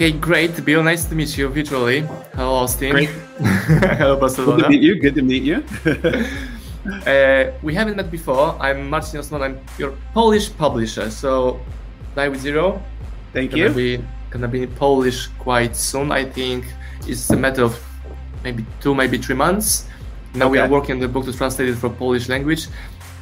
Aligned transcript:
Okay, 0.00 0.12
great. 0.12 0.64
Bill, 0.64 0.82
nice 0.82 1.04
to 1.04 1.14
meet 1.14 1.36
you 1.36 1.46
virtually. 1.50 2.00
Hello, 2.32 2.54
Austin. 2.54 2.92
Great. 2.92 3.10
Hello, 4.00 4.16
Barcelona. 4.16 4.56
Good 4.56 4.62
to 4.62 4.68
meet 4.70 4.80
you. 4.80 4.94
Good 4.98 5.14
to 5.14 5.20
meet 5.20 5.42
you. 5.42 5.62
uh, 7.06 7.52
we 7.60 7.74
haven't 7.74 7.96
met 7.96 8.10
before. 8.10 8.56
I'm 8.58 8.88
Marcin 8.88 9.18
Osman. 9.20 9.42
I'm 9.42 9.60
your 9.76 9.92
Polish 10.14 10.56
publisher. 10.56 11.10
So, 11.10 11.60
Die 12.14 12.28
with 12.30 12.40
Zero. 12.40 12.82
Thank 13.34 13.50
gonna 13.50 13.64
you. 13.64 13.74
Be, 13.74 14.04
gonna 14.30 14.48
be 14.48 14.62
in 14.62 14.72
Polish 14.74 15.26
quite 15.38 15.76
soon. 15.76 16.12
I 16.12 16.24
think 16.24 16.64
it's 17.06 17.28
a 17.28 17.36
matter 17.36 17.64
of 17.64 17.78
maybe 18.42 18.64
two, 18.80 18.94
maybe 18.94 19.18
three 19.18 19.36
months. 19.36 19.86
Now 20.32 20.48
we 20.48 20.58
are 20.60 20.66
working 20.66 20.94
on 20.94 21.00
the 21.00 21.08
book 21.08 21.26
to 21.26 21.32
translate 21.34 21.68
it 21.68 21.76
for 21.76 21.90
Polish 21.90 22.26
language. 22.30 22.68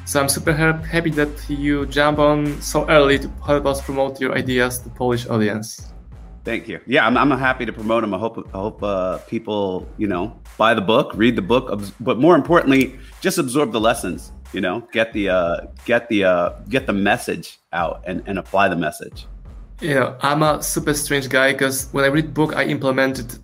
So 0.05 0.21
I'm 0.21 0.29
super 0.29 0.53
happy 0.53 1.11
that 1.11 1.51
you 1.51 1.87
jump 1.87 2.21
on 2.21 2.63
so 2.63 2.89
early 2.89 3.19
to 3.19 3.29
help 3.45 3.67
us 3.67 3.83
promote 3.83 4.21
your 4.21 4.39
ideas 4.39 4.79
to 4.79 4.89
Polish 4.91 5.27
audience. 5.27 5.89
Thank 6.49 6.67
you. 6.67 6.81
Yeah, 6.87 7.07
I'm, 7.07 7.19
I'm 7.19 7.31
happy 7.39 7.67
to 7.67 7.75
promote 7.75 8.01
them. 8.01 8.15
I 8.15 8.19
hope 8.19 8.39
I 8.39 8.57
hope 8.57 8.83
uh, 8.83 9.19
people 9.35 9.87
you 9.99 10.07
know 10.07 10.35
buy 10.57 10.73
the 10.73 10.81
book, 10.81 11.13
read 11.15 11.37
the 11.37 11.43
book, 11.43 11.79
but 12.01 12.17
more 12.19 12.35
importantly, 12.35 12.99
just 13.21 13.37
absorb 13.37 13.71
the 13.71 13.81
lessons. 13.81 14.33
You 14.55 14.63
know, 14.63 14.81
get 14.91 15.13
the 15.13 15.29
uh, 15.29 15.67
get 15.85 16.09
the 16.09 16.25
uh, 16.25 16.49
get 16.71 16.87
the 16.87 16.95
message 16.95 17.59
out 17.75 18.03
and, 18.07 18.23
and 18.27 18.39
apply 18.39 18.69
the 18.69 18.77
message. 18.77 19.27
Yeah, 19.83 20.17
I'm 20.23 20.43
a 20.43 20.63
super 20.63 20.95
strange 20.95 21.29
guy 21.29 21.53
because 21.53 21.91
when 21.93 22.05
I 22.05 22.09
read 22.09 22.33
book, 22.33 22.57
I 22.57 22.65
implement 22.65 23.19
it 23.19 23.39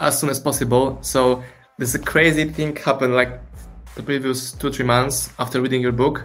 as 0.00 0.18
soon 0.18 0.30
as 0.30 0.40
possible. 0.40 0.96
So 1.02 1.44
this 1.76 1.94
crazy 1.98 2.48
thing 2.48 2.74
happened 2.74 3.14
like 3.14 3.38
the 3.96 4.02
previous 4.02 4.52
two 4.52 4.72
three 4.72 4.86
months 4.86 5.30
after 5.38 5.60
reading 5.60 5.82
your 5.82 5.92
book. 5.92 6.24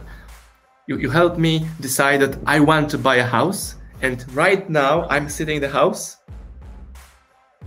You 0.87 0.97
you 0.97 1.09
helped 1.09 1.37
me 1.37 1.67
decide 1.81 2.21
that 2.21 2.39
I 2.45 2.61
want 2.61 2.89
to 2.91 2.97
buy 2.97 3.17
a 3.17 3.27
house, 3.37 3.75
and 4.01 4.23
right 4.33 4.69
now 4.69 5.09
I'm 5.09 5.27
sitting 5.27 5.57
in 5.57 5.61
the 5.61 5.75
house 5.81 6.20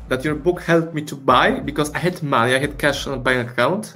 that 0.08 0.24
your 0.24 0.34
book 0.34 0.60
helped 0.60 0.94
me 0.94 1.02
to 1.02 1.16
buy 1.16 1.60
because 1.60 1.92
I 1.92 1.98
had 1.98 2.22
money, 2.22 2.54
I 2.54 2.58
had 2.58 2.78
cash 2.78 3.06
on 3.06 3.22
bank 3.22 3.50
account, 3.50 3.94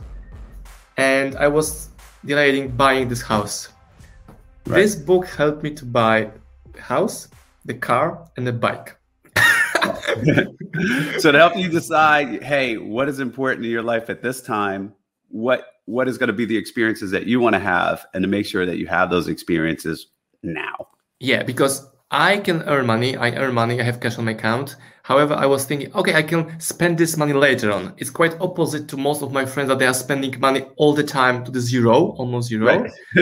and 0.97 1.37
I 1.37 1.49
was 1.49 1.91
delaying 2.25 2.71
buying 2.71 3.09
this 3.09 3.23
house. 3.23 3.69
This 4.65 4.95
book 4.95 5.27
helped 5.27 5.63
me 5.63 5.71
to 5.75 5.85
buy 5.85 6.31
the 6.73 6.83
house, 6.83 7.29
the 7.65 7.75
car, 7.75 8.29
and 8.37 8.47
the 8.47 8.53
bike. 8.53 8.97
so 11.19 11.33
to 11.33 11.39
help 11.39 11.57
you 11.57 11.71
decide, 11.71 12.43
hey, 12.43 12.77
what 12.77 13.09
is 13.09 13.21
important 13.21 13.65
in 13.65 13.71
your 13.71 13.83
life 13.83 14.11
at 14.11 14.23
this 14.23 14.43
time? 14.43 14.93
What 15.29 15.67
what 15.87 16.07
is 16.07 16.19
going 16.19 16.27
to 16.27 16.35
be 16.35 16.45
the 16.45 16.57
experiences 16.57 17.11
that 17.13 17.27
you 17.27 17.41
want 17.41 17.55
to 17.55 17.61
have, 17.61 18.07
and 18.13 18.23
to 18.23 18.29
make 18.29 18.45
sure 18.45 18.67
that 18.67 18.77
you 18.77 18.87
have 18.87 19.11
those 19.11 19.29
experiences 19.29 20.09
now. 20.43 20.87
Yeah, 21.19 21.43
because 21.43 21.87
I 22.11 22.39
can 22.39 22.63
earn 22.65 22.87
money. 22.87 23.17
I 23.17 23.35
earn 23.37 23.55
money. 23.55 23.81
I 23.81 23.85
have 23.85 24.01
cash 24.01 24.19
on 24.19 24.27
my 24.27 24.33
account. 24.33 24.77
However, 25.09 25.33
I 25.33 25.47
was 25.47 25.65
thinking, 25.65 25.91
okay, 25.95 26.13
I 26.13 26.23
can 26.23 26.61
spend 26.61 26.99
this 26.99 27.17
money 27.17 27.33
later 27.33 27.73
on. 27.73 27.95
It's 27.97 28.11
quite 28.11 28.39
opposite 28.43 28.89
to 28.89 28.99
most 28.99 29.23
of 29.23 29.33
my 29.33 29.47
friends 29.47 29.71
that 29.71 29.79
they 29.79 29.87
are 29.87 29.95
spending 29.95 30.39
money 30.39 30.67
all 30.77 30.93
the 30.93 31.03
time 31.03 31.47
to 31.47 31.51
the 31.51 31.63
zero, 31.63 32.11
almost 32.19 32.49
zero. 32.49 32.67
Right. 32.67 32.93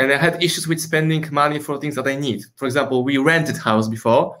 and 0.00 0.12
I 0.12 0.16
had 0.16 0.42
issues 0.42 0.66
with 0.66 0.80
spending 0.80 1.24
money 1.30 1.60
for 1.60 1.78
things 1.78 1.94
that 1.94 2.08
I 2.08 2.16
need. 2.16 2.42
For 2.56 2.64
example, 2.64 3.04
we 3.04 3.18
rented 3.18 3.56
house 3.56 3.86
before, 3.86 4.36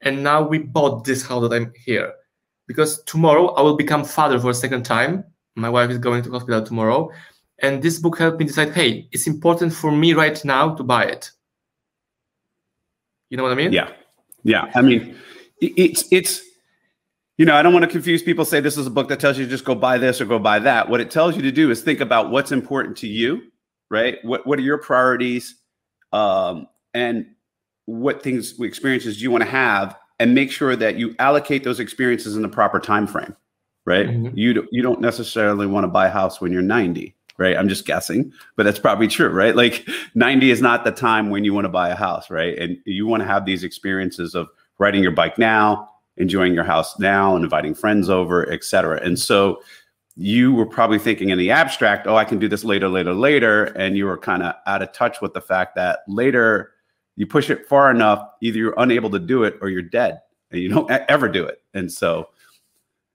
and 0.00 0.24
now 0.24 0.40
we 0.40 0.60
bought 0.60 1.04
this 1.04 1.22
house 1.22 1.42
that 1.42 1.54
I'm 1.54 1.70
here. 1.84 2.14
Because 2.66 3.02
tomorrow 3.02 3.48
I 3.48 3.60
will 3.60 3.76
become 3.76 4.02
father 4.02 4.40
for 4.40 4.48
a 4.48 4.54
second 4.54 4.84
time. 4.84 5.24
My 5.54 5.68
wife 5.68 5.90
is 5.90 5.98
going 5.98 6.22
to 6.22 6.30
hospital 6.30 6.64
tomorrow. 6.64 7.10
And 7.58 7.82
this 7.82 7.98
book 7.98 8.16
helped 8.16 8.38
me 8.38 8.46
decide, 8.46 8.72
hey, 8.72 9.06
it's 9.12 9.26
important 9.26 9.74
for 9.74 9.92
me 9.92 10.14
right 10.14 10.42
now 10.46 10.74
to 10.76 10.82
buy 10.82 11.04
it. 11.04 11.30
You 13.28 13.36
know 13.36 13.42
what 13.42 13.52
I 13.52 13.56
mean? 13.56 13.70
Yeah, 13.70 13.90
yeah. 14.44 14.70
I 14.74 14.80
mean, 14.80 15.14
it's 15.60 16.04
it's 16.10 16.42
you 17.36 17.44
know 17.44 17.54
I 17.54 17.62
don't 17.62 17.72
want 17.72 17.84
to 17.84 17.90
confuse 17.90 18.22
people. 18.22 18.44
Say 18.44 18.60
this 18.60 18.76
is 18.76 18.86
a 18.86 18.90
book 18.90 19.08
that 19.08 19.20
tells 19.20 19.38
you 19.38 19.44
to 19.44 19.50
just 19.50 19.64
go 19.64 19.74
buy 19.74 19.98
this 19.98 20.20
or 20.20 20.24
go 20.24 20.38
buy 20.38 20.58
that. 20.60 20.88
What 20.88 21.00
it 21.00 21.10
tells 21.10 21.36
you 21.36 21.42
to 21.42 21.52
do 21.52 21.70
is 21.70 21.82
think 21.82 22.00
about 22.00 22.30
what's 22.30 22.52
important 22.52 22.96
to 22.98 23.06
you, 23.08 23.42
right? 23.90 24.18
What 24.22 24.46
what 24.46 24.58
are 24.58 24.62
your 24.62 24.78
priorities, 24.78 25.54
um, 26.12 26.66
and 26.94 27.26
what 27.86 28.22
things, 28.22 28.54
what 28.58 28.66
experiences 28.66 29.16
do 29.16 29.22
you 29.22 29.30
want 29.30 29.42
to 29.44 29.50
have, 29.50 29.96
and 30.18 30.34
make 30.34 30.50
sure 30.50 30.76
that 30.76 30.96
you 30.96 31.14
allocate 31.18 31.64
those 31.64 31.80
experiences 31.80 32.36
in 32.36 32.42
the 32.42 32.48
proper 32.48 32.78
time 32.80 33.06
frame, 33.06 33.34
right? 33.86 34.08
Mhm. 34.08 34.32
You 34.36 34.52
don't 34.54 34.68
you 34.72 34.82
don't 34.82 35.00
necessarily 35.00 35.66
want 35.66 35.84
to 35.84 35.88
buy 35.88 36.08
a 36.08 36.10
house 36.10 36.40
when 36.40 36.52
you're 36.52 36.62
90. 36.62 37.14
Right. 37.38 37.56
I'm 37.56 37.68
just 37.68 37.86
guessing, 37.86 38.32
but 38.56 38.64
that's 38.64 38.80
probably 38.80 39.06
true, 39.06 39.28
right? 39.28 39.54
Like 39.54 39.88
90 40.16 40.50
is 40.50 40.60
not 40.60 40.84
the 40.84 40.90
time 40.90 41.30
when 41.30 41.44
you 41.44 41.54
want 41.54 41.66
to 41.66 41.68
buy 41.68 41.88
a 41.88 41.94
house, 41.94 42.30
right? 42.30 42.58
And 42.58 42.78
you 42.84 43.06
want 43.06 43.22
to 43.22 43.28
have 43.28 43.44
these 43.46 43.62
experiences 43.62 44.34
of 44.34 44.48
riding 44.78 45.02
your 45.02 45.12
bike 45.12 45.38
now, 45.38 45.88
enjoying 46.16 46.54
your 46.54 46.64
house 46.64 46.98
now, 46.98 47.34
and 47.34 47.44
inviting 47.44 47.74
friends 47.74 48.08
over, 48.08 48.50
et 48.50 48.64
cetera. 48.64 49.00
And 49.02 49.18
so 49.18 49.62
you 50.16 50.52
were 50.52 50.66
probably 50.66 50.98
thinking 50.98 51.30
in 51.30 51.38
the 51.38 51.50
abstract, 51.50 52.06
oh, 52.06 52.16
I 52.16 52.24
can 52.24 52.38
do 52.38 52.48
this 52.48 52.64
later, 52.64 52.88
later, 52.88 53.14
later. 53.14 53.64
And 53.76 53.96
you 53.96 54.06
were 54.06 54.18
kind 54.18 54.42
of 54.42 54.54
out 54.66 54.82
of 54.82 54.92
touch 54.92 55.20
with 55.20 55.32
the 55.32 55.40
fact 55.40 55.76
that 55.76 56.00
later 56.08 56.72
you 57.16 57.26
push 57.26 57.50
it 57.50 57.66
far 57.66 57.90
enough, 57.90 58.28
either 58.40 58.58
you're 58.58 58.74
unable 58.78 59.10
to 59.10 59.18
do 59.18 59.44
it 59.44 59.58
or 59.60 59.68
you're 59.68 59.82
dead 59.82 60.20
and 60.50 60.60
you 60.60 60.68
don't 60.68 60.90
ever 60.90 61.28
do 61.28 61.44
it. 61.44 61.62
And 61.74 61.90
so 61.90 62.30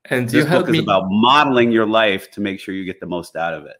And 0.05 0.31
you 0.31 0.43
this 0.43 0.49
book 0.49 0.67
is 0.67 0.73
me. 0.73 0.79
about 0.79 1.03
modeling 1.07 1.71
your 1.71 1.85
life 1.87 2.31
to 2.31 2.41
make 2.41 2.59
sure 2.59 2.73
you 2.73 2.85
get 2.85 2.99
the 2.99 3.05
most 3.05 3.35
out 3.35 3.53
of 3.53 3.65
it. 3.65 3.77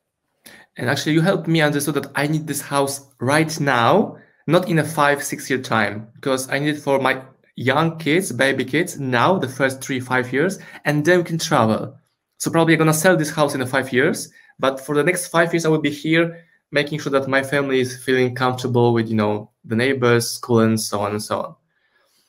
And 0.75 0.89
actually, 0.89 1.13
you 1.13 1.21
helped 1.21 1.47
me 1.47 1.61
understand 1.61 1.97
that 1.97 2.11
I 2.15 2.27
need 2.27 2.47
this 2.47 2.61
house 2.61 3.07
right 3.19 3.59
now, 3.59 4.17
not 4.47 4.67
in 4.67 4.79
a 4.79 4.83
five, 4.83 5.23
six 5.23 5.49
year 5.49 5.61
time, 5.61 6.07
because 6.15 6.49
I 6.49 6.59
need 6.59 6.75
it 6.75 6.79
for 6.81 6.99
my 6.99 7.21
young 7.55 7.97
kids, 7.97 8.31
baby 8.31 8.65
kids, 8.65 8.99
now, 8.99 9.37
the 9.37 9.47
first 9.47 9.83
three, 9.83 9.99
five 9.99 10.31
years, 10.33 10.59
and 10.85 11.05
then 11.05 11.19
we 11.19 11.23
can 11.23 11.37
travel. 11.37 11.95
So 12.37 12.51
probably 12.51 12.73
I'm 12.73 12.79
gonna 12.79 12.93
sell 12.93 13.15
this 13.15 13.31
house 13.31 13.55
in 13.55 13.65
five 13.65 13.93
years, 13.93 14.31
but 14.59 14.79
for 14.79 14.95
the 14.95 15.03
next 15.03 15.27
five 15.27 15.53
years, 15.53 15.65
I 15.65 15.69
will 15.69 15.79
be 15.79 15.91
here 15.91 16.43
making 16.71 16.99
sure 16.99 17.11
that 17.11 17.27
my 17.27 17.43
family 17.43 17.79
is 17.79 18.03
feeling 18.03 18.33
comfortable 18.35 18.93
with, 18.93 19.07
you 19.07 19.15
know, 19.15 19.51
the 19.63 19.75
neighbors, 19.75 20.31
school, 20.31 20.59
and 20.59 20.79
so 20.79 20.99
on 20.99 21.11
and 21.11 21.23
so 21.23 21.41
on. 21.41 21.55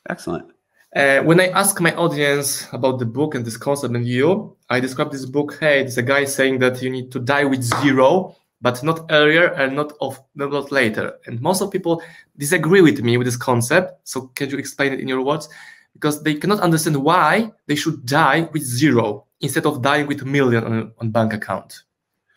Excellent. 0.09 0.51
Uh, 0.95 1.21
when 1.23 1.41
I 1.41 1.49
ask 1.49 1.81
my 1.81 1.93
audience 1.97 2.69
about 2.73 3.01
the 3.01 3.07
book 3.07 3.35
and 3.35 3.45
this 3.45 3.57
concept 3.57 3.97
and 3.97 4.07
you, 4.07 4.57
I 4.71 4.79
describe 4.79 5.11
this 5.11 5.27
book. 5.27 5.57
Hey, 5.59 5.81
there's 5.81 5.99
a 5.99 6.03
guy 6.03 6.25
saying 6.25 6.61
that 6.61 6.83
you 6.83 6.91
need 6.91 7.11
to 7.13 7.19
die 7.19 7.45
with 7.45 7.63
zero, 7.63 8.37
but 8.65 8.83
not 8.83 9.05
earlier 9.11 9.53
and 9.61 9.77
not 9.77 9.93
of 10.01 10.19
not 10.35 10.73
later. 10.73 11.07
And 11.27 11.39
most 11.43 11.61
of 11.61 11.71
people 11.71 12.03
disagree 12.39 12.81
with 12.81 12.99
me 13.03 13.19
with 13.19 13.27
this 13.27 13.37
concept. 13.37 14.09
So 14.09 14.29
can 14.39 14.49
you 14.49 14.57
explain 14.57 14.95
it 14.95 15.01
in 15.01 15.07
your 15.07 15.21
words? 15.21 15.51
Because 15.93 16.23
they 16.23 16.35
cannot 16.35 16.61
understand 16.61 16.97
why 16.97 17.53
they 17.67 17.75
should 17.75 18.07
die 18.07 18.49
with 18.55 18.63
zero 18.63 19.27
instead 19.43 19.67
of 19.67 19.83
dying 19.83 20.07
with 20.07 20.23
a 20.23 20.25
million 20.25 20.65
on, 20.65 20.93
on 20.99 21.11
bank 21.11 21.35
account. 21.35 21.83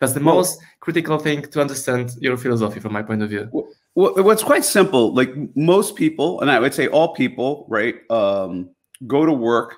That's 0.00 0.12
the 0.12 0.22
Well- 0.22 0.34
most 0.34 0.60
critical 0.80 1.18
thing 1.18 1.40
to 1.52 1.60
understand 1.62 2.10
your 2.20 2.36
philosophy 2.36 2.78
from 2.78 2.92
my 2.92 3.02
point 3.02 3.22
of 3.22 3.30
view. 3.30 3.48
Well, 3.94 4.12
what's 4.28 4.44
quite 4.44 4.66
simple, 4.66 5.14
like 5.14 5.32
most 5.56 5.96
people, 5.96 6.42
and 6.42 6.50
I 6.50 6.60
would 6.60 6.74
say 6.74 6.88
all 6.88 7.14
people, 7.14 7.64
right, 7.70 7.96
um, 8.10 8.68
go 9.06 9.24
to 9.24 9.32
work 9.32 9.76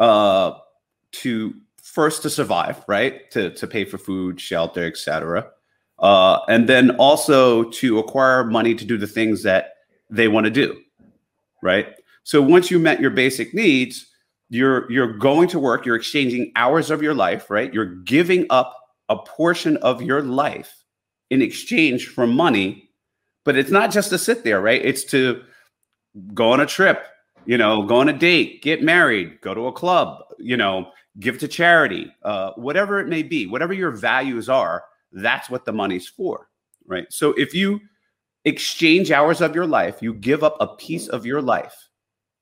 uh, 0.00 0.52
to 1.20 1.54
first 1.82 2.22
to 2.22 2.30
survive, 2.30 2.82
right, 2.88 3.30
to 3.32 3.50
to 3.50 3.66
pay 3.66 3.84
for 3.84 3.98
food, 3.98 4.40
shelter, 4.40 4.84
etc., 4.86 5.52
uh, 6.02 6.40
and 6.48 6.68
then 6.68 6.90
also 6.96 7.64
to 7.70 7.98
acquire 7.98 8.44
money 8.44 8.74
to 8.74 8.84
do 8.84 8.98
the 8.98 9.06
things 9.06 9.42
that 9.42 9.74
they 10.10 10.28
want 10.28 10.44
to 10.44 10.50
do, 10.50 10.78
right. 11.62 11.86
So 12.24 12.42
once 12.42 12.70
you 12.70 12.78
met 12.78 13.00
your 13.00 13.10
basic 13.10 13.54
needs, 13.54 14.06
you're 14.50 14.90
you're 14.90 15.14
going 15.14 15.48
to 15.48 15.58
work. 15.58 15.86
You're 15.86 15.96
exchanging 15.96 16.52
hours 16.56 16.90
of 16.90 17.02
your 17.02 17.14
life, 17.14 17.50
right. 17.50 17.72
You're 17.72 17.94
giving 18.04 18.46
up 18.50 18.76
a 19.08 19.16
portion 19.16 19.78
of 19.78 20.02
your 20.02 20.22
life 20.22 20.84
in 21.30 21.40
exchange 21.40 22.08
for 22.08 22.26
money 22.26 22.90
but 23.44 23.56
it's 23.56 23.70
not 23.70 23.90
just 23.90 24.10
to 24.10 24.18
sit 24.18 24.44
there, 24.44 24.60
right? 24.60 24.84
It's 24.84 25.04
to 25.04 25.42
go 26.34 26.52
on 26.52 26.60
a 26.60 26.66
trip, 26.66 27.06
you 27.46 27.58
know, 27.58 27.82
go 27.82 27.96
on 27.96 28.08
a 28.08 28.12
date, 28.12 28.62
get 28.62 28.82
married, 28.82 29.40
go 29.40 29.54
to 29.54 29.66
a 29.66 29.72
club, 29.72 30.22
you 30.38 30.56
know, 30.56 30.90
give 31.18 31.38
to 31.38 31.48
charity, 31.48 32.12
uh, 32.22 32.52
whatever 32.52 33.00
it 33.00 33.08
may 33.08 33.22
be, 33.22 33.46
whatever 33.46 33.72
your 33.72 33.90
values 33.90 34.48
are, 34.48 34.84
that's 35.12 35.50
what 35.50 35.64
the 35.64 35.72
money's 35.72 36.08
for, 36.08 36.48
right? 36.86 37.06
So 37.10 37.32
if 37.32 37.54
you 37.54 37.80
exchange 38.44 39.10
hours 39.10 39.40
of 39.40 39.54
your 39.54 39.66
life, 39.66 40.02
you 40.02 40.14
give 40.14 40.42
up 40.42 40.56
a 40.60 40.74
piece 40.76 41.08
of 41.08 41.26
your 41.26 41.42
life 41.42 41.88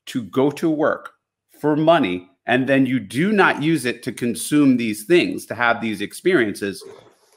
to 0.06 0.22
go 0.22 0.50
to 0.52 0.70
work 0.70 1.12
for 1.60 1.76
money, 1.76 2.28
and 2.46 2.68
then 2.68 2.86
you 2.86 2.98
do 2.98 3.32
not 3.32 3.62
use 3.62 3.84
it 3.84 4.02
to 4.04 4.12
consume 4.12 4.76
these 4.76 5.04
things, 5.04 5.46
to 5.46 5.54
have 5.54 5.80
these 5.80 6.00
experiences, 6.00 6.82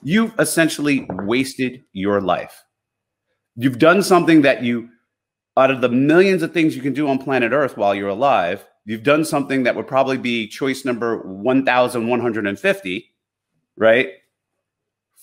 you've 0.02 0.34
essentially 0.40 1.08
wasted 1.10 1.84
your 1.94 2.22
life 2.22 2.64
you've 3.56 3.80
done 3.80 4.02
something 4.04 4.42
that 4.42 4.64
you 4.64 4.90
out 5.56 5.70
of 5.70 5.82
the 5.82 5.90
millions 5.90 6.42
of 6.42 6.52
things 6.54 6.76
you 6.76 6.82
can 6.82 6.94
do 6.94 7.08
on 7.08 7.20
planet 7.20 7.52
earth 7.52 7.78
while 7.78 7.94
you're 7.96 8.10
alive 8.10 8.66
you've 8.86 9.04
done 9.04 9.24
something 9.24 9.64
that 9.64 9.76
would 9.76 9.88
probably 9.88 10.18
be 10.18 10.48
choice 10.48 10.84
number 10.86 11.18
1150 11.26 13.10
right 13.78 14.10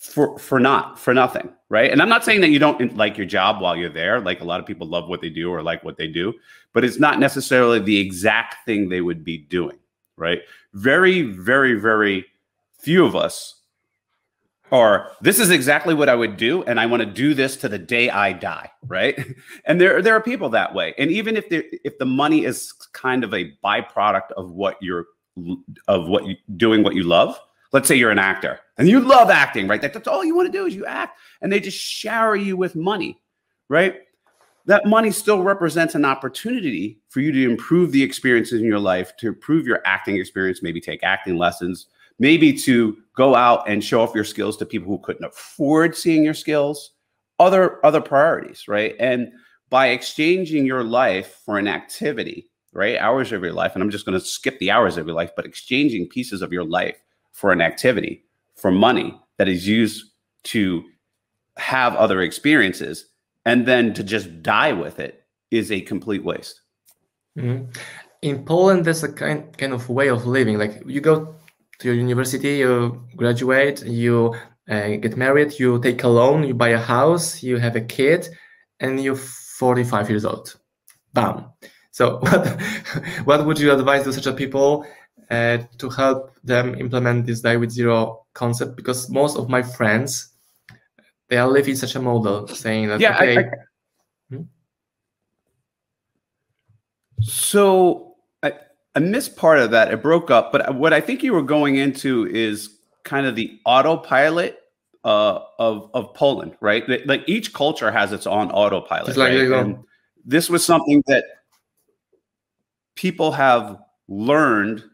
for 0.00 0.38
for 0.38 0.58
not 0.58 0.98
for 0.98 1.12
nothing 1.12 1.52
right? 1.68 1.92
And 1.92 2.00
i'm 2.00 2.08
not 2.08 2.24
saying 2.24 2.40
that 2.40 2.48
you 2.48 2.58
don't 2.58 2.96
like 2.96 3.18
your 3.18 3.26
job 3.26 3.60
while 3.60 3.76
you're 3.76 3.90
there 3.90 4.18
like 4.18 4.40
a 4.40 4.44
lot 4.44 4.58
of 4.58 4.66
people 4.66 4.86
love 4.86 5.08
what 5.08 5.20
they 5.20 5.28
do 5.28 5.50
or 5.50 5.62
like 5.62 5.84
what 5.84 5.98
they 5.98 6.08
do 6.08 6.32
but 6.72 6.84
it's 6.84 6.98
not 6.98 7.20
necessarily 7.20 7.78
the 7.78 7.98
exact 7.98 8.56
thing 8.64 8.88
they 8.88 9.02
would 9.02 9.24
be 9.24 9.38
doing 9.38 9.78
right? 10.16 10.40
Very 10.72 11.22
very 11.22 11.74
very 11.74 12.24
few 12.78 13.04
of 13.04 13.14
us 13.14 13.56
are 14.72 15.10
this 15.20 15.38
is 15.40 15.50
exactly 15.50 15.94
what 15.94 16.08
i 16.08 16.14
would 16.14 16.36
do 16.36 16.62
and 16.62 16.78
i 16.78 16.86
want 16.86 17.02
to 17.02 17.06
do 17.06 17.34
this 17.34 17.56
to 17.56 17.68
the 17.68 17.78
day 17.78 18.08
i 18.08 18.32
die 18.32 18.70
right? 18.86 19.18
And 19.66 19.80
there 19.80 20.00
there 20.00 20.14
are 20.14 20.22
people 20.22 20.48
that 20.50 20.74
way 20.74 20.94
and 20.96 21.10
even 21.10 21.36
if 21.36 21.48
the 21.50 21.66
if 21.84 21.98
the 21.98 22.06
money 22.06 22.44
is 22.46 22.72
kind 22.92 23.22
of 23.22 23.34
a 23.34 23.52
byproduct 23.62 24.30
of 24.36 24.52
what 24.52 24.76
you're 24.80 25.06
of 25.88 26.08
what 26.08 26.24
you 26.24 26.36
doing 26.56 26.82
what 26.82 26.94
you 26.94 27.02
love 27.02 27.38
let's 27.72 27.88
say 27.88 27.94
you're 27.94 28.10
an 28.10 28.18
actor 28.18 28.60
and 28.78 28.88
you 28.88 29.00
love 29.00 29.30
acting, 29.30 29.68
right? 29.68 29.80
That, 29.80 29.92
that's 29.92 30.08
all 30.08 30.24
you 30.24 30.34
want 30.34 30.46
to 30.46 30.58
do 30.58 30.66
is 30.66 30.74
you 30.74 30.86
act, 30.86 31.18
and 31.40 31.52
they 31.52 31.60
just 31.60 31.78
shower 31.78 32.36
you 32.36 32.56
with 32.56 32.74
money, 32.74 33.20
right? 33.68 34.00
That 34.66 34.86
money 34.86 35.10
still 35.10 35.42
represents 35.42 35.94
an 35.94 36.04
opportunity 36.04 37.00
for 37.08 37.20
you 37.20 37.32
to 37.32 37.50
improve 37.50 37.92
the 37.92 38.02
experiences 38.02 38.60
in 38.60 38.66
your 38.66 38.78
life, 38.78 39.16
to 39.18 39.28
improve 39.28 39.66
your 39.66 39.80
acting 39.84 40.16
experience, 40.16 40.62
maybe 40.62 40.80
take 40.80 41.02
acting 41.02 41.36
lessons, 41.36 41.86
maybe 42.18 42.52
to 42.52 42.96
go 43.16 43.34
out 43.34 43.68
and 43.68 43.82
show 43.82 44.02
off 44.02 44.14
your 44.14 44.24
skills 44.24 44.56
to 44.58 44.66
people 44.66 44.88
who 44.88 44.98
couldn't 44.98 45.24
afford 45.24 45.96
seeing 45.96 46.22
your 46.22 46.34
skills, 46.34 46.92
other 47.38 47.84
other 47.84 48.00
priorities, 48.00 48.68
right? 48.68 48.94
And 49.00 49.32
by 49.70 49.88
exchanging 49.88 50.66
your 50.66 50.84
life 50.84 51.40
for 51.44 51.58
an 51.58 51.68
activity, 51.68 52.50
right? 52.72 52.98
Hours 52.98 53.32
of 53.32 53.42
your 53.42 53.52
life, 53.52 53.72
and 53.74 53.82
I'm 53.82 53.90
just 53.90 54.04
going 54.04 54.18
to 54.18 54.24
skip 54.24 54.58
the 54.58 54.70
hours 54.70 54.96
of 54.96 55.06
your 55.06 55.16
life, 55.16 55.30
but 55.34 55.46
exchanging 55.46 56.08
pieces 56.08 56.42
of 56.42 56.52
your 56.52 56.64
life 56.64 57.00
for 57.40 57.52
an 57.52 57.62
activity, 57.62 58.22
for 58.54 58.70
money 58.70 59.18
that 59.38 59.48
is 59.48 59.66
used 59.66 60.04
to 60.42 60.84
have 61.56 61.96
other 61.96 62.20
experiences, 62.20 63.06
and 63.46 63.66
then 63.66 63.94
to 63.94 64.04
just 64.04 64.42
die 64.42 64.74
with 64.74 65.00
it 65.00 65.24
is 65.50 65.72
a 65.72 65.80
complete 65.80 66.22
waste. 66.22 66.60
Mm-hmm. 67.38 67.70
In 68.20 68.44
Poland, 68.44 68.84
there's 68.84 69.02
a 69.02 69.10
kind 69.10 69.56
kind 69.56 69.72
of 69.72 69.88
way 69.88 70.08
of 70.08 70.26
living. 70.26 70.58
Like 70.58 70.82
you 70.84 71.00
go 71.00 71.34
to 71.78 71.88
your 71.88 71.94
university, 71.94 72.58
you 72.58 73.02
graduate, 73.16 73.82
you 73.86 74.34
uh, 74.68 74.96
get 75.04 75.16
married, 75.16 75.58
you 75.58 75.80
take 75.80 76.04
a 76.04 76.08
loan, 76.08 76.44
you 76.44 76.52
buy 76.52 76.68
a 76.68 76.84
house, 76.96 77.42
you 77.42 77.56
have 77.56 77.74
a 77.74 77.80
kid, 77.80 78.28
and 78.80 79.02
you're 79.02 79.16
45 79.16 80.10
years 80.10 80.26
old. 80.26 80.56
Bam. 81.14 81.46
So 81.90 82.18
what 82.20 82.60
what 83.24 83.46
would 83.46 83.58
you 83.58 83.72
advise 83.72 84.04
to 84.04 84.12
such 84.12 84.26
a 84.26 84.34
people 84.34 84.84
uh, 85.30 85.58
to 85.78 85.88
help 85.90 86.34
them 86.44 86.74
implement 86.74 87.26
this 87.26 87.40
die 87.40 87.56
with 87.56 87.70
zero 87.70 88.24
concept 88.34 88.76
because 88.76 89.08
most 89.10 89.36
of 89.36 89.48
my 89.48 89.62
friends 89.62 90.28
they 91.28 91.36
are 91.36 91.48
living 91.48 91.74
such 91.74 91.94
a 91.94 92.00
model 92.00 92.46
saying 92.48 92.88
that 92.88 93.00
yeah 93.00 93.16
okay, 93.16 93.36
I, 93.36 93.40
I, 93.40 93.44
hmm? 94.30 94.42
so 97.20 98.16
I, 98.42 98.52
I 98.94 99.00
missed 99.00 99.36
part 99.36 99.58
of 99.58 99.70
that 99.72 99.92
it 99.92 100.02
broke 100.02 100.30
up 100.30 100.52
but 100.52 100.74
what 100.74 100.92
i 100.92 101.00
think 101.00 101.22
you 101.22 101.32
were 101.32 101.42
going 101.42 101.76
into 101.76 102.26
is 102.26 102.78
kind 103.04 103.26
of 103.26 103.36
the 103.36 103.58
autopilot 103.64 104.58
uh, 105.02 105.40
of 105.58 105.90
of 105.94 106.12
poland 106.14 106.56
right 106.60 106.86
like 107.06 107.22
each 107.26 107.54
culture 107.54 107.90
has 107.90 108.12
its 108.12 108.26
own 108.26 108.50
autopilot 108.50 109.16
like 109.16 109.32
right? 109.48 109.76
this 110.24 110.50
was 110.50 110.64
something 110.64 111.02
that 111.06 111.24
people 112.96 113.32
have 113.32 113.78
learned 114.08 114.84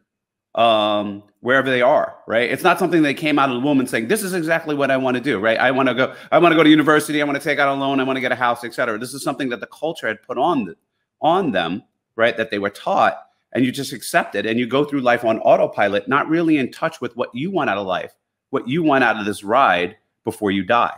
um, 0.56 1.22
wherever 1.40 1.70
they 1.70 1.82
are, 1.82 2.16
right? 2.26 2.50
It's 2.50 2.62
not 2.62 2.78
something 2.78 3.02
they 3.02 3.14
came 3.14 3.38
out 3.38 3.50
of 3.50 3.54
the 3.54 3.60
womb 3.60 3.86
saying, 3.86 4.08
"This 4.08 4.22
is 4.22 4.32
exactly 4.32 4.74
what 4.74 4.90
I 4.90 4.96
want 4.96 5.16
to 5.16 5.22
do." 5.22 5.38
Right? 5.38 5.58
I 5.58 5.70
want 5.70 5.88
to 5.88 5.94
go. 5.94 6.14
I 6.32 6.38
want 6.38 6.52
to 6.52 6.56
go 6.56 6.62
to 6.62 6.70
university. 6.70 7.20
I 7.20 7.24
want 7.24 7.38
to 7.40 7.44
take 7.44 7.58
out 7.58 7.68
a 7.68 7.78
loan. 7.78 8.00
I 8.00 8.04
want 8.04 8.16
to 8.16 8.22
get 8.22 8.32
a 8.32 8.36
house, 8.36 8.64
etc. 8.64 8.98
This 8.98 9.14
is 9.14 9.22
something 9.22 9.50
that 9.50 9.60
the 9.60 9.68
culture 9.68 10.08
had 10.08 10.22
put 10.22 10.38
on 10.38 10.64
the, 10.64 10.76
on 11.20 11.52
them, 11.52 11.82
right? 12.16 12.36
That 12.36 12.50
they 12.50 12.58
were 12.58 12.70
taught, 12.70 13.18
and 13.52 13.64
you 13.64 13.70
just 13.70 13.92
accept 13.92 14.34
it, 14.34 14.46
and 14.46 14.58
you 14.58 14.66
go 14.66 14.84
through 14.84 15.00
life 15.00 15.24
on 15.24 15.38
autopilot, 15.40 16.08
not 16.08 16.28
really 16.28 16.56
in 16.56 16.72
touch 16.72 17.00
with 17.00 17.14
what 17.16 17.34
you 17.34 17.50
want 17.50 17.68
out 17.68 17.78
of 17.78 17.86
life, 17.86 18.14
what 18.50 18.66
you 18.66 18.82
want 18.82 19.04
out 19.04 19.18
of 19.18 19.26
this 19.26 19.44
ride 19.44 19.96
before 20.24 20.50
you 20.50 20.64
die, 20.64 20.94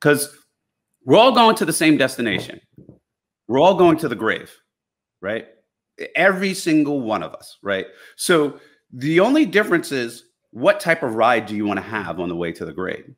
because 0.00 0.34
we're 1.04 1.18
all 1.18 1.32
going 1.32 1.56
to 1.56 1.64
the 1.64 1.72
same 1.72 1.96
destination. 1.96 2.60
We're 3.48 3.60
all 3.60 3.74
going 3.74 3.98
to 3.98 4.08
the 4.08 4.16
grave, 4.16 4.50
right? 5.20 5.46
Every 6.14 6.54
single 6.54 7.00
one 7.00 7.22
of 7.22 7.34
us, 7.34 7.58
right? 7.62 7.86
So 8.16 8.58
the 8.92 9.20
only 9.20 9.46
difference 9.46 9.92
is 9.92 10.24
what 10.50 10.80
type 10.80 11.02
of 11.02 11.14
ride 11.14 11.46
do 11.46 11.54
you 11.54 11.66
want 11.66 11.78
to 11.78 11.84
have 11.84 12.20
on 12.20 12.28
the 12.28 12.36
way 12.36 12.52
to 12.52 12.64
the 12.64 12.72
grave, 12.72 13.14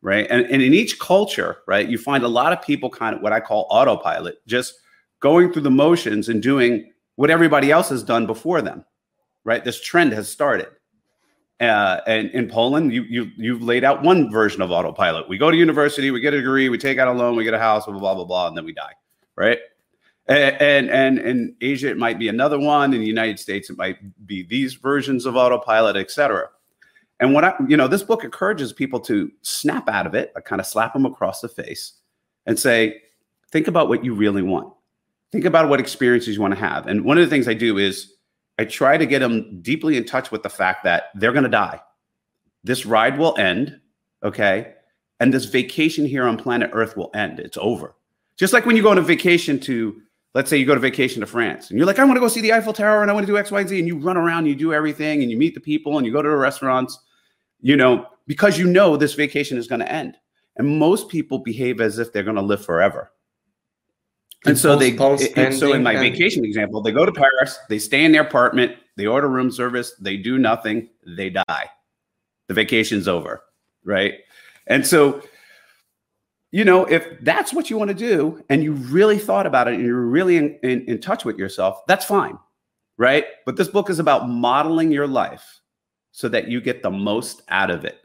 right? 0.00 0.26
And, 0.30 0.44
and 0.46 0.62
in 0.62 0.74
each 0.74 0.98
culture, 0.98 1.58
right, 1.66 1.88
you 1.88 1.98
find 1.98 2.24
a 2.24 2.28
lot 2.28 2.52
of 2.52 2.62
people 2.62 2.90
kind 2.90 3.16
of 3.16 3.22
what 3.22 3.32
I 3.32 3.40
call 3.40 3.66
autopilot, 3.70 4.46
just 4.46 4.74
going 5.20 5.52
through 5.52 5.62
the 5.62 5.70
motions 5.70 6.28
and 6.28 6.42
doing 6.42 6.90
what 7.16 7.30
everybody 7.30 7.70
else 7.70 7.88
has 7.90 8.02
done 8.02 8.26
before 8.26 8.62
them, 8.62 8.84
right? 9.44 9.64
This 9.64 9.80
trend 9.80 10.12
has 10.12 10.28
started. 10.28 10.68
Uh, 11.60 12.00
and 12.08 12.28
in 12.30 12.48
Poland, 12.48 12.92
you 12.92 13.04
you 13.04 13.30
you've 13.36 13.62
laid 13.62 13.84
out 13.84 14.02
one 14.02 14.32
version 14.32 14.62
of 14.62 14.72
autopilot. 14.72 15.28
We 15.28 15.38
go 15.38 15.48
to 15.48 15.56
university, 15.56 16.10
we 16.10 16.20
get 16.20 16.34
a 16.34 16.38
degree, 16.38 16.68
we 16.68 16.76
take 16.76 16.98
out 16.98 17.06
a 17.06 17.12
loan, 17.12 17.36
we 17.36 17.44
get 17.44 17.54
a 17.54 17.58
house, 17.58 17.84
blah 17.86 17.96
blah 17.96 18.14
blah 18.14 18.24
blah, 18.24 18.48
and 18.48 18.56
then 18.56 18.64
we 18.64 18.72
die, 18.72 18.94
right? 19.36 19.58
And 20.28 20.90
and 20.90 21.18
in 21.18 21.56
Asia 21.60 21.90
it 21.90 21.98
might 21.98 22.18
be 22.18 22.28
another 22.28 22.58
one. 22.58 22.94
In 22.94 23.00
the 23.00 23.06
United 23.06 23.38
States 23.38 23.70
it 23.70 23.76
might 23.76 23.98
be 24.26 24.42
these 24.42 24.74
versions 24.74 25.26
of 25.26 25.36
autopilot, 25.36 25.96
etc. 25.96 26.48
And 27.20 27.34
what 27.34 27.44
I, 27.44 27.54
you 27.68 27.76
know, 27.76 27.86
this 27.86 28.02
book 28.02 28.24
encourages 28.24 28.72
people 28.72 28.98
to 29.00 29.30
snap 29.42 29.88
out 29.88 30.06
of 30.06 30.14
it, 30.14 30.32
I 30.36 30.40
kind 30.40 30.60
of 30.60 30.66
slap 30.66 30.92
them 30.92 31.06
across 31.06 31.40
the 31.40 31.48
face, 31.48 31.92
and 32.46 32.58
say, 32.58 33.00
think 33.52 33.68
about 33.68 33.88
what 33.88 34.04
you 34.04 34.12
really 34.12 34.42
want. 34.42 34.72
Think 35.30 35.44
about 35.44 35.68
what 35.68 35.78
experiences 35.78 36.34
you 36.34 36.42
want 36.42 36.54
to 36.54 36.60
have. 36.60 36.88
And 36.88 37.04
one 37.04 37.18
of 37.18 37.24
the 37.24 37.30
things 37.30 37.46
I 37.46 37.54
do 37.54 37.78
is 37.78 38.12
I 38.58 38.64
try 38.64 38.96
to 38.96 39.06
get 39.06 39.20
them 39.20 39.60
deeply 39.62 39.96
in 39.96 40.04
touch 40.04 40.30
with 40.30 40.42
the 40.42 40.50
fact 40.50 40.84
that 40.84 41.04
they're 41.14 41.32
going 41.32 41.44
to 41.44 41.48
die. 41.48 41.80
This 42.64 42.84
ride 42.84 43.18
will 43.18 43.38
end, 43.38 43.80
okay, 44.22 44.74
and 45.20 45.32
this 45.32 45.44
vacation 45.44 46.04
here 46.04 46.24
on 46.24 46.36
planet 46.36 46.70
Earth 46.72 46.96
will 46.96 47.10
end. 47.14 47.38
It's 47.38 47.58
over. 47.60 47.94
Just 48.36 48.52
like 48.52 48.66
when 48.66 48.76
you 48.76 48.82
go 48.82 48.90
on 48.90 48.98
a 48.98 49.02
vacation 49.02 49.60
to 49.60 50.00
let's 50.34 50.48
say 50.48 50.56
you 50.56 50.66
go 50.66 50.74
to 50.74 50.80
vacation 50.80 51.20
to 51.20 51.26
France 51.26 51.70
and 51.70 51.78
you're 51.78 51.86
like, 51.86 51.98
I 51.98 52.04
want 52.04 52.16
to 52.16 52.20
go 52.20 52.28
see 52.28 52.40
the 52.40 52.52
Eiffel 52.52 52.72
Tower 52.72 53.02
and 53.02 53.10
I 53.10 53.14
want 53.14 53.26
to 53.26 53.32
do 53.32 53.38
X, 53.38 53.50
Y, 53.50 53.60
and 53.60 53.68
Z. 53.68 53.78
And 53.78 53.86
you 53.86 53.98
run 53.98 54.16
around, 54.16 54.46
you 54.46 54.54
do 54.54 54.72
everything 54.72 55.22
and 55.22 55.30
you 55.30 55.36
meet 55.36 55.54
the 55.54 55.60
people 55.60 55.98
and 55.98 56.06
you 56.06 56.12
go 56.12 56.22
to 56.22 56.28
the 56.28 56.36
restaurants, 56.36 56.98
you 57.60 57.76
know, 57.76 58.06
because 58.26 58.58
you 58.58 58.66
know 58.66 58.96
this 58.96 59.14
vacation 59.14 59.58
is 59.58 59.66
going 59.66 59.80
to 59.80 59.92
end. 59.92 60.16
And 60.56 60.78
most 60.78 61.08
people 61.08 61.38
behave 61.38 61.80
as 61.80 61.98
if 61.98 62.12
they're 62.12 62.22
going 62.22 62.36
to 62.36 62.42
live 62.42 62.64
forever. 62.64 63.12
And 64.44 64.58
so 64.58 64.74
they, 64.76 64.96
and 65.36 65.54
so 65.54 65.72
in 65.72 65.84
my 65.84 65.94
vacation 65.94 66.44
example, 66.44 66.82
they 66.82 66.90
go 66.90 67.06
to 67.06 67.12
Paris, 67.12 67.58
they 67.68 67.78
stay 67.78 68.04
in 68.04 68.10
their 68.10 68.22
apartment, 68.22 68.76
they 68.96 69.06
order 69.06 69.28
room 69.28 69.52
service, 69.52 69.94
they 70.00 70.16
do 70.16 70.36
nothing, 70.36 70.88
they 71.06 71.30
die. 71.30 71.70
The 72.48 72.54
vacation's 72.54 73.06
over, 73.06 73.44
right? 73.84 74.14
And 74.66 74.84
so 74.84 75.22
you 76.52 76.66
know, 76.66 76.84
if 76.84 77.06
that's 77.22 77.52
what 77.52 77.70
you 77.70 77.78
want 77.78 77.88
to 77.88 77.94
do 77.94 78.44
and 78.50 78.62
you 78.62 78.72
really 78.72 79.18
thought 79.18 79.46
about 79.46 79.68
it 79.68 79.74
and 79.74 79.84
you're 79.84 80.02
really 80.02 80.36
in, 80.36 80.58
in, 80.62 80.84
in, 80.84 81.00
touch 81.00 81.24
with 81.24 81.38
yourself, 81.38 81.80
that's 81.88 82.04
fine. 82.04 82.38
Right. 82.98 83.24
But 83.46 83.56
this 83.56 83.68
book 83.68 83.88
is 83.88 83.98
about 83.98 84.28
modeling 84.28 84.92
your 84.92 85.06
life 85.06 85.60
so 86.12 86.28
that 86.28 86.48
you 86.48 86.60
get 86.60 86.82
the 86.82 86.90
most 86.90 87.42
out 87.48 87.70
of 87.70 87.86
it, 87.86 87.98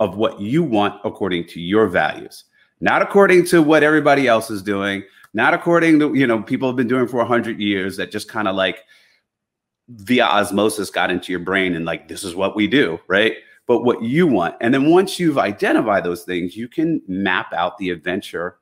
of 0.00 0.16
what 0.16 0.40
you 0.40 0.62
want 0.62 1.00
according 1.04 1.46
to 1.48 1.60
your 1.60 1.86
values, 1.86 2.44
not 2.80 3.02
according 3.02 3.44
to 3.46 3.62
what 3.62 3.82
everybody 3.82 4.26
else 4.26 4.50
is 4.50 4.62
doing, 4.62 5.04
not 5.34 5.52
according 5.52 5.98
to, 5.98 6.14
you 6.14 6.26
know, 6.26 6.42
people 6.42 6.68
have 6.68 6.76
been 6.76 6.88
doing 6.88 7.06
for 7.06 7.18
100 7.18 7.60
years 7.60 7.98
that 7.98 8.10
just 8.10 8.26
kind 8.26 8.48
of 8.48 8.56
like 8.56 8.84
via 9.88 10.24
osmosis 10.24 10.88
got 10.88 11.10
into 11.10 11.30
your 11.30 11.40
brain 11.40 11.76
and 11.76 11.84
like, 11.84 12.08
this 12.08 12.24
is 12.24 12.34
what 12.34 12.56
we 12.56 12.66
do. 12.66 12.98
Right 13.06 13.36
but 13.66 13.84
what 13.84 14.02
you 14.02 14.26
want. 14.26 14.56
And 14.60 14.74
then 14.74 14.90
once 14.90 15.18
you've 15.18 15.38
identified 15.38 16.04
those 16.04 16.24
things, 16.24 16.56
you 16.56 16.68
can 16.68 17.02
map 17.06 17.52
out 17.52 17.78
the 17.78 17.90
adventure 17.90 18.58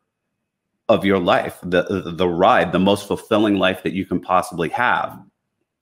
of 0.88 1.04
your 1.04 1.18
life, 1.18 1.58
the 1.62 2.12
the, 2.16 2.28
ride, 2.28 2.72
the 2.72 2.78
most 2.78 3.06
fulfilling 3.06 3.56
life 3.56 3.82
that 3.84 3.92
you 3.92 4.04
can 4.04 4.20
possibly 4.20 4.68
have, 4.70 5.18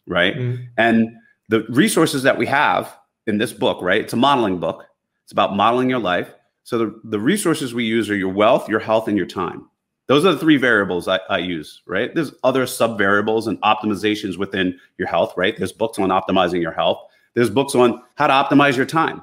right? 0.06 0.36
Mm-hmm. 0.36 0.62
And 0.76 1.08
the 1.48 1.64
resources 1.70 2.22
that 2.24 2.36
we 2.36 2.46
have 2.46 2.94
in 3.26 3.38
this 3.38 3.52
book, 3.52 3.80
right? 3.80 4.02
It's 4.02 4.12
a 4.12 4.16
modeling 4.16 4.58
book. 4.58 4.84
It's 5.24 5.32
about 5.32 5.56
modeling 5.56 5.88
your 5.88 5.98
life. 5.98 6.34
So 6.64 6.78
the, 6.78 7.00
the 7.04 7.18
resources 7.18 7.72
we 7.72 7.84
use 7.84 8.10
are 8.10 8.16
your 8.16 8.32
wealth, 8.32 8.68
your 8.68 8.80
health, 8.80 9.08
and 9.08 9.16
your 9.16 9.26
time. 9.26 9.66
Those 10.06 10.24
are 10.24 10.32
the 10.32 10.38
three 10.38 10.56
variables 10.56 11.08
I, 11.08 11.20
I 11.30 11.38
use, 11.38 11.82
right? 11.86 12.14
There's 12.14 12.32
other 12.44 12.66
sub 12.66 12.98
variables 12.98 13.46
and 13.46 13.60
optimizations 13.62 14.38
within 14.38 14.78
your 14.98 15.08
health, 15.08 15.34
right? 15.36 15.56
There's 15.56 15.72
books 15.72 15.98
on 15.98 16.08
optimizing 16.08 16.60
your 16.60 16.72
health. 16.72 17.07
There's 17.38 17.50
books 17.50 17.76
on 17.76 18.02
how 18.16 18.26
to 18.26 18.32
optimize 18.32 18.76
your 18.76 18.84
time, 18.84 19.22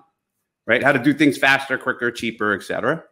right? 0.66 0.82
How 0.82 0.94
to 0.94 1.00
do 1.00 1.14
things 1.14 1.38
faster, 1.38 1.78
quicker, 1.78 2.12
cheaper, 2.12 2.54
etc. 2.54 3.04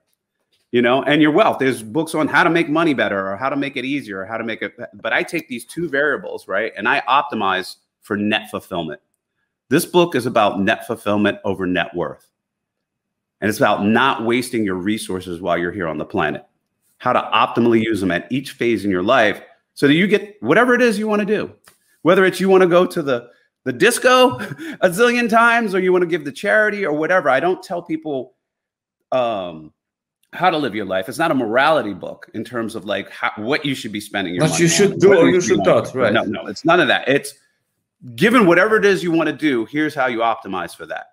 You 0.72 0.82
know, 0.82 1.04
and 1.04 1.22
your 1.22 1.32
wealth. 1.32 1.60
There's 1.60 1.84
books 1.84 2.16
on 2.16 2.30
how 2.30 2.46
to 2.46 2.50
make 2.50 2.70
money 2.70 2.94
better 2.94 3.30
or 3.30 3.36
how 3.36 3.50
to 3.50 3.58
make 3.58 3.76
it 3.76 3.84
easier 3.84 4.22
or 4.22 4.26
how 4.26 4.38
to 4.38 4.46
make 4.46 4.62
it. 4.62 4.78
But 4.94 5.12
I 5.12 5.22
take 5.22 5.50
these 5.50 5.66
two 5.66 5.90
variables, 5.90 6.48
right? 6.48 6.72
And 6.78 6.88
I 6.88 7.02
optimize 7.02 7.76
for 8.00 8.16
net 8.16 8.50
fulfillment. 8.50 9.02
This 9.68 9.86
book 9.86 10.16
is 10.16 10.26
about 10.26 10.62
net 10.62 10.88
fulfillment 10.88 11.40
over 11.44 11.68
net 11.68 11.94
worth. 11.94 12.26
And 13.42 13.50
it's 13.50 13.60
about 13.60 13.86
not 13.86 14.24
wasting 14.24 14.64
your 14.64 14.76
resources 14.76 15.42
while 15.42 15.58
you're 15.58 15.74
here 15.74 15.90
on 15.90 15.98
the 15.98 16.06
planet. 16.06 16.46
How 17.00 17.12
to 17.12 17.20
optimally 17.20 17.84
use 17.84 18.00
them 18.00 18.12
at 18.12 18.32
each 18.32 18.52
phase 18.52 18.86
in 18.86 18.90
your 18.90 19.04
life 19.04 19.42
so 19.74 19.86
that 19.86 19.96
you 19.96 20.08
get 20.08 20.42
whatever 20.42 20.74
it 20.74 20.82
is 20.82 20.98
you 20.98 21.10
want 21.10 21.20
to 21.20 21.26
do. 21.26 21.52
Whether 22.04 22.24
it's 22.24 22.40
you 22.40 22.48
want 22.48 22.64
to 22.64 22.70
go 22.70 22.86
to 22.86 23.02
the 23.02 23.34
the 23.64 23.74
disco 23.74 24.38
a 24.82 24.90
zillion 24.90 25.30
times 25.30 25.74
or 25.74 25.80
you 25.80 25.92
want 25.92 26.04
to 26.04 26.08
give 26.08 26.26
the 26.26 26.32
charity 26.32 26.86
or 26.86 26.94
whatever. 26.94 27.30
I 27.30 27.40
don't 27.40 27.62
tell 27.64 27.82
people 27.82 28.36
um 29.12 29.74
how 30.34 30.50
to 30.50 30.58
live 30.58 30.74
your 30.74 30.86
life. 30.86 31.08
It's 31.08 31.20
not 31.20 31.32
a 31.32 31.36
morality 31.36 31.94
book 31.94 32.30
in 32.34 32.44
terms 32.44 32.76
of 32.76 32.86
like 32.86 33.10
how, 33.12 33.32
what 33.38 33.64
you 33.66 33.76
should 33.76 33.92
be 33.92 34.00
spending 34.00 34.34
your 34.34 34.44
what 34.44 34.52
money 34.52 34.64
you 34.64 34.68
should 34.68 34.94
on, 34.94 35.00
do 35.00 35.16
or 35.16 35.30
you 35.30 35.42
should 35.42 35.64
not, 35.64 35.94
right? 35.94 36.12
No, 36.12 36.24
no, 36.24 36.48
it's 36.48 36.66
none 36.66 36.80
of 36.80 36.88
that. 36.88 37.08
It's 37.08 37.36
given 38.16 38.46
whatever 38.46 38.76
it 38.78 38.86
is 38.86 39.04
you 39.04 39.12
want 39.12 39.28
to 39.28 39.36
do, 39.36 39.66
here's 39.66 39.96
how 39.96 40.08
you 40.08 40.20
optimize 40.20 40.76
for 40.76 40.86
that. 40.88 41.08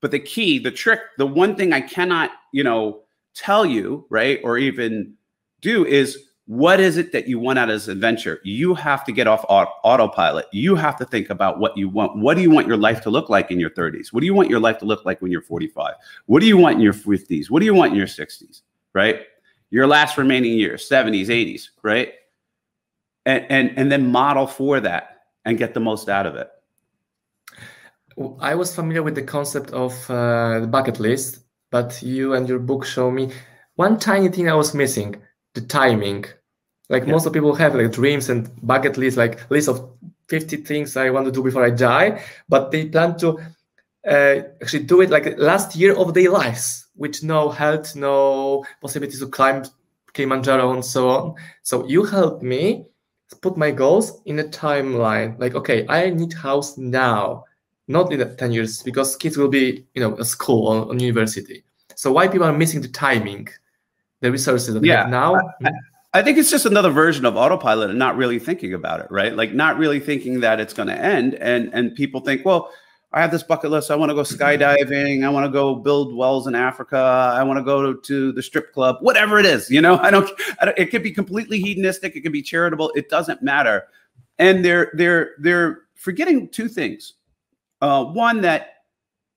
But 0.00 0.10
the 0.10 0.18
key, 0.18 0.58
the 0.58 0.70
trick, 0.70 1.00
the 1.16 1.26
one 1.26 1.56
thing 1.56 1.72
I 1.72 1.80
cannot, 1.80 2.30
you 2.52 2.64
know, 2.64 3.02
tell 3.34 3.66
you, 3.66 4.06
right, 4.10 4.40
or 4.42 4.58
even 4.58 5.14
do 5.60 5.84
is 5.84 6.27
what 6.48 6.80
is 6.80 6.96
it 6.96 7.12
that 7.12 7.28
you 7.28 7.38
want 7.38 7.58
out 7.58 7.68
of 7.68 7.74
this 7.74 7.88
adventure? 7.88 8.40
You 8.42 8.72
have 8.72 9.04
to 9.04 9.12
get 9.12 9.26
off 9.26 9.44
autopilot. 9.48 10.46
You 10.50 10.76
have 10.76 10.96
to 10.96 11.04
think 11.04 11.28
about 11.28 11.58
what 11.58 11.76
you 11.76 11.90
want. 11.90 12.16
What 12.16 12.38
do 12.38 12.42
you 12.42 12.50
want 12.50 12.66
your 12.66 12.78
life 12.78 13.02
to 13.02 13.10
look 13.10 13.28
like 13.28 13.50
in 13.50 13.60
your 13.60 13.68
30s? 13.68 14.14
What 14.14 14.20
do 14.20 14.26
you 14.26 14.32
want 14.32 14.48
your 14.48 14.58
life 14.58 14.78
to 14.78 14.86
look 14.86 15.04
like 15.04 15.20
when 15.20 15.30
you're 15.30 15.42
45? 15.42 15.92
What 16.24 16.40
do 16.40 16.46
you 16.46 16.56
want 16.56 16.76
in 16.76 16.80
your 16.80 16.94
50s? 16.94 17.50
What 17.50 17.60
do 17.60 17.66
you 17.66 17.74
want 17.74 17.92
in 17.92 17.98
your 17.98 18.06
60s? 18.06 18.62
Right? 18.94 19.26
Your 19.68 19.86
last 19.86 20.16
remaining 20.16 20.54
years, 20.54 20.88
70s, 20.88 21.26
80s, 21.26 21.68
right? 21.82 22.14
And 23.26 23.44
and 23.50 23.78
and 23.78 23.92
then 23.92 24.10
model 24.10 24.46
for 24.46 24.80
that 24.80 25.24
and 25.44 25.58
get 25.58 25.74
the 25.74 25.80
most 25.80 26.08
out 26.08 26.24
of 26.24 26.34
it. 26.34 26.48
I 28.40 28.54
was 28.54 28.74
familiar 28.74 29.02
with 29.02 29.16
the 29.16 29.22
concept 29.22 29.70
of 29.72 29.92
uh, 30.10 30.60
the 30.60 30.66
bucket 30.66 30.98
list, 30.98 31.40
but 31.70 32.02
you 32.02 32.32
and 32.32 32.48
your 32.48 32.58
book 32.58 32.86
show 32.86 33.10
me 33.10 33.32
one 33.74 33.98
tiny 33.98 34.30
thing 34.30 34.48
I 34.48 34.54
was 34.54 34.72
missing: 34.72 35.16
the 35.52 35.60
timing 35.60 36.24
like 36.88 37.04
yeah. 37.04 37.12
most 37.12 37.26
of 37.26 37.32
people 37.32 37.54
have 37.54 37.74
like 37.74 37.92
dreams 37.92 38.28
and 38.28 38.50
bucket 38.66 38.96
lists, 38.96 39.18
like 39.18 39.50
list 39.50 39.68
of 39.68 39.90
50 40.28 40.58
things 40.58 40.96
I 40.96 41.10
want 41.10 41.26
to 41.26 41.32
do 41.32 41.42
before 41.42 41.64
I 41.64 41.70
die, 41.70 42.22
but 42.48 42.70
they 42.70 42.86
plan 42.86 43.16
to 43.18 43.38
uh, 44.06 44.42
actually 44.62 44.84
do 44.84 45.00
it 45.00 45.10
like 45.10 45.38
last 45.38 45.76
year 45.76 45.94
of 45.96 46.14
their 46.14 46.30
lives 46.30 46.86
with 46.96 47.22
no 47.22 47.50
health, 47.50 47.94
no 47.94 48.64
possibility 48.80 49.18
to 49.18 49.26
climb 49.26 49.64
Kilimanjaro 50.12 50.72
and 50.72 50.84
so 50.84 51.08
on. 51.08 51.34
So 51.62 51.86
you 51.86 52.04
help 52.04 52.42
me 52.42 52.86
put 53.42 53.56
my 53.56 53.70
goals 53.70 54.20
in 54.24 54.38
a 54.38 54.44
timeline. 54.44 55.38
Like, 55.38 55.54
okay, 55.54 55.86
I 55.88 56.10
need 56.10 56.32
house 56.32 56.78
now, 56.78 57.44
not 57.86 58.12
in 58.12 58.36
10 58.36 58.52
years, 58.52 58.82
because 58.82 59.16
kids 59.16 59.36
will 59.36 59.48
be, 59.48 59.86
you 59.94 60.02
know, 60.02 60.18
at 60.18 60.26
school 60.26 60.68
or, 60.68 60.84
or 60.86 60.94
university. 60.96 61.64
So 61.94 62.12
why 62.12 62.28
people 62.28 62.46
are 62.46 62.52
missing 62.52 62.80
the 62.80 62.88
timing, 62.88 63.48
the 64.20 64.30
resources 64.30 64.74
that 64.74 64.84
yeah, 64.84 64.94
they 64.94 65.00
have 65.02 65.10
now? 65.10 65.34
I, 65.34 65.68
I 65.68 65.70
think 66.22 66.38
it's 66.38 66.50
just 66.50 66.66
another 66.66 66.90
version 66.90 67.24
of 67.26 67.36
autopilot 67.36 67.90
and 67.90 67.98
not 67.98 68.16
really 68.16 68.38
thinking 68.38 68.74
about 68.74 69.00
it, 69.00 69.06
right? 69.10 69.34
Like 69.34 69.52
not 69.52 69.78
really 69.78 70.00
thinking 70.00 70.40
that 70.40 70.58
it's 70.60 70.72
going 70.72 70.88
to 70.88 70.96
end. 70.96 71.34
And 71.34 71.70
and 71.74 71.94
people 71.94 72.20
think, 72.20 72.44
well, 72.44 72.72
I 73.12 73.20
have 73.22 73.30
this 73.30 73.42
bucket 73.42 73.70
list. 73.70 73.90
I 73.90 73.96
want 73.96 74.10
to 74.10 74.14
go 74.14 74.22
skydiving. 74.22 75.24
I 75.24 75.28
want 75.30 75.46
to 75.46 75.50
go 75.52 75.74
build 75.74 76.14
wells 76.14 76.46
in 76.46 76.54
Africa. 76.54 76.96
I 76.96 77.42
want 77.42 77.58
to 77.58 77.64
go 77.64 77.92
to, 77.92 78.00
to 78.00 78.32
the 78.32 78.42
strip 78.42 78.72
club. 78.72 78.96
Whatever 79.00 79.38
it 79.38 79.46
is, 79.46 79.70
you 79.70 79.80
know. 79.80 79.98
I 80.02 80.10
don't, 80.10 80.30
I 80.60 80.66
don't. 80.66 80.78
It 80.78 80.90
could 80.90 81.02
be 81.02 81.10
completely 81.10 81.58
hedonistic. 81.60 82.16
It 82.16 82.20
could 82.22 82.32
be 82.32 82.42
charitable. 82.42 82.90
It 82.94 83.08
doesn't 83.08 83.42
matter. 83.42 83.84
And 84.38 84.64
they're 84.64 84.90
they're 84.94 85.32
they're 85.38 85.82
forgetting 85.94 86.48
two 86.48 86.68
things. 86.68 87.14
Uh, 87.80 88.04
one 88.04 88.40
that 88.42 88.84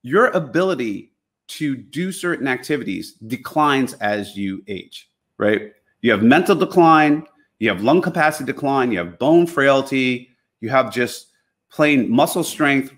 your 0.04 0.28
ability 0.28 1.14
to 1.48 1.76
do 1.76 2.12
certain 2.12 2.48
activities 2.48 3.14
declines 3.28 3.94
as 3.96 4.38
you 4.38 4.64
age, 4.68 5.10
right? 5.38 5.74
You 6.02 6.12
have 6.12 6.24
mental 6.24 6.56
decline, 6.56 7.26
you 7.60 7.70
have 7.70 7.84
lung 7.84 8.02
capacity 8.02 8.46
decline, 8.46 8.92
you 8.92 8.98
have 8.98 9.20
bone 9.20 9.46
frailty, 9.46 10.30
you 10.60 10.70
have 10.70 10.92
just 10.92 11.28
plain 11.72 12.10
muscle 12.10 12.44
strength, 12.44 12.94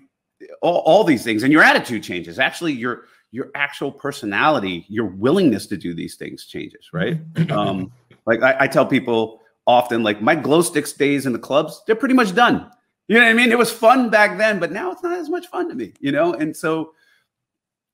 all, 0.62 0.78
all 0.80 1.04
these 1.04 1.24
things, 1.24 1.42
and 1.42 1.52
your 1.52 1.62
attitude 1.62 2.02
changes. 2.02 2.38
Actually, 2.38 2.72
your 2.72 3.04
your 3.30 3.50
actual 3.56 3.90
personality, 3.90 4.86
your 4.88 5.06
willingness 5.06 5.66
to 5.66 5.76
do 5.76 5.92
these 5.92 6.14
things 6.14 6.46
changes, 6.46 6.90
right? 6.92 7.20
um, 7.50 7.92
like 8.26 8.42
I, 8.42 8.56
I 8.60 8.66
tell 8.68 8.86
people 8.86 9.40
often, 9.66 10.02
like 10.02 10.22
my 10.22 10.34
glow 10.36 10.62
sticks 10.62 10.92
days 10.92 11.26
in 11.26 11.32
the 11.32 11.38
clubs, 11.38 11.82
they're 11.86 11.96
pretty 11.96 12.14
much 12.14 12.34
done. 12.34 12.70
You 13.08 13.16
know 13.16 13.24
what 13.24 13.30
I 13.30 13.34
mean? 13.34 13.50
It 13.50 13.58
was 13.58 13.70
fun 13.72 14.08
back 14.08 14.38
then, 14.38 14.58
but 14.58 14.72
now 14.72 14.92
it's 14.92 15.02
not 15.02 15.18
as 15.18 15.28
much 15.28 15.46
fun 15.48 15.68
to 15.68 15.74
me, 15.74 15.92
you 16.00 16.12
know? 16.12 16.32
And 16.32 16.56
so 16.56 16.92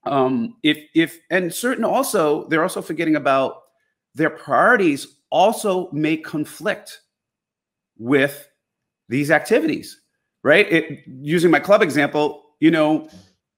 um 0.05 0.57
if 0.62 0.79
if 0.95 1.21
and 1.31 1.52
certain 1.52 1.85
also 1.85 2.49
they're 2.49 2.62
also 2.62 2.81
forgetting 2.81 3.17
about 3.17 3.62
their 4.14 4.31
priorities 4.31 5.07
also 5.31 5.90
may 5.93 6.17
conflict 6.17 7.00
with 7.99 8.49
these 9.09 9.31
activities, 9.31 10.00
right? 10.43 10.71
It, 10.71 11.00
using 11.07 11.50
my 11.50 11.61
club 11.61 11.83
example, 11.83 12.45
you 12.61 12.71
know, 12.71 13.09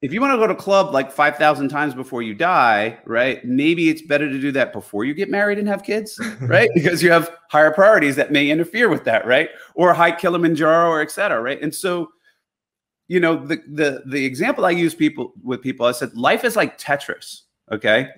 if 0.03 0.11
you 0.11 0.19
want 0.19 0.33
to 0.33 0.37
go 0.37 0.47
to 0.47 0.53
club 0.55 0.93
like 0.93 1.13
5,000 1.13 1.69
times 1.69 1.93
before 1.93 2.21
you 2.21 2.35
die, 2.35 2.99
right? 3.05 3.43
Maybe 3.45 3.89
it's 3.89 4.01
better 4.01 4.29
to 4.29 4.37
do 4.37 4.51
that 4.51 4.73
before 4.73 5.05
you 5.05 5.13
get 5.13 5.29
married 5.29 5.57
and 5.59 5.67
have 5.67 5.83
kids, 5.83 6.19
right? 6.41 6.69
because 6.73 7.01
you 7.01 7.09
have 7.09 7.31
higher 7.49 7.71
priorities 7.71 8.17
that 8.17 8.31
may 8.31 8.49
interfere 8.49 8.89
with 8.89 9.05
that, 9.05 9.25
right? 9.25 9.49
Or 9.75 9.93
hike 9.93 10.19
Kilimanjaro 10.19 10.89
or 10.89 11.01
et 11.01 11.09
cetera, 11.09 11.41
right? 11.41 11.61
And 11.61 11.73
so, 11.73 12.09
you 13.07 13.21
know, 13.21 13.45
the 13.45 13.61
the 13.67 14.03
the 14.05 14.25
example 14.25 14.65
I 14.65 14.71
use 14.71 14.93
people 14.93 15.33
with 15.41 15.61
people, 15.61 15.85
I 15.85 15.91
said 15.93 16.13
life 16.15 16.43
is 16.43 16.57
like 16.57 16.77
Tetris, 16.77 17.43
okay? 17.71 18.09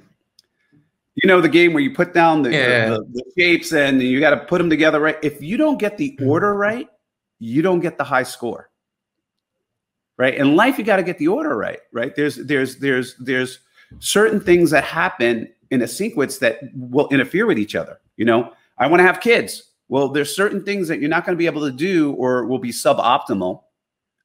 You 1.15 1.27
know 1.27 1.41
the 1.41 1.49
game 1.49 1.73
where 1.73 1.81
you 1.81 1.93
put 1.93 2.13
down 2.13 2.41
the, 2.41 2.51
yeah. 2.51 2.89
the, 2.89 3.05
the, 3.13 3.23
shapes 3.37 3.71
and 3.73 4.01
you 4.01 4.19
got 4.19 4.31
to 4.31 4.37
put 4.45 4.57
them 4.57 4.69
together 4.69 4.99
right? 4.99 5.17
If 5.23 5.41
you 5.41 5.57
don't 5.57 5.79
get 5.79 5.97
the 5.97 6.17
mm. 6.19 6.27
order 6.27 6.53
right 6.53 6.87
you 7.39 7.61
don't 7.61 7.81
get 7.81 7.97
the 7.97 8.03
high 8.03 8.23
score. 8.23 8.69
Right? 10.17 10.35
In 10.35 10.55
life 10.55 10.77
you 10.77 10.85
got 10.85 10.95
to 10.97 11.03
get 11.03 11.17
the 11.17 11.27
order 11.27 11.55
right 11.57 11.79
right? 11.91 12.15
There's 12.15 12.35
there's 12.35 12.77
there's 12.77 13.15
there's 13.15 13.59
certain 13.99 14.39
things 14.39 14.71
that 14.71 14.83
happen 14.83 15.51
in 15.71 15.81
a 15.81 15.87
sequence 15.87 16.37
that 16.39 16.59
will 16.75 17.07
interfere 17.09 17.45
with 17.45 17.59
each 17.59 17.75
other 17.75 17.99
you 18.17 18.25
know? 18.25 18.53
I 18.77 18.87
want 18.87 18.99
to 18.99 19.05
have 19.05 19.21
kids. 19.21 19.71
Well 19.87 20.09
there's 20.09 20.35
certain 20.35 20.63
things 20.63 20.87
that 20.87 20.99
you're 20.99 21.09
not 21.09 21.25
going 21.25 21.35
to 21.35 21.39
be 21.39 21.45
able 21.45 21.65
to 21.65 21.71
do 21.71 22.13
or 22.13 22.45
will 22.45 22.59
be 22.59 22.71
suboptimal 22.71 23.61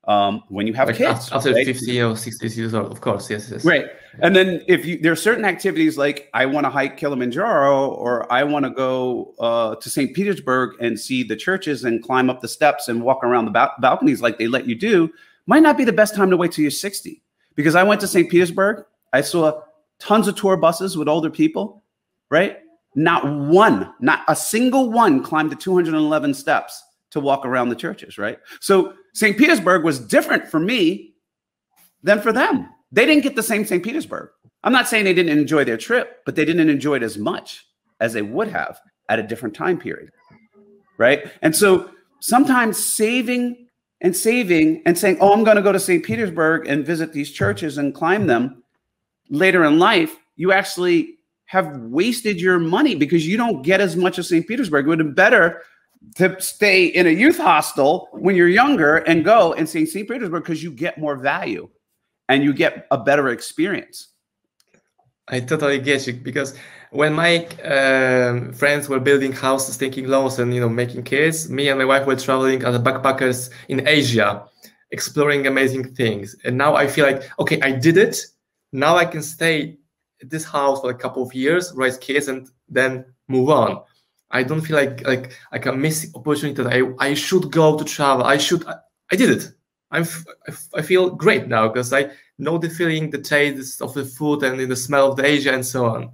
um, 0.05 0.43
when 0.49 0.67
you 0.67 0.73
have 0.73 0.89
like 0.89 0.97
kids 0.97 1.31
after 1.31 1.53
right? 1.53 1.67
50 1.67 2.03
or 2.03 2.17
60 2.17 2.49
years 2.49 2.75
old 2.75 2.91
of 2.91 3.01
course 3.01 3.29
yes 3.31 3.51
yes. 3.51 3.65
Right. 3.65 3.87
And 4.23 4.35
then 4.35 4.63
if 4.67 4.85
you 4.85 4.99
there 4.99 5.13
are 5.13 5.17
certain 5.17 5.45
activities 5.45 5.99
like 5.99 6.29
i 6.35 6.47
want 6.47 6.65
to 6.65 6.71
hike 6.71 6.97
kilimanjaro 6.97 7.89
or 7.91 8.31
i 8.33 8.43
want 8.43 8.65
to 8.65 8.71
go 8.71 9.35
uh, 9.39 9.77
to 9.77 9.91
st 9.91 10.15
petersburg 10.15 10.75
and 10.81 10.99
see 10.99 11.23
the 11.23 11.37
churches 11.37 11.85
and 11.85 12.03
climb 12.03 12.31
up 12.31 12.41
the 12.41 12.49
steps 12.49 12.89
and 12.89 13.03
walk 13.03 13.23
around 13.23 13.45
the 13.45 13.51
ba- 13.51 13.75
balconies 13.81 14.21
like 14.21 14.39
they 14.39 14.49
let 14.49 14.67
you 14.67 14.75
do 14.75 15.11
might 15.47 15.63
not 15.63 15.77
be 15.77 15.85
the 15.85 15.93
best 15.93 16.15
time 16.15 16.31
to 16.31 16.37
wait 16.37 16.53
till 16.53 16.63
you're 16.63 16.71
60 16.71 17.23
because 17.55 17.75
i 17.75 17.83
went 17.83 18.01
to 18.01 18.09
st 18.09 18.31
petersburg 18.31 18.85
i 19.13 19.21
saw 19.21 19.63
tons 19.99 20.27
of 20.27 20.35
tour 20.35 20.57
buses 20.57 20.97
with 20.97 21.09
older 21.09 21.31
people 21.31 21.81
right? 22.31 22.59
Not 22.95 23.25
one 23.25 23.93
not 24.01 24.25
a 24.27 24.35
single 24.35 24.91
one 24.91 25.23
climbed 25.23 25.53
the 25.53 25.57
211 25.57 26.35
steps 26.35 26.83
to 27.11 27.21
walk 27.21 27.45
around 27.45 27.69
the 27.69 27.77
churches 27.77 28.19
right? 28.19 28.39
So 28.61 28.95
St. 29.13 29.37
Petersburg 29.37 29.85
was 29.85 29.99
different 29.99 30.49
for 30.49 30.61
me 30.61 31.15
than 32.03 32.21
for 32.21 32.33
them. 32.33 32.69
They 32.93 33.07
didn't 33.07 33.23
get 33.23 33.37
the 33.37 33.43
same 33.43 33.65
St. 33.65 33.83
Petersburg. 33.83 34.31
I'm 34.63 34.73
not 34.73 34.89
saying 34.89 35.05
they 35.05 35.15
didn't 35.15 35.39
enjoy 35.39 35.65
their 35.65 35.77
trip, 35.77 36.23
but 36.25 36.37
they 36.37 36.45
didn't 36.45 36.69
enjoy 36.69 36.97
it 36.97 37.03
as 37.03 37.17
much 37.17 37.67
as 38.01 38.13
they 38.13 38.23
would 38.23 38.49
have 38.49 38.81
at 39.09 39.19
a 39.19 39.23
different 39.23 39.55
time 39.55 39.79
period. 39.79 40.11
Right. 40.99 41.31
And 41.43 41.55
so 41.55 41.91
sometimes 42.21 42.83
saving 42.83 43.69
and 44.03 44.17
saving 44.17 44.83
and 44.87 44.99
saying, 44.99 45.19
oh, 45.21 45.33
I'm 45.33 45.45
going 45.45 45.57
to 45.57 45.63
go 45.63 45.73
to 45.73 45.81
St. 45.81 46.05
Petersburg 46.05 46.67
and 46.67 46.85
visit 46.85 47.13
these 47.13 47.31
churches 47.31 47.79
and 47.79 47.95
climb 47.95 48.27
them 48.27 48.63
later 49.31 49.65
in 49.65 49.79
life, 49.79 50.17
you 50.37 50.53
actually 50.53 51.17
have 51.47 51.77
wasted 51.79 52.41
your 52.41 52.59
money 52.59 52.95
because 52.95 53.27
you 53.27 53.37
don't 53.37 53.63
get 53.63 53.81
as 53.81 53.97
much 53.97 54.19
of 54.19 54.27
St. 54.27 54.47
Petersburg. 54.47 54.87
It 54.87 54.89
would 54.89 54.99
have 54.99 55.09
been 55.09 55.15
better 55.15 55.63
to 56.17 56.41
stay 56.41 56.87
in 56.87 57.07
a 57.07 57.11
youth 57.11 57.39
hostel 57.39 58.09
when 58.13 58.35
you're 58.37 58.49
younger 58.49 58.99
and 58.99 59.25
go 59.25 59.53
and 59.53 59.69
see 59.69 59.87
St. 59.87 60.09
Petersburg 60.09 60.43
because 60.43 60.63
you 60.63 60.71
get 60.71 60.99
more 60.99 61.17
value 61.17 61.69
and 62.29 62.43
you 62.43 62.53
get 62.53 62.87
a 62.91 62.99
better 62.99 63.29
experience. 63.29 64.09
I 65.29 65.41
totally 65.41 65.79
get 65.79 66.07
you 66.07 66.15
because 66.15 66.57
when 66.91 67.13
my 67.13 67.45
uh, 67.65 68.53
friends 68.53 68.89
were 68.89 68.99
building 68.99 69.33
houses, 69.33 69.77
taking 69.77 70.09
loans, 70.09 70.39
and 70.39 70.53
you 70.53 70.61
know 70.61 70.69
making 70.69 71.05
kids, 71.05 71.49
me 71.49 71.69
and 71.69 71.79
my 71.79 71.85
wife 71.85 72.07
were 72.07 72.17
traveling 72.17 72.65
as 72.65 72.77
backpackers 72.79 73.51
in 73.69 73.87
Asia, 73.87 74.45
exploring 74.91 75.47
amazing 75.47 75.95
things. 75.95 76.35
And 76.45 76.59
now 76.59 76.75
I 76.75 76.89
feel 76.89 77.07
like 77.07 77.31
okay, 77.39 77.61
I 77.63 77.71
did 77.73 77.97
it. 77.97 78.27
Now 78.73 78.97
I 78.97 79.05
can 79.05 79.23
stay 79.23 79.79
at 80.21 80.31
this 80.31 80.45
house 80.45 80.81
for 80.81 80.91
a 80.91 80.95
couple 80.95 81.23
of 81.23 81.33
years, 81.33 81.73
raise 81.75 81.99
kids, 81.99 82.27
and 82.27 82.49
then 82.69 83.05
move 83.29 83.51
on. 83.51 83.83
I 84.31 84.43
don't 84.43 84.61
feel 84.61 84.77
like 84.77 85.07
like 85.07 85.33
like 85.53 85.67
a 85.67 85.73
missing 85.73 86.11
opportunity 86.15 86.63
that 86.63 86.73
I 86.73 87.11
I 87.11 87.15
should 87.15 87.51
go 87.51 87.77
to 87.77 87.85
travel. 87.85 88.25
I 88.25 88.39
should. 88.39 88.67
I, 88.67 88.77
I 89.13 89.17
did 89.17 89.31
it. 89.31 89.53
I'm 89.91 90.07
I 90.75 90.83
feel 90.83 91.11
great 91.11 91.49
now 91.49 91.69
because 91.69 91.93
I 91.93 92.11
know 92.39 92.59
the 92.59 92.71
feeling, 92.71 93.11
the 93.11 93.19
taste 93.19 93.83
of 93.83 93.93
the 93.95 94.05
food, 94.05 94.43
and 94.43 94.59
the 94.71 94.77
smell 94.77 95.11
of 95.11 95.17
the 95.17 95.27
Asia, 95.27 95.53
and 95.53 95.67
so 95.67 95.87
on. 95.87 96.13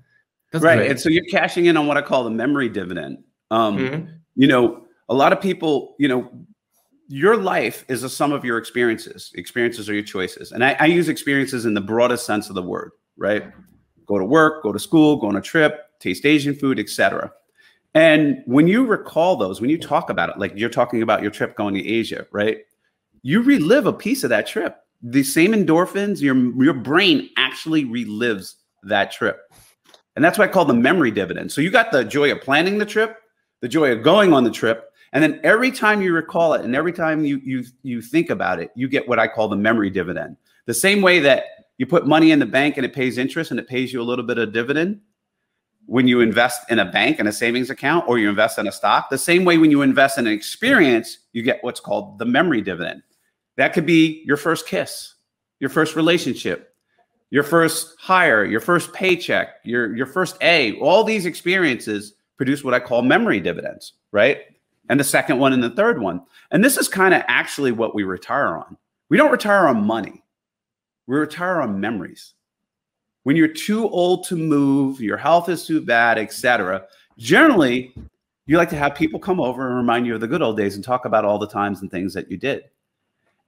That's 0.52 0.64
right, 0.64 0.76
great. 0.76 0.90
and 0.90 1.00
so 1.00 1.10
you're 1.10 1.24
cashing 1.30 1.66
in 1.66 1.76
on 1.76 1.86
what 1.86 1.96
I 1.96 2.02
call 2.02 2.24
the 2.24 2.30
memory 2.30 2.68
dividend. 2.68 3.22
Um, 3.50 3.78
mm-hmm. 3.78 4.12
You 4.34 4.48
know, 4.48 4.86
a 5.08 5.14
lot 5.14 5.32
of 5.32 5.40
people, 5.40 5.94
you 5.98 6.08
know, 6.08 6.30
your 7.08 7.36
life 7.36 7.84
is 7.88 8.02
a 8.02 8.08
sum 8.08 8.32
of 8.32 8.44
your 8.44 8.56
experiences. 8.56 9.30
Experiences 9.34 9.90
are 9.90 9.94
your 9.94 10.04
choices, 10.04 10.52
and 10.52 10.64
I, 10.64 10.76
I 10.80 10.86
use 10.86 11.10
experiences 11.10 11.66
in 11.66 11.74
the 11.74 11.80
broadest 11.82 12.24
sense 12.24 12.48
of 12.48 12.54
the 12.54 12.62
word. 12.62 12.92
Right, 13.18 13.44
go 14.06 14.18
to 14.18 14.24
work, 14.24 14.62
go 14.62 14.72
to 14.72 14.78
school, 14.78 15.16
go 15.16 15.26
on 15.28 15.36
a 15.36 15.42
trip, 15.42 15.80
taste 16.00 16.24
Asian 16.24 16.54
food, 16.54 16.78
etc. 16.78 17.30
And 17.96 18.42
when 18.46 18.68
you 18.68 18.86
recall 18.86 19.36
those, 19.36 19.60
when 19.60 19.70
you 19.70 19.78
talk 19.78 20.10
about 20.10 20.28
it, 20.28 20.38
like 20.38 20.52
you're 20.54 20.70
talking 20.70 21.02
about 21.02 21.22
your 21.22 21.30
trip 21.30 21.56
going 21.56 21.74
to 21.74 21.84
Asia, 21.84 22.26
right? 22.30 22.58
you 23.26 23.42
relive 23.42 23.86
a 23.86 23.92
piece 23.92 24.22
of 24.22 24.30
that 24.30 24.46
trip. 24.46 24.76
The 25.02 25.24
same 25.24 25.50
endorphins, 25.50 26.20
your 26.20 26.36
your 26.62 26.74
brain 26.74 27.28
actually 27.36 27.84
relives 27.84 28.54
that 28.84 29.10
trip. 29.10 29.40
And 30.14 30.24
that's 30.24 30.38
what 30.38 30.48
I 30.48 30.52
call 30.52 30.64
the 30.64 30.74
memory 30.74 31.10
dividend. 31.10 31.50
So 31.50 31.60
you 31.60 31.70
got 31.70 31.90
the 31.90 32.04
joy 32.04 32.30
of 32.30 32.40
planning 32.40 32.78
the 32.78 32.86
trip, 32.86 33.18
the 33.62 33.68
joy 33.68 33.90
of 33.90 34.04
going 34.04 34.32
on 34.32 34.44
the 34.44 34.50
trip, 34.52 34.92
and 35.12 35.24
then 35.24 35.40
every 35.42 35.72
time 35.72 36.00
you 36.02 36.12
recall 36.12 36.54
it 36.54 36.64
and 36.64 36.76
every 36.76 36.92
time 36.92 37.24
you 37.24 37.40
you 37.42 37.64
you 37.82 38.00
think 38.00 38.30
about 38.30 38.60
it, 38.60 38.70
you 38.76 38.86
get 38.86 39.08
what 39.08 39.18
I 39.18 39.26
call 39.26 39.48
the 39.48 39.56
memory 39.56 39.90
dividend. 39.90 40.36
The 40.66 40.74
same 40.74 41.02
way 41.02 41.18
that 41.18 41.46
you 41.78 41.86
put 41.86 42.06
money 42.06 42.30
in 42.30 42.38
the 42.38 42.46
bank 42.46 42.76
and 42.76 42.86
it 42.86 42.94
pays 42.94 43.18
interest 43.18 43.50
and 43.50 43.58
it 43.58 43.66
pays 43.66 43.92
you 43.92 44.00
a 44.00 44.04
little 44.04 44.24
bit 44.24 44.38
of 44.38 44.52
dividend 44.52 45.00
when 45.86 46.08
you 46.08 46.20
invest 46.20 46.68
in 46.70 46.78
a 46.78 46.84
bank 46.84 47.18
and 47.18 47.28
a 47.28 47.32
savings 47.32 47.70
account 47.70 48.08
or 48.08 48.18
you 48.18 48.28
invest 48.28 48.58
in 48.58 48.66
a 48.66 48.72
stock, 48.72 49.08
the 49.08 49.18
same 49.18 49.44
way 49.44 49.56
when 49.56 49.70
you 49.70 49.82
invest 49.82 50.18
in 50.18 50.26
an 50.26 50.32
experience, 50.32 51.18
you 51.32 51.42
get 51.42 51.62
what's 51.62 51.80
called 51.80 52.18
the 52.18 52.24
memory 52.24 52.60
dividend. 52.60 53.02
That 53.56 53.72
could 53.72 53.86
be 53.86 54.22
your 54.26 54.36
first 54.36 54.66
kiss, 54.66 55.14
your 55.60 55.70
first 55.70 55.96
relationship, 55.96 56.74
your 57.30 57.44
first 57.44 57.94
hire, 57.98 58.44
your 58.44 58.60
first 58.60 58.92
paycheck, 58.92 59.56
your, 59.64 59.94
your 59.96 60.06
first 60.06 60.36
A. 60.42 60.78
All 60.78 61.04
these 61.04 61.26
experiences 61.26 62.14
produce 62.36 62.62
what 62.62 62.74
I 62.74 62.80
call 62.80 63.02
memory 63.02 63.40
dividends, 63.40 63.94
right? 64.12 64.40
And 64.88 65.00
the 65.00 65.04
second 65.04 65.38
one 65.38 65.52
and 65.52 65.62
the 65.62 65.70
third 65.70 66.00
one. 66.00 66.22
And 66.50 66.62
this 66.62 66.76
is 66.76 66.88
kind 66.88 67.14
of 67.14 67.22
actually 67.26 67.72
what 67.72 67.94
we 67.94 68.04
retire 68.04 68.56
on. 68.56 68.76
We 69.08 69.16
don't 69.16 69.32
retire 69.32 69.68
on 69.68 69.86
money, 69.86 70.24
we 71.06 71.16
retire 71.16 71.60
on 71.60 71.80
memories. 71.80 72.34
When 73.26 73.34
you're 73.34 73.48
too 73.48 73.88
old 73.88 74.22
to 74.28 74.36
move, 74.36 75.00
your 75.00 75.16
health 75.16 75.48
is 75.48 75.66
too 75.66 75.80
bad, 75.80 76.16
etc. 76.16 76.84
Generally, 77.18 77.92
you 78.46 78.56
like 78.56 78.70
to 78.70 78.76
have 78.76 78.94
people 78.94 79.18
come 79.18 79.40
over 79.40 79.66
and 79.66 79.76
remind 79.76 80.06
you 80.06 80.14
of 80.14 80.20
the 80.20 80.28
good 80.28 80.42
old 80.42 80.56
days 80.56 80.76
and 80.76 80.84
talk 80.84 81.06
about 81.06 81.24
all 81.24 81.36
the 81.36 81.48
times 81.48 81.80
and 81.80 81.90
things 81.90 82.14
that 82.14 82.30
you 82.30 82.36
did. 82.36 82.62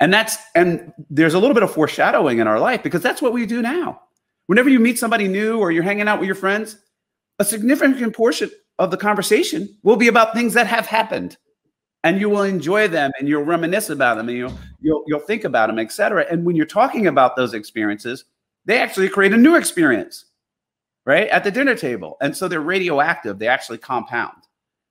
And 0.00 0.12
that's 0.12 0.36
and 0.56 0.92
there's 1.08 1.34
a 1.34 1.38
little 1.38 1.54
bit 1.54 1.62
of 1.62 1.70
foreshadowing 1.70 2.40
in 2.40 2.48
our 2.48 2.58
life 2.58 2.82
because 2.82 3.02
that's 3.02 3.22
what 3.22 3.32
we 3.32 3.46
do 3.46 3.62
now. 3.62 4.00
Whenever 4.46 4.68
you 4.68 4.80
meet 4.80 4.98
somebody 4.98 5.28
new 5.28 5.60
or 5.60 5.70
you're 5.70 5.84
hanging 5.84 6.08
out 6.08 6.18
with 6.18 6.26
your 6.26 6.34
friends, 6.34 6.78
a 7.38 7.44
significant 7.44 8.16
portion 8.16 8.50
of 8.80 8.90
the 8.90 8.96
conversation 8.96 9.78
will 9.84 9.94
be 9.94 10.08
about 10.08 10.34
things 10.34 10.54
that 10.54 10.66
have 10.66 10.86
happened. 10.86 11.36
And 12.02 12.20
you 12.20 12.28
will 12.28 12.42
enjoy 12.42 12.88
them 12.88 13.12
and 13.20 13.28
you'll 13.28 13.44
reminisce 13.44 13.90
about 13.90 14.16
them 14.16 14.28
and 14.28 14.38
you'll 14.38 14.58
you'll, 14.80 15.04
you'll 15.06 15.20
think 15.20 15.44
about 15.44 15.68
them, 15.68 15.78
etc. 15.78 16.26
And 16.28 16.44
when 16.44 16.56
you're 16.56 16.66
talking 16.66 17.06
about 17.06 17.36
those 17.36 17.54
experiences, 17.54 18.24
they 18.68 18.78
actually 18.78 19.08
create 19.08 19.32
a 19.32 19.36
new 19.36 19.56
experience, 19.56 20.26
right? 21.06 21.26
At 21.28 21.42
the 21.42 21.50
dinner 21.50 21.74
table. 21.74 22.18
And 22.20 22.36
so 22.36 22.48
they're 22.48 22.60
radioactive, 22.60 23.38
they 23.38 23.48
actually 23.48 23.78
compound, 23.78 24.42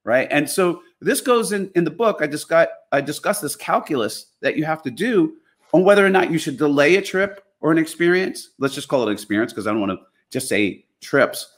right? 0.03 0.27
And 0.31 0.49
so 0.49 0.81
this 0.99 1.21
goes 1.21 1.51
in 1.51 1.71
in 1.75 1.83
the 1.83 1.91
book. 1.91 2.17
I 2.19 2.27
just 2.27 2.49
got 2.49 2.69
I 2.91 3.01
discussed 3.01 3.43
this 3.43 3.55
calculus 3.55 4.31
that 4.41 4.57
you 4.57 4.65
have 4.65 4.81
to 4.81 4.91
do 4.91 5.35
on 5.73 5.83
whether 5.83 6.03
or 6.03 6.09
not 6.09 6.31
you 6.31 6.39
should 6.39 6.57
delay 6.57 6.95
a 6.95 7.03
trip 7.03 7.43
or 7.61 7.71
an 7.71 7.77
experience. 7.77 8.49
Let's 8.57 8.73
just 8.73 8.87
call 8.87 9.03
it 9.03 9.07
an 9.07 9.13
experience 9.13 9.53
because 9.53 9.67
I 9.67 9.71
don't 9.71 9.79
want 9.79 9.91
to 9.91 10.05
just 10.31 10.49
say 10.49 10.85
trips. 10.99 11.57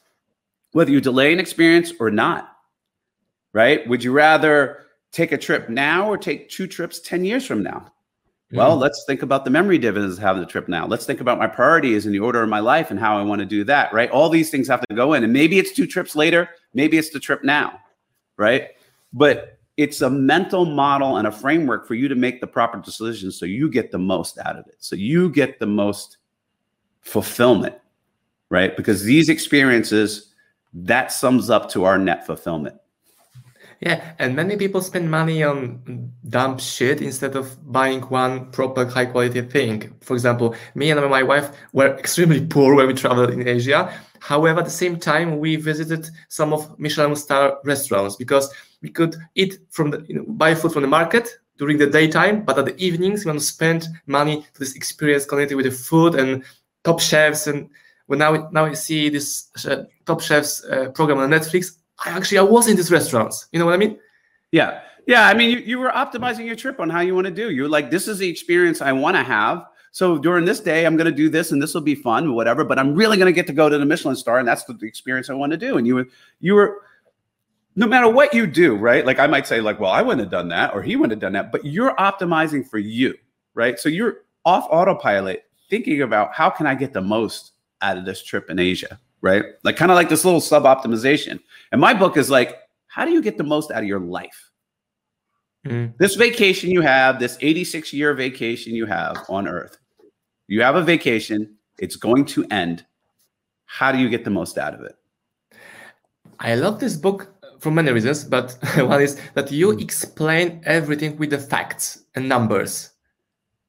Whether 0.73 0.91
you 0.91 0.99
delay 0.99 1.31
an 1.31 1.39
experience 1.39 1.93
or 2.01 2.11
not, 2.11 2.51
right? 3.53 3.87
Would 3.87 4.03
you 4.03 4.11
rather 4.11 4.87
take 5.13 5.31
a 5.31 5.37
trip 5.37 5.69
now 5.69 6.09
or 6.09 6.17
take 6.17 6.49
two 6.49 6.67
trips 6.67 6.99
10 6.99 7.23
years 7.23 7.45
from 7.45 7.63
now? 7.63 7.91
Well, 8.51 8.77
let's 8.77 9.03
think 9.05 9.21
about 9.21 9.45
the 9.45 9.51
memory 9.51 9.77
dividends 9.77 10.17
of 10.17 10.23
having 10.23 10.41
the 10.41 10.47
trip 10.47 10.67
now. 10.67 10.87
Let's 10.87 11.05
think 11.05 11.21
about 11.21 11.37
my 11.37 11.47
priorities 11.47 12.05
and 12.07 12.15
the 12.15 12.19
order 12.19 12.41
of 12.41 12.49
my 12.49 12.59
life 12.59 12.89
and 12.89 12.99
how 12.99 13.17
I 13.17 13.21
want 13.21 13.39
to 13.39 13.45
do 13.45 13.63
that, 13.65 13.93
right? 13.93 14.09
All 14.09 14.27
these 14.27 14.49
things 14.49 14.67
have 14.67 14.81
to 14.81 14.95
go 14.95 15.13
in. 15.13 15.23
And 15.23 15.31
maybe 15.31 15.59
it's 15.59 15.71
two 15.71 15.85
trips 15.85 16.15
later, 16.15 16.49
maybe 16.73 16.97
it's 16.97 17.11
the 17.11 17.19
trip 17.19 17.43
now, 17.43 17.79
right? 18.37 18.69
but 19.13 19.57
it's 19.77 20.01
a 20.01 20.09
mental 20.09 20.65
model 20.65 21.17
and 21.17 21.27
a 21.27 21.31
framework 21.31 21.87
for 21.87 21.95
you 21.95 22.07
to 22.07 22.15
make 22.15 22.41
the 22.41 22.47
proper 22.47 22.79
decisions 22.79 23.37
so 23.37 23.45
you 23.45 23.69
get 23.69 23.91
the 23.91 23.97
most 23.97 24.37
out 24.39 24.57
of 24.57 24.67
it 24.67 24.75
so 24.79 24.95
you 24.95 25.29
get 25.29 25.59
the 25.59 25.65
most 25.65 26.17
fulfillment 27.01 27.75
right 28.49 28.75
because 28.77 29.03
these 29.03 29.29
experiences 29.29 30.33
that 30.73 31.11
sums 31.11 31.49
up 31.49 31.69
to 31.69 31.85
our 31.85 31.97
net 31.97 32.25
fulfillment 32.25 32.75
yeah 33.81 34.13
and 34.19 34.35
many 34.35 34.55
people 34.57 34.81
spend 34.81 35.09
money 35.09 35.43
on 35.43 36.11
dumb 36.27 36.57
shit 36.57 37.01
instead 37.01 37.35
of 37.35 37.57
buying 37.71 38.01
one 38.01 38.51
proper 38.51 38.85
high 38.85 39.05
quality 39.05 39.41
thing. 39.41 39.93
For 40.01 40.13
example 40.13 40.55
me 40.75 40.91
and 40.91 41.09
my 41.09 41.23
wife 41.23 41.51
were 41.73 41.97
extremely 41.97 42.45
poor 42.53 42.75
when 42.75 42.87
we 42.87 42.93
traveled 42.93 43.31
in 43.31 43.47
asia. 43.47 43.93
However 44.19 44.59
at 44.59 44.65
the 44.65 44.71
same 44.71 44.99
time 44.99 45.39
we 45.39 45.55
visited 45.55 46.09
some 46.27 46.53
of 46.53 46.77
michelin 46.79 47.15
star 47.15 47.59
restaurants 47.63 48.15
because 48.15 48.53
we 48.81 48.89
could 48.89 49.15
eat 49.35 49.59
from 49.69 49.91
the 49.91 50.05
you 50.07 50.15
know, 50.15 50.25
buy 50.27 50.55
food 50.55 50.73
from 50.73 50.83
the 50.83 50.87
market 50.87 51.39
during 51.59 51.77
the 51.77 51.87
daytime, 51.87 52.43
but 52.43 52.57
at 52.57 52.65
the 52.65 52.77
evenings 52.77 53.23
we 53.23 53.29
want 53.29 53.39
to 53.39 53.45
spend 53.45 53.87
money 54.07 54.41
to 54.53 54.59
this 54.59 54.75
experience 54.75 55.25
connected 55.25 55.55
with 55.55 55.65
the 55.65 55.71
food 55.71 56.15
and 56.15 56.43
top 56.83 56.99
chefs. 57.01 57.47
And 57.47 57.69
when 58.07 58.19
now 58.19 58.49
now 58.51 58.65
I 58.65 58.73
see 58.73 59.09
this 59.09 59.49
uh, 59.65 59.83
top 60.05 60.21
chefs 60.21 60.63
uh, 60.63 60.89
program 60.91 61.19
on 61.19 61.29
Netflix, 61.29 61.73
I 62.05 62.09
actually 62.09 62.37
I 62.37 62.43
was 62.43 62.67
in 62.67 62.75
these 62.75 62.91
restaurants. 62.91 63.47
You 63.51 63.59
know 63.59 63.65
what 63.65 63.73
I 63.73 63.77
mean? 63.77 63.99
Yeah, 64.51 64.81
yeah. 65.05 65.27
I 65.27 65.33
mean, 65.33 65.51
you, 65.51 65.57
you 65.57 65.79
were 65.79 65.89
optimizing 65.89 66.45
your 66.45 66.55
trip 66.55 66.79
on 66.79 66.89
how 66.89 67.01
you 67.01 67.13
want 67.15 67.25
to 67.25 67.31
do. 67.31 67.51
You're 67.51 67.69
like, 67.69 67.91
this 67.91 68.07
is 68.07 68.17
the 68.17 68.29
experience 68.29 68.81
I 68.81 68.91
want 68.91 69.15
to 69.15 69.23
have. 69.23 69.65
So 69.91 70.17
during 70.17 70.45
this 70.45 70.59
day, 70.59 70.85
I'm 70.85 70.95
going 70.97 71.09
to 71.09 71.15
do 71.15 71.29
this, 71.29 71.51
and 71.51 71.61
this 71.61 71.73
will 71.73 71.81
be 71.81 71.95
fun, 71.95 72.33
whatever. 72.33 72.63
But 72.63 72.77
I'm 72.77 72.93
really 72.93 73.17
going 73.17 73.25
to 73.25 73.33
get 73.33 73.47
to 73.47 73.53
go 73.53 73.69
to 73.69 73.77
the 73.77 73.85
Michelin 73.85 74.15
star, 74.15 74.37
and 74.37 74.47
that's 74.47 74.63
the 74.63 74.77
experience 74.83 75.29
I 75.29 75.33
want 75.33 75.51
to 75.51 75.57
do. 75.57 75.77
And 75.77 75.87
you 75.87 75.95
were 75.95 76.07
you 76.39 76.55
were 76.55 76.81
no 77.75 77.87
matter 77.87 78.09
what 78.09 78.33
you 78.33 78.45
do, 78.45 78.75
right? 78.75 79.05
Like 79.05 79.19
I 79.19 79.27
might 79.27 79.47
say, 79.47 79.61
like, 79.61 79.79
well, 79.79 79.91
I 79.91 80.01
wouldn't 80.01 80.21
have 80.21 80.31
done 80.31 80.49
that, 80.49 80.73
or 80.73 80.81
he 80.81 80.95
wouldn't 80.95 81.13
have 81.13 81.21
done 81.21 81.33
that, 81.33 81.51
but 81.51 81.65
you're 81.65 81.95
optimizing 81.95 82.67
for 82.67 82.77
you, 82.77 83.15
right? 83.53 83.79
So 83.79 83.89
you're 83.89 84.21
off 84.45 84.67
autopilot, 84.69 85.45
thinking 85.69 86.01
about 86.01 86.33
how 86.33 86.49
can 86.49 86.67
I 86.67 86.75
get 86.75 86.93
the 86.93 87.01
most 87.01 87.53
out 87.81 87.97
of 87.97 88.05
this 88.05 88.23
trip 88.23 88.49
in 88.49 88.59
Asia, 88.59 88.99
right? 89.21 89.43
Like 89.63 89.77
kind 89.77 89.91
of 89.91 89.95
like 89.95 90.09
this 90.09 90.25
little 90.25 90.41
sub 90.41 90.63
optimization. 90.63 91.39
And 91.71 91.81
my 91.81 91.93
book 91.93 92.17
is 92.17 92.29
like, 92.29 92.57
how 92.87 93.05
do 93.05 93.11
you 93.11 93.21
get 93.21 93.37
the 93.37 93.43
most 93.43 93.71
out 93.71 93.83
of 93.83 93.87
your 93.87 93.99
life? 93.99 94.51
Mm. 95.65 95.97
This 95.97 96.15
vacation 96.15 96.71
you 96.71 96.81
have, 96.81 97.19
this 97.19 97.37
86 97.41 97.93
year 97.93 98.13
vacation 98.13 98.73
you 98.73 98.85
have 98.85 99.17
on 99.29 99.47
Earth, 99.47 99.77
you 100.47 100.61
have 100.61 100.75
a 100.75 100.81
vacation, 100.81 101.55
it's 101.77 101.95
going 101.95 102.25
to 102.25 102.45
end. 102.49 102.85
How 103.65 103.91
do 103.91 103.99
you 103.99 104.09
get 104.09 104.23
the 104.23 104.31
most 104.31 104.57
out 104.57 104.73
of 104.73 104.81
it? 104.81 104.95
I 106.39 106.55
love 106.55 106.79
this 106.79 106.95
book 106.95 107.33
for 107.59 107.71
many 107.71 107.91
reasons, 107.91 108.23
but 108.23 108.57
one 108.77 109.01
is 109.01 109.19
that 109.33 109.51
you 109.51 109.73
hmm. 109.73 109.79
explain 109.79 110.61
everything 110.65 111.17
with 111.17 111.29
the 111.29 111.37
facts 111.37 112.03
and 112.15 112.27
numbers. 112.27 112.91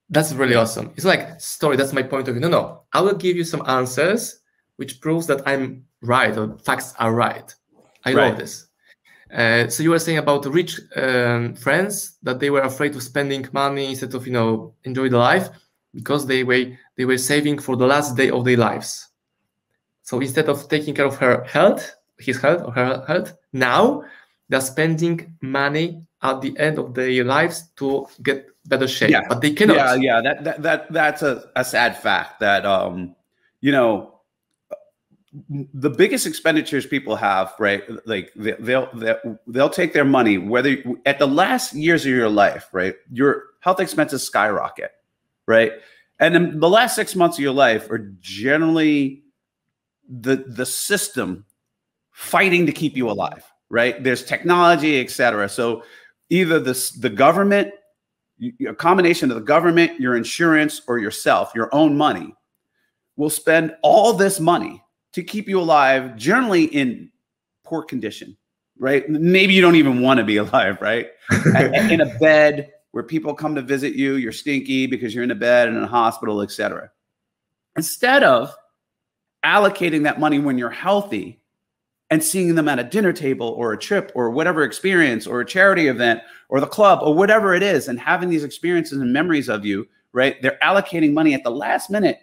That's 0.08 0.32
really 0.32 0.54
awesome. 0.56 0.92
It's 0.96 1.04
like 1.04 1.40
story. 1.40 1.76
That's 1.76 1.92
my 1.92 2.02
point 2.02 2.26
of 2.28 2.34
view. 2.34 2.40
No, 2.40 2.48
no. 2.48 2.82
I 2.92 3.00
will 3.00 3.14
give 3.14 3.36
you 3.36 3.44
some 3.44 3.62
answers 3.68 4.39
which 4.80 4.98
proves 5.02 5.26
that 5.26 5.46
I'm 5.46 5.84
right 6.00 6.34
or 6.38 6.56
facts 6.64 6.94
are 6.98 7.14
right. 7.14 7.54
I 8.06 8.14
right. 8.14 8.30
love 8.30 8.38
this. 8.38 8.68
Uh, 9.30 9.68
so 9.68 9.82
you 9.82 9.90
were 9.90 9.98
saying 9.98 10.16
about 10.16 10.46
rich 10.46 10.80
um, 10.96 11.54
friends 11.54 12.16
that 12.22 12.40
they 12.40 12.48
were 12.48 12.62
afraid 12.62 12.96
of 12.96 13.02
spending 13.02 13.46
money 13.52 13.90
instead 13.90 14.14
of 14.14 14.26
you 14.26 14.32
know 14.32 14.74
enjoy 14.84 15.10
the 15.10 15.18
life 15.18 15.50
because 15.92 16.26
they 16.26 16.44
were 16.44 16.64
they 16.96 17.04
were 17.04 17.18
saving 17.18 17.58
for 17.58 17.76
the 17.76 17.86
last 17.86 18.16
day 18.16 18.30
of 18.30 18.42
their 18.46 18.56
lives. 18.56 19.08
So 20.02 20.18
instead 20.18 20.48
of 20.48 20.66
taking 20.70 20.94
care 20.94 21.04
of 21.04 21.18
her 21.18 21.44
health, 21.44 21.94
his 22.18 22.40
health 22.40 22.62
or 22.64 22.72
her 22.72 23.04
health, 23.06 23.34
now 23.52 24.02
they're 24.48 24.62
spending 24.62 25.36
money 25.42 26.02
at 26.22 26.40
the 26.40 26.58
end 26.58 26.78
of 26.78 26.94
their 26.94 27.22
lives 27.22 27.68
to 27.76 28.06
get 28.22 28.48
better 28.64 28.88
shape, 28.88 29.10
yeah. 29.10 29.28
but 29.28 29.42
they 29.42 29.52
cannot. 29.52 29.76
Yeah, 29.76 29.94
yeah, 29.94 30.20
that 30.22 30.44
that, 30.44 30.62
that 30.62 30.92
that's 30.92 31.22
a, 31.22 31.50
a 31.54 31.64
sad 31.64 31.98
fact 31.98 32.40
that 32.40 32.64
um, 32.64 33.14
you 33.60 33.72
know, 33.72 34.19
the 35.32 35.90
biggest 35.90 36.26
expenditures 36.26 36.86
people 36.86 37.14
have, 37.14 37.54
right? 37.58 37.84
Like 38.06 38.32
they'll 38.34 38.88
they'll 38.94 39.38
they'll 39.46 39.70
take 39.70 39.92
their 39.92 40.04
money 40.04 40.38
whether 40.38 40.76
at 41.06 41.18
the 41.18 41.26
last 41.28 41.72
years 41.72 42.04
of 42.04 42.10
your 42.10 42.28
life, 42.28 42.68
right? 42.72 42.96
Your 43.12 43.44
health 43.60 43.78
expenses 43.78 44.24
skyrocket, 44.24 44.90
right? 45.46 45.72
And 46.18 46.34
then 46.34 46.58
the 46.58 46.68
last 46.68 46.96
six 46.96 47.14
months 47.14 47.38
of 47.38 47.42
your 47.42 47.52
life 47.52 47.88
are 47.90 48.12
generally 48.20 49.22
the 50.08 50.36
the 50.48 50.66
system 50.66 51.44
fighting 52.10 52.66
to 52.66 52.72
keep 52.72 52.96
you 52.96 53.08
alive, 53.08 53.44
right? 53.68 54.02
There's 54.02 54.24
technology, 54.24 55.00
et 55.00 55.10
cetera. 55.10 55.48
So 55.48 55.84
either 56.28 56.58
the, 56.58 56.92
the 56.98 57.08
government, 57.08 57.72
a 58.68 58.74
combination 58.74 59.30
of 59.30 59.36
the 59.36 59.44
government, 59.44 60.00
your 60.00 60.16
insurance, 60.16 60.82
or 60.88 60.98
yourself, 60.98 61.52
your 61.54 61.72
own 61.72 61.96
money, 61.96 62.34
will 63.16 63.30
spend 63.30 63.76
all 63.82 64.12
this 64.12 64.40
money 64.40 64.82
to 65.12 65.22
keep 65.22 65.48
you 65.48 65.60
alive, 65.60 66.16
generally 66.16 66.64
in 66.64 67.10
poor 67.64 67.82
condition, 67.82 68.36
right? 68.78 69.08
Maybe 69.08 69.54
you 69.54 69.60
don't 69.60 69.76
even 69.76 70.00
want 70.02 70.18
to 70.18 70.24
be 70.24 70.36
alive, 70.38 70.78
right? 70.80 71.08
in 71.90 72.00
a 72.00 72.18
bed 72.18 72.70
where 72.92 73.04
people 73.04 73.34
come 73.34 73.54
to 73.54 73.62
visit 73.62 73.94
you, 73.94 74.14
you're 74.14 74.32
stinky 74.32 74.86
because 74.86 75.14
you're 75.14 75.24
in 75.24 75.30
a 75.30 75.36
bed 75.36 75.68
and 75.68 75.76
in 75.76 75.82
a 75.84 75.88
hospital, 75.88 76.42
etc. 76.42 76.90
Instead 77.76 78.24
of 78.24 78.54
allocating 79.44 80.02
that 80.04 80.20
money 80.20 80.38
when 80.38 80.58
you're 80.58 80.70
healthy 80.70 81.40
and 82.10 82.22
seeing 82.22 82.54
them 82.54 82.68
at 82.68 82.78
a 82.78 82.84
dinner 82.84 83.12
table 83.12 83.48
or 83.48 83.72
a 83.72 83.78
trip 83.78 84.10
or 84.14 84.30
whatever 84.30 84.64
experience 84.64 85.26
or 85.26 85.40
a 85.40 85.46
charity 85.46 85.86
event 85.86 86.20
or 86.48 86.60
the 86.60 86.66
club 86.66 86.98
or 87.02 87.14
whatever 87.14 87.54
it 87.54 87.62
is 87.62 87.88
and 87.88 87.98
having 87.98 88.28
these 88.28 88.44
experiences 88.44 88.98
and 88.98 89.12
memories 89.12 89.48
of 89.48 89.64
you 89.64 89.86
right 90.12 90.42
they're 90.42 90.58
allocating 90.62 91.12
money 91.12 91.32
at 91.32 91.44
the 91.44 91.50
last 91.50 91.88
minute 91.88 92.20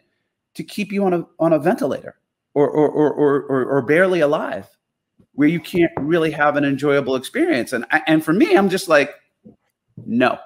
to 0.53 0.63
keep 0.63 0.91
you 0.91 1.05
on 1.05 1.13
a 1.13 1.25
on 1.39 1.53
a 1.53 1.59
ventilator 1.59 2.17
or 2.65 2.89
or 2.89 3.11
or 3.11 3.41
or, 3.43 3.65
or, 3.65 3.81
barely 3.81 4.19
alive 4.19 4.67
where 5.33 5.47
you 5.47 5.59
can't 5.59 5.91
really 5.99 6.31
have 6.31 6.55
an 6.55 6.65
enjoyable 6.65 7.15
experience 7.15 7.73
and 7.73 7.85
and 8.07 8.23
for 8.23 8.33
me 8.33 8.55
i'm 8.55 8.69
just 8.69 8.87
like 8.87 9.15
no 10.05 10.37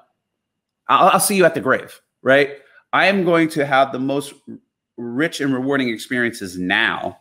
I'll, 0.88 1.10
I'll 1.10 1.20
see 1.20 1.36
you 1.36 1.46
at 1.46 1.54
the 1.54 1.62
grave 1.62 2.02
right 2.22 2.58
i 2.94 3.06
am 3.06 3.24
going 3.24 3.50
to 3.50 3.66
have 3.66 3.92
the 3.92 4.00
most 4.00 4.34
rich 4.98 5.42
and 5.42 5.54
rewarding 5.54 5.90
experiences 5.90 6.58
now 6.58 7.18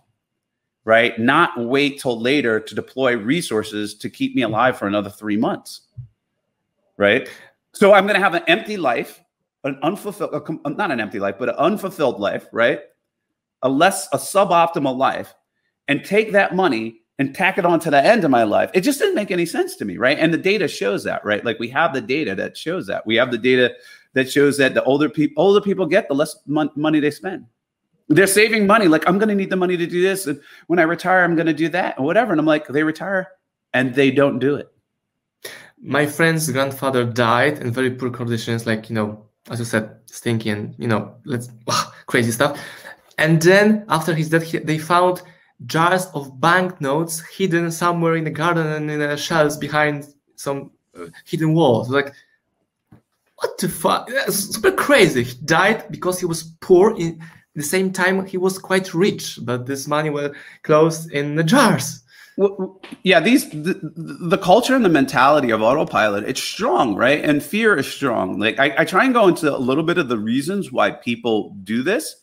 right? 0.84 1.18
Not 1.18 1.52
wait 1.56 2.00
till 2.00 2.20
later 2.20 2.58
to 2.60 2.74
deploy 2.74 3.16
resources 3.16 3.94
to 3.96 4.10
keep 4.10 4.34
me 4.34 4.42
alive 4.42 4.78
for 4.78 4.86
another 4.86 5.10
three 5.10 5.36
months, 5.36 5.82
right? 6.96 7.28
So 7.72 7.92
I'm 7.92 8.04
going 8.04 8.14
to 8.14 8.20
have 8.20 8.34
an 8.34 8.42
empty 8.46 8.76
life, 8.76 9.20
an 9.64 9.78
unfulfilled, 9.82 10.32
not 10.64 10.90
an 10.90 11.00
empty 11.00 11.20
life, 11.20 11.36
but 11.38 11.50
an 11.50 11.54
unfulfilled 11.56 12.18
life, 12.18 12.46
right? 12.52 12.80
A 13.62 13.68
less, 13.68 14.08
a 14.12 14.18
suboptimal 14.18 14.96
life, 14.96 15.34
and 15.88 16.04
take 16.04 16.32
that 16.32 16.54
money 16.54 17.00
and 17.18 17.34
tack 17.34 17.58
it 17.58 17.66
on 17.66 17.78
to 17.80 17.90
the 17.90 18.02
end 18.02 18.24
of 18.24 18.30
my 18.30 18.44
life. 18.44 18.70
It 18.72 18.80
just 18.80 18.98
didn't 18.98 19.14
make 19.14 19.30
any 19.30 19.44
sense 19.44 19.76
to 19.76 19.84
me, 19.84 19.98
right? 19.98 20.18
And 20.18 20.32
the 20.32 20.38
data 20.38 20.66
shows 20.68 21.04
that, 21.04 21.24
right? 21.24 21.44
Like 21.44 21.58
we 21.58 21.68
have 21.68 21.92
the 21.92 22.00
data 22.00 22.34
that 22.36 22.56
shows 22.56 22.86
that. 22.86 23.06
We 23.06 23.16
have 23.16 23.30
the 23.30 23.38
data 23.38 23.74
that 24.14 24.30
shows 24.30 24.56
that 24.56 24.74
the 24.74 24.82
older 24.84 25.08
people 25.08 25.42
older 25.42 25.60
people 25.60 25.86
get, 25.86 26.08
the 26.08 26.14
less 26.14 26.36
mon- 26.46 26.70
money 26.74 27.00
they 27.00 27.10
spend 27.10 27.46
they're 28.10 28.26
saving 28.26 28.66
money. 28.66 28.88
Like, 28.88 29.08
I'm 29.08 29.18
going 29.18 29.28
to 29.28 29.34
need 29.34 29.50
the 29.50 29.56
money 29.56 29.76
to 29.76 29.86
do 29.86 30.02
this. 30.02 30.26
And 30.26 30.40
when 30.66 30.78
I 30.78 30.82
retire, 30.82 31.24
I'm 31.24 31.36
going 31.36 31.46
to 31.46 31.54
do 31.54 31.68
that 31.70 31.98
or 31.98 32.04
whatever. 32.04 32.32
And 32.32 32.40
I'm 32.40 32.46
like, 32.46 32.66
they 32.66 32.82
retire 32.82 33.28
and 33.72 33.94
they 33.94 34.10
don't 34.10 34.38
do 34.40 34.56
it. 34.56 34.68
My 35.80 36.04
friend's 36.04 36.50
grandfather 36.50 37.04
died 37.04 37.60
in 37.60 37.72
very 37.72 37.90
poor 37.90 38.10
conditions, 38.10 38.66
like, 38.66 38.90
you 38.90 38.94
know, 38.94 39.24
as 39.48 39.60
you 39.60 39.64
said, 39.64 39.96
stinky 40.06 40.50
and, 40.50 40.74
you 40.76 40.88
know, 40.88 41.14
let's 41.24 41.48
crazy 42.06 42.32
stuff. 42.32 42.60
And 43.20 43.40
then 43.40 43.84
after 43.88 44.14
his 44.14 44.30
death, 44.30 44.50
they 44.50 44.78
found 44.78 45.22
jars 45.66 46.06
of 46.14 46.40
banknotes 46.40 47.20
hidden 47.36 47.70
somewhere 47.70 48.16
in 48.16 48.24
the 48.24 48.30
garden 48.30 48.66
and 48.66 48.90
in 48.90 48.98
the 49.00 49.16
shelves 49.16 49.56
behind 49.58 50.08
some 50.36 50.70
uh, 50.98 51.06
hidden 51.26 51.52
walls. 51.54 51.90
Like, 51.90 52.14
what 53.36 53.58
the 53.58 53.68
fuck? 53.68 54.08
That's 54.08 54.54
super 54.54 54.72
crazy. 54.72 55.24
He 55.24 55.34
died 55.44 55.84
because 55.90 56.18
he 56.18 56.26
was 56.26 56.44
poor 56.60 56.96
in 56.96 57.20
the 57.54 57.62
same 57.62 57.92
time 57.92 58.24
he 58.24 58.38
was 58.38 58.58
quite 58.58 58.94
rich 58.94 59.38
but 59.42 59.66
this 59.66 59.86
money 59.88 60.08
was 60.08 60.30
closed 60.62 61.10
in 61.10 61.34
the 61.34 61.42
jars 61.42 62.02
well, 62.36 62.80
yeah 63.02 63.18
these 63.18 63.50
the, 63.50 63.78
the, 64.30 64.38
culture 64.38 64.74
and 64.74 64.84
the 64.84 64.88
mentality 64.88 65.50
of 65.50 65.60
autopilot 65.60 66.24
it's 66.24 66.42
strong 66.42 66.94
right 66.94 67.24
and 67.24 67.42
fear 67.42 67.76
is 67.76 67.88
strong 67.88 68.38
like 68.38 68.58
I, 68.58 68.72
I 68.78 68.84
try 68.84 69.04
and 69.04 69.12
go 69.12 69.26
into 69.26 69.54
a 69.54 69.58
little 69.58 69.82
bit 69.82 69.98
of 69.98 70.08
the 70.08 70.16
reasons 70.16 70.70
why 70.70 70.92
people 70.92 71.56
do 71.64 71.82
this 71.82 72.19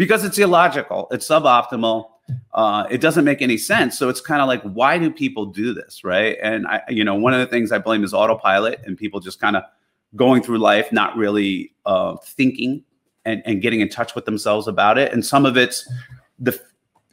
because 0.00 0.24
it's 0.24 0.38
illogical 0.38 1.06
it's 1.10 1.28
suboptimal 1.28 2.06
uh, 2.54 2.86
it 2.90 3.00
doesn't 3.00 3.24
make 3.24 3.42
any 3.42 3.58
sense 3.58 3.98
so 3.98 4.08
it's 4.08 4.20
kind 4.20 4.40
of 4.40 4.48
like 4.48 4.62
why 4.62 4.96
do 4.96 5.10
people 5.10 5.44
do 5.46 5.74
this 5.74 6.02
right 6.04 6.38
and 6.42 6.66
i 6.66 6.80
you 6.88 7.04
know 7.04 7.14
one 7.14 7.34
of 7.34 7.40
the 7.40 7.46
things 7.46 7.70
i 7.70 7.78
blame 7.78 8.02
is 8.02 8.14
autopilot 8.14 8.80
and 8.86 8.96
people 8.96 9.20
just 9.20 9.40
kind 9.40 9.56
of 9.56 9.62
going 10.16 10.42
through 10.42 10.58
life 10.58 10.90
not 10.92 11.16
really 11.16 11.72
uh, 11.86 12.16
thinking 12.24 12.82
and, 13.24 13.42
and 13.44 13.62
getting 13.62 13.80
in 13.80 13.88
touch 13.88 14.14
with 14.14 14.24
themselves 14.24 14.66
about 14.68 14.98
it. 14.98 15.12
And 15.12 15.24
some 15.24 15.46
of 15.46 15.56
it's 15.56 15.90
the 16.38 16.58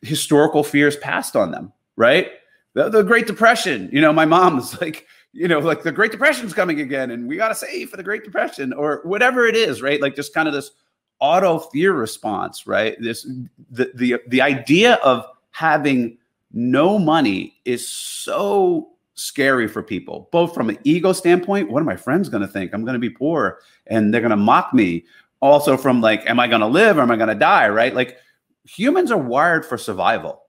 historical 0.01 0.63
fears 0.63 0.95
passed 0.97 1.35
on 1.35 1.51
them, 1.51 1.71
right? 1.95 2.31
The, 2.73 2.89
the 2.89 3.03
Great 3.03 3.27
Depression, 3.27 3.89
you 3.91 4.01
know, 4.01 4.13
my 4.13 4.25
mom's 4.25 4.79
like, 4.81 5.05
you 5.33 5.47
know, 5.47 5.59
like 5.59 5.83
the 5.83 5.91
Great 5.91 6.11
Depression's 6.11 6.53
coming 6.53 6.79
again, 6.81 7.11
and 7.11 7.27
we 7.27 7.37
got 7.37 7.49
to 7.49 7.55
save 7.55 7.89
for 7.89 7.97
the 7.97 8.03
Great 8.03 8.23
Depression 8.23 8.73
or 8.73 9.01
whatever 9.03 9.45
it 9.45 9.55
is, 9.55 9.81
right? 9.81 10.01
Like 10.01 10.15
just 10.15 10.33
kind 10.33 10.47
of 10.47 10.53
this 10.53 10.71
auto 11.19 11.59
fear 11.59 11.93
response, 11.93 12.67
right? 12.67 12.95
This 12.99 13.27
the 13.71 13.91
the 13.95 14.17
the 14.27 14.41
idea 14.41 14.95
of 14.95 15.25
having 15.51 16.17
no 16.51 16.97
money 16.97 17.55
is 17.65 17.87
so 17.87 18.89
scary 19.15 19.67
for 19.67 19.81
people, 19.81 20.29
both 20.31 20.53
from 20.53 20.69
an 20.69 20.77
ego 20.83 21.11
standpoint. 21.11 21.69
What 21.69 21.81
are 21.81 21.85
my 21.85 21.95
friends 21.95 22.29
going 22.29 22.41
to 22.41 22.47
think? 22.47 22.73
I'm 22.73 22.83
going 22.83 22.93
to 22.93 22.99
be 22.99 23.09
poor 23.09 23.59
and 23.87 24.13
they're 24.13 24.21
going 24.21 24.31
to 24.31 24.37
mock 24.37 24.73
me 24.73 25.05
also 25.39 25.75
from 25.75 26.01
like, 26.01 26.27
am 26.29 26.39
I 26.39 26.47
going 26.47 26.61
to 26.61 26.67
live 26.67 26.97
or 26.97 27.01
am 27.01 27.11
I 27.11 27.15
going 27.15 27.29
to 27.29 27.35
die? 27.35 27.67
Right? 27.69 27.93
Like 27.93 28.17
humans 28.63 29.11
are 29.11 29.17
wired 29.17 29.65
for 29.65 29.77
survival, 29.77 30.43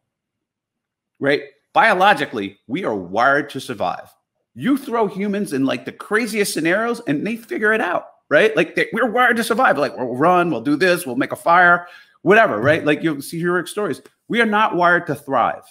right? 1.18 1.42
Biologically, 1.72 2.58
we 2.66 2.84
are 2.84 2.94
wired 2.94 3.50
to 3.50 3.60
survive. 3.60 4.12
You 4.54 4.76
throw 4.76 5.06
humans 5.06 5.52
in 5.52 5.64
like 5.64 5.84
the 5.84 5.92
craziest 5.92 6.52
scenarios 6.52 7.00
and 7.06 7.26
they 7.26 7.36
figure 7.36 7.72
it 7.72 7.80
out, 7.80 8.08
right? 8.28 8.54
Like 8.56 8.74
they, 8.74 8.88
we're 8.92 9.10
wired 9.10 9.36
to 9.36 9.44
survive. 9.44 9.78
Like 9.78 9.96
we'll 9.96 10.16
run, 10.16 10.50
we'll 10.50 10.60
do 10.60 10.76
this, 10.76 11.06
we'll 11.06 11.16
make 11.16 11.32
a 11.32 11.36
fire, 11.36 11.86
whatever, 12.22 12.60
right? 12.60 12.84
Like 12.84 13.02
you'll 13.02 13.22
see 13.22 13.40
heroic 13.40 13.68
stories. 13.68 14.00
We 14.28 14.40
are 14.40 14.46
not 14.46 14.76
wired 14.76 15.06
to 15.06 15.14
thrive. 15.14 15.64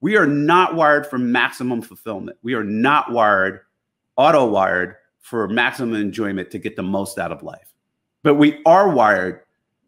We 0.00 0.16
are 0.16 0.26
not 0.26 0.74
wired 0.74 1.06
for 1.06 1.18
maximum 1.18 1.80
fulfillment. 1.80 2.36
We 2.42 2.54
are 2.54 2.64
not 2.64 3.10
wired, 3.10 3.60
auto 4.16 4.46
wired 4.46 4.96
for 5.18 5.48
maximum 5.48 5.94
enjoyment 5.94 6.50
to 6.50 6.58
get 6.58 6.76
the 6.76 6.82
most 6.82 7.18
out 7.18 7.32
of 7.32 7.42
life. 7.42 7.72
But 8.22 8.34
we 8.34 8.60
are 8.66 8.90
wired 8.90 9.40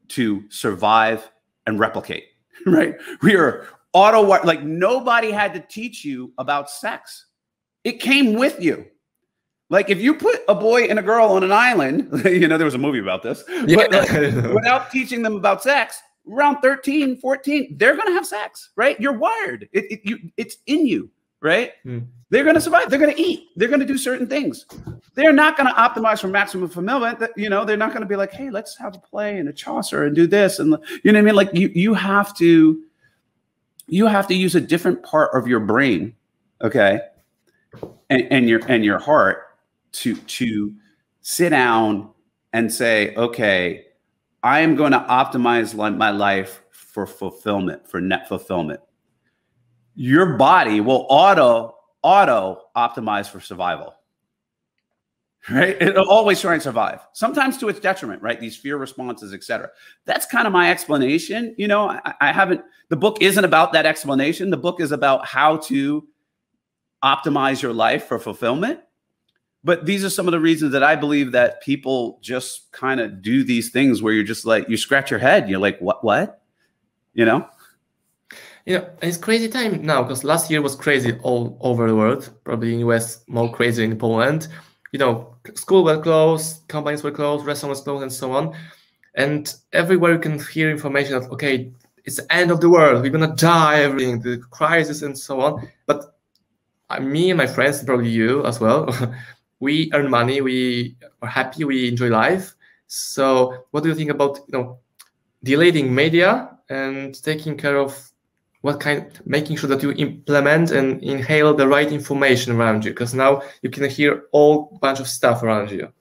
to 0.08 0.44
survive 0.48 1.30
and 1.66 1.78
replicate, 1.78 2.24
right? 2.66 2.96
We 3.22 3.36
are 3.36 3.66
auto 3.92 4.24
wired. 4.24 4.46
like 4.46 4.62
nobody 4.62 5.30
had 5.30 5.52
to 5.54 5.60
teach 5.60 6.04
you 6.04 6.32
about 6.38 6.70
sex. 6.70 7.26
It 7.84 8.00
came 8.00 8.34
with 8.34 8.60
you. 8.60 8.86
Like 9.68 9.90
if 9.90 10.00
you 10.00 10.14
put 10.14 10.42
a 10.48 10.54
boy 10.54 10.84
and 10.84 10.98
a 10.98 11.02
girl 11.02 11.28
on 11.28 11.42
an 11.42 11.52
island, 11.52 12.08
you 12.24 12.46
know, 12.46 12.56
there 12.56 12.64
was 12.64 12.74
a 12.74 12.78
movie 12.78 13.00
about 13.00 13.22
this, 13.22 13.42
yeah. 13.66 13.86
but 13.90 14.54
without 14.54 14.90
teaching 14.90 15.22
them 15.22 15.36
about 15.36 15.62
sex, 15.62 16.00
around 16.30 16.60
13, 16.60 17.16
14, 17.16 17.76
they're 17.76 17.94
going 17.96 18.06
to 18.08 18.12
have 18.12 18.26
sex, 18.26 18.70
right? 18.76 18.98
You're 19.00 19.12
wired. 19.12 19.68
It, 19.72 19.84
it, 19.90 20.00
you, 20.04 20.18
it's 20.36 20.58
in 20.66 20.86
you, 20.86 21.10
right? 21.40 21.72
Mm. 21.84 22.06
They're 22.30 22.42
going 22.42 22.56
to 22.56 22.60
survive. 22.60 22.90
They're 22.90 22.98
going 22.98 23.14
to 23.14 23.20
eat. 23.20 23.48
They're 23.56 23.68
going 23.68 23.80
to 23.80 23.86
do 23.86 23.96
certain 23.96 24.26
things. 24.26 24.66
They're 25.14 25.32
not 25.32 25.56
going 25.56 25.68
to 25.68 25.74
optimize 25.74 26.20
for 26.20 26.28
maximum 26.28 26.68
fulfillment. 26.68 27.22
You 27.36 27.48
know, 27.48 27.64
they're 27.64 27.76
not 27.76 27.90
going 27.90 28.00
to 28.00 28.06
be 28.06 28.16
like, 28.16 28.32
hey, 28.32 28.50
let's 28.50 28.76
have 28.78 28.96
a 28.96 28.98
play 28.98 29.38
and 29.38 29.48
a 29.48 29.52
Chaucer 29.52 30.04
and 30.04 30.14
do 30.14 30.26
this. 30.26 30.58
And 30.58 30.76
you 31.04 31.12
know 31.12 31.18
what 31.18 31.22
I 31.22 31.22
mean? 31.22 31.34
Like 31.36 31.50
you, 31.54 31.70
you 31.72 31.94
have 31.94 32.36
to, 32.38 32.82
you 33.86 34.06
have 34.06 34.26
to 34.26 34.34
use 34.34 34.56
a 34.56 34.60
different 34.60 35.04
part 35.04 35.30
of 35.34 35.46
your 35.46 35.60
brain, 35.60 36.16
okay, 36.60 37.00
and, 38.10 38.26
and 38.32 38.48
your 38.48 38.60
and 38.66 38.84
your 38.84 38.98
heart 38.98 39.45
to 39.96 40.16
to 40.16 40.74
sit 41.20 41.50
down 41.50 42.10
and 42.52 42.72
say, 42.72 43.14
okay, 43.16 43.86
I 44.42 44.60
am 44.60 44.76
going 44.76 44.92
to 44.92 45.00
optimize 45.00 45.74
my 45.74 46.10
life 46.10 46.62
for 46.70 47.06
fulfillment, 47.06 47.88
for 47.88 48.00
net 48.00 48.28
fulfillment. 48.28 48.80
Your 49.94 50.36
body 50.36 50.80
will 50.80 51.06
auto 51.08 51.74
auto 52.02 52.62
optimize 52.76 53.28
for 53.28 53.40
survival. 53.40 53.94
Right? 55.50 55.80
It'll 55.80 56.10
always 56.10 56.40
try 56.40 56.54
and 56.54 56.62
survive, 56.62 57.06
sometimes 57.12 57.56
to 57.58 57.68
its 57.68 57.78
detriment, 57.78 58.20
right? 58.20 58.40
These 58.40 58.56
fear 58.56 58.78
responses, 58.78 59.32
etc. 59.32 59.70
That's 60.04 60.26
kind 60.26 60.44
of 60.46 60.52
my 60.52 60.72
explanation. 60.72 61.54
You 61.56 61.68
know, 61.68 61.88
I, 61.88 62.14
I 62.20 62.32
haven't, 62.32 62.62
the 62.88 62.96
book 62.96 63.18
isn't 63.20 63.44
about 63.44 63.72
that 63.72 63.86
explanation. 63.86 64.50
The 64.50 64.56
book 64.56 64.80
is 64.80 64.90
about 64.90 65.24
how 65.24 65.58
to 65.58 66.06
optimize 67.04 67.62
your 67.62 67.72
life 67.72 68.06
for 68.06 68.18
fulfillment. 68.18 68.80
But 69.66 69.84
these 69.84 70.04
are 70.04 70.10
some 70.10 70.28
of 70.28 70.32
the 70.32 70.38
reasons 70.38 70.70
that 70.74 70.84
I 70.84 70.94
believe 70.94 71.32
that 71.32 71.60
people 71.60 72.20
just 72.22 72.70
kind 72.70 73.00
of 73.00 73.20
do 73.20 73.42
these 73.42 73.70
things 73.70 74.00
where 74.00 74.12
you're 74.12 74.22
just 74.22 74.46
like, 74.46 74.68
you 74.68 74.76
scratch 74.76 75.10
your 75.10 75.18
head. 75.18 75.48
You're 75.48 75.58
like, 75.58 75.80
what, 75.80 76.04
what? 76.04 76.40
You 77.14 77.24
know? 77.24 77.48
Yeah, 78.64 78.84
it's 79.02 79.16
crazy 79.16 79.48
time 79.48 79.82
now 79.82 80.04
because 80.04 80.22
last 80.22 80.52
year 80.52 80.62
was 80.62 80.76
crazy 80.76 81.18
all 81.24 81.58
over 81.60 81.88
the 81.88 81.96
world. 81.96 82.30
Probably 82.44 82.74
in 82.74 82.80
US 82.88 83.24
more 83.26 83.52
crazy 83.52 83.82
in 83.82 83.98
Poland. 83.98 84.46
You 84.92 85.00
know, 85.00 85.34
school 85.54 85.82
were 85.82 86.00
closed, 86.00 86.68
companies 86.68 87.02
were 87.02 87.10
closed, 87.10 87.44
restaurants 87.44 87.80
closed, 87.80 88.04
and 88.04 88.12
so 88.12 88.30
on. 88.30 88.56
And 89.16 89.52
everywhere 89.72 90.12
you 90.12 90.20
can 90.20 90.38
hear 90.38 90.70
information 90.70 91.14
of 91.16 91.24
okay, 91.32 91.72
it's 92.04 92.18
the 92.18 92.32
end 92.32 92.52
of 92.52 92.60
the 92.60 92.70
world. 92.70 93.02
We're 93.02 93.10
gonna 93.10 93.34
die, 93.34 93.80
everything, 93.80 94.20
the 94.20 94.38
crisis, 94.38 95.02
and 95.02 95.18
so 95.18 95.40
on. 95.40 95.68
But 95.86 96.16
uh, 96.88 97.00
me 97.00 97.30
and 97.30 97.38
my 97.38 97.48
friends, 97.48 97.82
probably 97.82 98.10
you 98.10 98.44
as 98.44 98.60
well, 98.60 98.88
we 99.60 99.90
earn 99.94 100.10
money, 100.10 100.40
we 100.40 100.96
are 101.22 101.28
happy, 101.28 101.64
we 101.64 101.88
enjoy 101.88 102.08
life. 102.08 102.54
So, 102.86 103.64
what 103.70 103.82
do 103.82 103.88
you 103.88 103.94
think 103.94 104.10
about 104.10 104.38
you 104.48 104.58
know 104.58 104.78
delaying 105.42 105.94
media 105.94 106.50
and 106.68 107.20
taking 107.22 107.56
care 107.56 107.78
of 107.78 108.10
what 108.62 108.80
kind, 108.80 109.20
making 109.24 109.56
sure 109.56 109.68
that 109.68 109.82
you 109.82 109.92
implement 109.92 110.70
and 110.72 111.02
inhale 111.02 111.54
the 111.54 111.68
right 111.68 111.90
information 111.90 112.52
around 112.54 112.84
you? 112.84 112.90
Because 112.90 113.14
now 113.14 113.42
you 113.62 113.70
can 113.70 113.88
hear 113.88 114.24
all 114.32 114.78
bunch 114.80 115.00
of 115.00 115.08
stuff 115.08 115.42
around 115.42 115.70
you. 115.70 115.92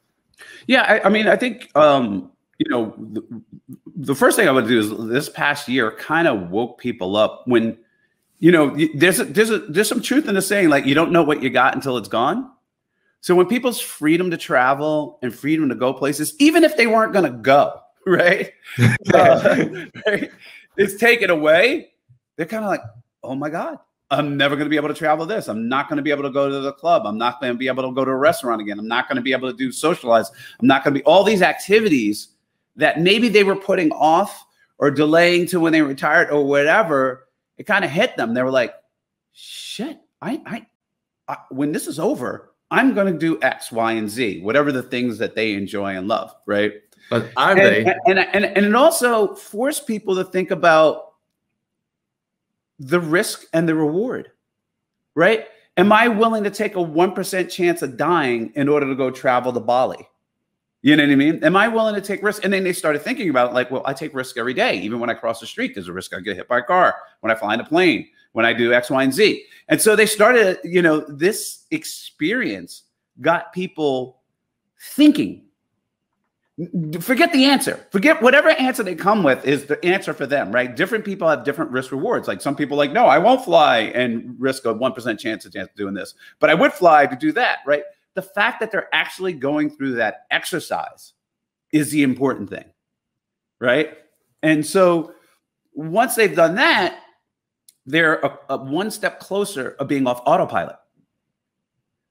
Yeah, 0.68 0.82
I, 0.82 1.08
I 1.08 1.10
mean, 1.10 1.28
I 1.28 1.36
think 1.36 1.70
um, 1.76 2.32
you 2.58 2.70
know 2.70 2.94
the, 2.98 3.22
the 3.96 4.16
first 4.16 4.38
thing 4.38 4.48
I 4.48 4.52
would 4.52 4.68
do 4.68 4.80
is 4.80 5.10
this 5.10 5.30
past 5.30 5.68
year 5.68 5.92
kind 5.92 6.28
of 6.28 6.50
woke 6.50 6.80
people 6.80 7.16
up 7.16 7.44
when 7.46 7.78
you 8.40 8.52
know 8.52 8.76
there's 8.96 9.20
a, 9.20 9.26
there's 9.26 9.50
a, 9.50 9.60
there's 9.60 9.90
some 9.90 10.02
truth 10.02 10.28
in 10.28 10.36
the 10.36 10.42
saying 10.42 10.70
like 10.70 10.86
you 10.86 10.96
don't 10.96 11.12
know 11.12 11.24
what 11.24 11.42
you 11.42 11.50
got 11.50 11.76
until 11.76 11.98
it's 11.98 12.10
gone. 12.10 12.52
So 13.26 13.34
when 13.34 13.48
people's 13.48 13.82
freedom 13.82 14.30
to 14.30 14.38
travel 14.38 15.18
and 15.24 15.34
freedom 15.34 15.68
to 15.70 15.74
go 15.74 15.92
places, 15.92 16.36
even 16.38 16.64
if 16.64 16.78
they 16.78 16.86
weren't 16.86 17.12
going 17.12 17.26
to 17.26 17.36
go, 17.36 17.80
right, 18.06 18.54
uh, 19.16 19.66
right, 20.06 20.30
it's 20.78 20.98
taken 20.98 21.32
away. 21.32 21.90
They're 22.36 22.46
kind 22.46 22.64
of 22.64 22.70
like, 22.70 22.82
oh 23.24 23.34
my 23.34 23.50
god, 23.50 23.80
I'm 24.12 24.38
never 24.38 24.56
going 24.56 24.68
to 24.68 24.70
be 24.70 24.76
able 24.76 24.90
to 24.90 24.94
travel 24.94 25.26
this. 25.26 25.48
I'm 25.48 25.68
not 25.68 25.90
going 25.90 25.98
to 25.98 26.04
be 26.04 26.12
able 26.12 26.22
to 26.22 26.30
go 26.30 26.48
to 26.48 26.60
the 26.60 26.74
club. 26.74 27.08
I'm 27.08 27.18
not 27.18 27.42
going 27.42 27.52
to 27.52 27.58
be 27.58 27.66
able 27.66 27.82
to 27.82 27.92
go 27.96 28.06
to 28.06 28.12
a 28.12 28.16
restaurant 28.16 28.62
again. 28.62 28.78
I'm 28.78 28.88
not 28.88 29.10
going 29.10 29.16
to 29.16 29.24
be 29.24 29.32
able 29.32 29.50
to 29.50 29.58
do 29.58 29.72
socialize. 29.72 30.30
I'm 30.62 30.68
not 30.68 30.84
going 30.84 30.94
to 30.94 31.00
be 31.00 31.04
all 31.06 31.24
these 31.24 31.42
activities 31.42 32.28
that 32.76 33.02
maybe 33.02 33.28
they 33.28 33.44
were 33.44 33.56
putting 33.56 33.92
off 33.94 34.46
or 34.78 34.92
delaying 34.92 35.48
to 35.48 35.60
when 35.60 35.74
they 35.74 35.82
retired 35.82 36.30
or 36.30 36.46
whatever. 36.46 37.28
It 37.58 37.64
kind 37.64 37.84
of 37.84 37.90
hit 37.90 38.18
them. 38.18 38.36
They 38.36 38.44
were 38.44 38.52
like, 38.52 38.76
shit, 39.32 40.00
I, 40.22 40.44
I, 40.46 40.68
I 41.28 41.38
when 41.50 41.72
this 41.72 41.88
is 41.88 41.98
over, 41.98 42.52
I'm 42.76 42.94
going 42.94 43.12
to 43.12 43.18
do 43.18 43.40
X, 43.42 43.72
Y, 43.72 43.94
and 43.94 44.10
Z, 44.10 44.42
whatever 44.42 44.74
the 44.74 44.84
things 44.84 45.18
that 45.20 45.34
they 45.34 45.54
enjoy 45.54 45.96
and 45.96 46.10
love. 46.10 46.36
Right. 46.46 46.74
But 47.10 47.32
are 47.38 47.52
and, 47.52 47.60
they? 47.60 47.86
And, 48.06 48.20
and, 48.20 48.46
and, 48.46 48.66
it 48.66 48.76
also 48.76 49.34
forced 49.36 49.88
people 49.88 50.16
to 50.16 50.26
think 50.26 50.52
about 50.52 51.14
the 52.78 53.00
risk 53.00 53.46
and 53.54 53.70
the 53.70 53.76
reward, 53.76 54.32
right? 55.16 55.46
Am 55.78 55.94
I 55.94 56.10
willing 56.10 56.44
to 56.44 56.50
take 56.50 56.76
a 56.76 56.80
1% 56.80 57.50
chance 57.50 57.82
of 57.82 57.96
dying 57.96 58.52
in 58.56 58.68
order 58.68 58.88
to 58.88 58.96
go 58.96 59.10
travel 59.10 59.54
to 59.54 59.60
Bali? 59.62 60.06
You 60.82 60.98
know 60.98 61.04
what 61.04 61.12
I 61.14 61.16
mean? 61.16 61.44
Am 61.44 61.56
I 61.56 61.70
willing 61.70 61.96
to 61.96 62.02
take 62.02 62.22
risk? 62.22 62.44
And 62.44 62.52
then 62.52 62.66
they 62.66 62.74
started 62.74 63.02
thinking 63.04 63.30
about 63.30 63.52
it, 63.52 63.54
like, 63.54 63.72
well, 63.72 63.84
I 63.86 63.94
take 63.94 64.14
risk 64.14 64.38
every 64.38 64.54
day. 64.54 64.80
Even 64.82 65.00
when 65.00 65.10
I 65.10 65.14
cross 65.14 65.40
the 65.40 65.48
street, 65.48 65.76
there's 65.76 65.88
a 65.88 65.94
risk 65.94 66.14
I 66.14 66.20
get 66.20 66.36
hit 66.36 66.50
by 66.50 66.60
a 66.60 66.64
car. 66.64 66.96
When 67.22 67.32
I 67.32 67.36
fly 67.36 67.54
in 67.54 67.60
a 67.62 67.66
plane, 67.66 68.08
when 68.36 68.46
I 68.46 68.52
do 68.52 68.74
X, 68.74 68.90
Y, 68.90 69.02
and 69.02 69.14
Z. 69.14 69.46
And 69.70 69.82
so 69.82 69.96
they 69.96 70.06
started, 70.06 70.60
you 70.66 70.82
know, 70.82 71.00
this 71.08 71.64
experience 71.72 72.84
got 73.22 73.54
people 73.54 74.20
thinking. 74.78 75.46
Forget 77.00 77.32
the 77.32 77.46
answer. 77.46 77.88
Forget 77.92 78.22
whatever 78.22 78.50
answer 78.50 78.84
they 78.84 78.94
come 78.94 79.24
with 79.24 79.46
is 79.46 79.66
the 79.66 79.84
answer 79.86 80.14
for 80.14 80.26
them 80.26 80.52
right? 80.52 80.76
Different 80.76 81.06
people 81.06 81.30
have 81.30 81.46
different 81.46 81.72
risk 81.72 81.92
rewards. 81.92 82.28
Like 82.28 82.42
some 82.42 82.58
people 82.58 82.76
like 82.78 82.92
no 82.92 83.06
i 83.06 83.18
won't 83.18 83.44
fly 83.44 83.80
and 83.80 84.36
risk 84.38 84.66
a 84.66 84.74
1% 84.74 85.20
chance 85.20 85.46
of 85.46 85.54
chance 85.54 85.70
of 85.70 85.76
doing 85.76 85.94
this 85.94 86.14
but 86.40 86.50
i 86.50 86.54
would 86.54 86.72
fly 86.72 87.06
to 87.06 87.16
do 87.16 87.32
that 87.34 87.60
right? 87.66 87.84
The 88.16 88.22
fact 88.22 88.60
that 88.60 88.72
they're 88.72 88.94
actually 88.94 89.34
going 89.34 89.70
through 89.70 89.96
that 89.96 90.26
exercise 90.32 91.14
is 91.72 91.92
the 91.92 92.04
important 92.04 92.50
thing 92.50 92.66
right? 93.60 93.98
And 94.44 94.66
so 94.66 95.14
once 95.74 96.16
they've 96.16 96.36
done 96.36 96.56
that 96.56 97.00
they're 97.86 98.16
a, 98.20 98.40
a 98.50 98.58
one 98.58 98.90
step 98.90 99.20
closer 99.20 99.76
of 99.80 99.88
being 99.88 100.08
off 100.08 100.22
autopilot 100.26 100.76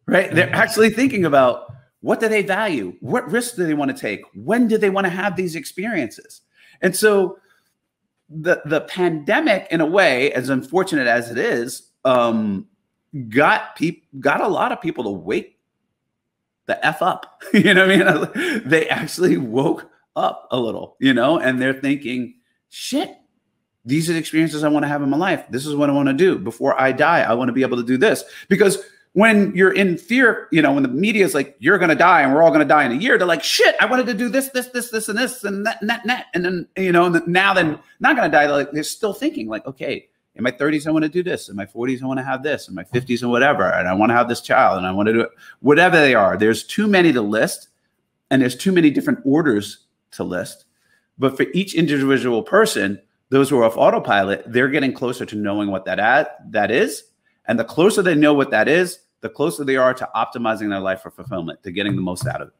right 0.07 0.35
they're 0.35 0.55
actually 0.55 0.91
thinking 0.91 1.25
about 1.25 1.75
what 2.05 2.21
do 2.21 2.29
they 2.29 2.43
value? 2.43 2.95
What 3.01 3.31
risks 3.31 3.57
do 3.57 3.65
they 3.65 3.73
want 3.73 3.91
to 3.91 3.97
take? 3.99 4.21
When 4.35 4.69
do 4.69 4.77
they 4.77 4.91
want 4.91 5.07
to 5.07 5.11
have 5.11 5.37
these 5.37 5.57
experiences? 5.57 6.43
And 6.83 6.95
so 6.95 7.39
the 8.29 8.61
the 8.67 8.83
pandemic, 8.83 9.69
in 9.71 9.81
a 9.81 9.87
way, 9.87 10.31
as 10.33 10.51
unfortunate 10.51 11.07
as 11.07 11.31
it 11.31 11.39
is, 11.39 11.93
um, 12.05 12.67
got 13.31 13.75
people 13.77 14.03
got 14.21 14.43
a 14.43 14.49
lot 14.49 14.71
of 14.71 14.83
people 14.83 15.05
to 15.05 15.11
wake 15.11 15.59
the 16.67 16.85
f 16.85 17.01
up. 17.01 17.41
you 17.55 17.73
know 17.73 17.87
what 17.87 18.37
I 18.37 18.53
mean? 18.53 18.63
they 18.67 18.87
actually 18.91 19.39
woke 19.39 19.91
up 20.15 20.47
a 20.51 20.61
little, 20.61 20.99
you 21.01 21.15
know, 21.15 21.39
and 21.39 21.59
they're 21.59 21.81
thinking, 21.81 22.35
shit, 22.69 23.17
these 23.85 24.09
are 24.09 24.13
the 24.15 24.19
experiences 24.19 24.65
I 24.65 24.69
want 24.69 24.85
to 24.85 24.89
have 24.89 25.03
in 25.03 25.11
my 25.11 25.17
life. 25.17 25.45
This 25.51 25.67
is 25.67 25.75
what 25.75 25.91
I 25.91 25.93
want 25.93 26.09
to 26.09 26.15
do 26.15 26.39
before 26.39 26.81
I 26.81 26.93
die. 26.93 27.21
I 27.21 27.35
want 27.35 27.49
to 27.49 27.53
be 27.53 27.63
able 27.63 27.77
to 27.77 27.83
do 27.83 27.97
this 27.97 28.25
because 28.49 28.83
when 29.13 29.55
you're 29.55 29.73
in 29.73 29.97
fear, 29.97 30.49
you 30.51 30.61
know, 30.61 30.73
when 30.73 30.83
the 30.83 30.89
media 30.89 31.25
is 31.25 31.35
like, 31.35 31.55
you're 31.61 31.79
going 31.79 31.91
to 31.91 31.95
die 31.95 32.23
and 32.23 32.35
we're 32.35 32.43
all 32.43 32.51
going 32.51 32.61
to 32.61 32.67
die 32.67 32.85
in 32.85 32.93
a 32.93 32.97
year, 32.97 33.17
they're 33.17 33.29
like, 33.29 33.45
shit, 33.45 33.77
I 33.81 33.87
wanted 33.87 34.07
to 34.07 34.15
do 34.15 34.29
this, 34.29 34.49
this, 34.49 34.69
this, 34.69 34.91
this, 34.91 35.09
and 35.09 35.17
this, 35.17 35.45
and 35.45 35.65
that, 35.67 35.81
and 35.81 35.89
that, 35.89 36.01
and 36.03 36.11
that. 36.11 36.27
And 36.35 36.45
then, 36.45 36.69
you 36.77 36.91
know, 36.91 37.09
now 37.09 37.55
then 37.55 37.79
not 38.01 38.17
going 38.17 38.29
to 38.29 38.37
die. 38.37 38.47
They're, 38.47 38.57
like, 38.57 38.73
they're 38.73 38.83
still 38.83 39.13
thinking 39.13 39.49
like, 39.49 39.65
okay, 39.67 40.09
in 40.35 40.43
my 40.43 40.51
30s, 40.51 40.89
I 40.89 40.91
want 40.91 41.05
to 41.05 41.09
do 41.09 41.23
this. 41.23 41.49
In 41.49 41.55
my 41.55 41.65
40s, 41.65 42.03
I 42.03 42.07
want 42.07 42.19
to 42.19 42.25
have 42.25 42.43
this. 42.43 42.67
In 42.67 42.75
my 42.75 42.83
50s, 42.83 43.23
and 43.23 43.31
whatever. 43.31 43.71
And 43.71 43.87
I 43.87 43.95
want 43.95 44.11
to 44.11 44.17
have 44.17 44.29
this 44.29 44.41
child 44.41 44.79
and 44.79 44.87
I 44.87 44.91
want 44.91 45.07
to 45.07 45.13
do 45.13 45.21
it. 45.21 45.31
Whatever 45.61 45.97
they 45.97 46.17
are, 46.17 46.37
there's 46.37 46.65
too 46.65 46.89
many 46.89 47.13
to 47.13 47.23
list 47.23 47.69
and 48.31 48.43
there's 48.43 48.57
too 48.57 48.73
many 48.73 48.91
different 48.91 49.21
orders 49.25 49.85
to 50.13 50.25
list. 50.25 50.65
But 51.19 51.37
for 51.37 51.47
each 51.55 51.75
individual 51.75 52.43
person, 52.43 53.01
those 53.35 53.51
who 53.51 53.59
are 53.59 53.65
off 53.65 53.77
autopilot, 53.77 54.45
they're 54.47 54.69
getting 54.69 54.93
closer 54.93 55.27
to 55.27 55.35
knowing 55.35 55.69
what 55.69 55.85
that 55.85 55.99
ad, 55.99 56.29
that 56.51 56.71
is. 56.71 57.03
And 57.47 57.59
the 57.59 57.65
closer 57.65 58.01
they 58.01 58.15
know 58.15 58.33
what 58.33 58.53
that 58.53 58.69
is, 58.69 59.01
the 59.23 59.29
closer 59.29 59.65
they 59.65 59.77
are 59.77 59.93
to 59.93 60.09
optimizing 60.15 60.71
their 60.71 60.79
life 60.79 61.03
for 61.03 61.11
fulfillment, 61.11 61.61
to 61.65 61.73
getting 61.73 61.97
the 61.97 62.03
most 62.03 62.29
out 62.29 62.41
of 62.41 62.49
it. 62.49 62.55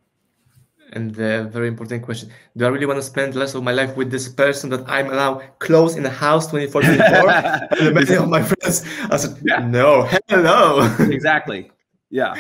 And 0.93 1.15
the 1.15 1.49
very 1.53 1.69
important 1.69 2.03
question 2.03 2.29
Do 2.57 2.67
I 2.67 2.69
really 2.69 2.87
want 2.87 2.99
to 2.99 3.03
spend 3.03 3.37
less 3.37 3.55
of 3.55 3.63
my 3.63 3.71
life 3.71 3.97
with 3.97 4.11
this 4.11 4.29
person 4.29 4.69
that 4.71 4.83
I'm 4.89 5.07
now 5.09 5.43
close 5.61 5.95
in 5.95 6.03
the 6.03 6.11
house 6.11 6.49
24 6.49 6.83
24? 6.83 7.31
and 7.31 7.95
many 7.95 8.17
of 8.17 8.29
my 8.29 8.43
friends, 8.43 8.85
I 9.11 9.17
said, 9.17 9.39
yeah. 9.45 9.61
No, 9.61 10.09
hello. 10.29 10.93
exactly. 10.99 11.71
Yeah. 12.11 12.35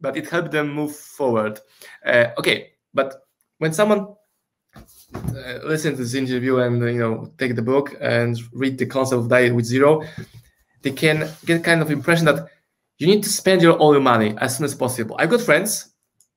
But 0.00 0.16
it 0.16 0.30
helped 0.30 0.50
them 0.50 0.72
move 0.72 0.96
forward. 0.96 1.60
Uh, 2.06 2.28
okay. 2.38 2.70
But 2.94 3.22
when 3.58 3.74
someone 3.74 4.14
listen 5.64 5.92
to 5.92 6.02
this 6.02 6.14
interview 6.14 6.58
and 6.58 6.80
you 6.82 6.98
know 6.98 7.32
take 7.38 7.54
the 7.56 7.62
book 7.62 7.94
and 8.00 8.40
read 8.52 8.78
the 8.78 8.86
concept 8.86 9.20
of 9.20 9.28
die 9.28 9.50
with 9.50 9.64
zero 9.64 10.02
they 10.82 10.90
can 10.90 11.28
get 11.46 11.64
kind 11.64 11.82
of 11.82 11.90
impression 11.90 12.26
that 12.26 12.48
you 12.98 13.06
need 13.06 13.22
to 13.22 13.28
spend 13.28 13.62
your 13.62 13.74
all 13.74 13.92
your 13.92 14.02
money 14.02 14.34
as 14.38 14.56
soon 14.56 14.64
as 14.64 14.74
possible. 14.74 15.16
I've 15.18 15.30
got 15.30 15.40
friends, 15.40 15.94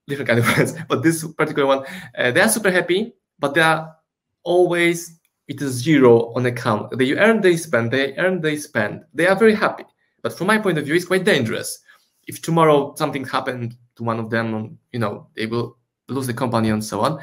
different 0.07 0.27
kind 0.27 0.39
of 0.39 0.45
friends, 0.53 0.73
but 0.87 1.03
this 1.03 1.25
particular 1.33 1.67
one, 1.67 1.85
uh, 2.17 2.31
they 2.31 2.41
are 2.41 2.49
super 2.49 2.71
happy, 2.71 3.13
but 3.39 3.53
they 3.53 3.61
are 3.61 3.95
always 4.43 5.19
it 5.47 5.61
is 5.61 5.73
zero 5.73 6.33
on 6.33 6.45
account. 6.45 6.97
They 6.97 7.13
earn, 7.13 7.39
they 7.39 7.55
spend, 7.55 7.91
they 7.91 8.15
earn, 8.17 8.41
they 8.41 8.57
spend. 8.57 9.05
They 9.13 9.27
are 9.27 9.35
very 9.35 9.55
happy. 9.55 9.85
But 10.21 10.33
from 10.37 10.47
my 10.47 10.57
point 10.57 10.77
of 10.77 10.85
view, 10.85 10.95
it's 10.95 11.05
quite 11.05 11.23
dangerous. 11.23 11.79
If 12.27 12.41
tomorrow 12.41 12.93
something 12.97 13.23
happened 13.23 13.77
to 13.95 14.03
one 14.03 14.19
of 14.19 14.29
them, 14.29 14.77
you 14.91 14.99
know, 14.99 15.27
they 15.35 15.45
will 15.45 15.77
lose 16.09 16.27
the 16.27 16.33
company 16.33 16.69
and 16.69 16.83
so 16.83 16.99
on. 16.99 17.19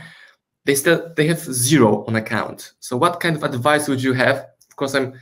They 0.65 0.75
still 0.75 1.13
they 1.17 1.27
have 1.27 1.41
zero 1.41 2.05
on 2.07 2.17
account. 2.17 2.73
So 2.81 2.97
what 2.97 3.21
kind 3.21 3.37
of 3.37 3.43
advice 3.43 3.89
would 3.89 4.03
you 4.03 4.15
have? 4.15 4.37
Of 4.71 4.77
course, 4.77 4.95
I'm 4.95 5.15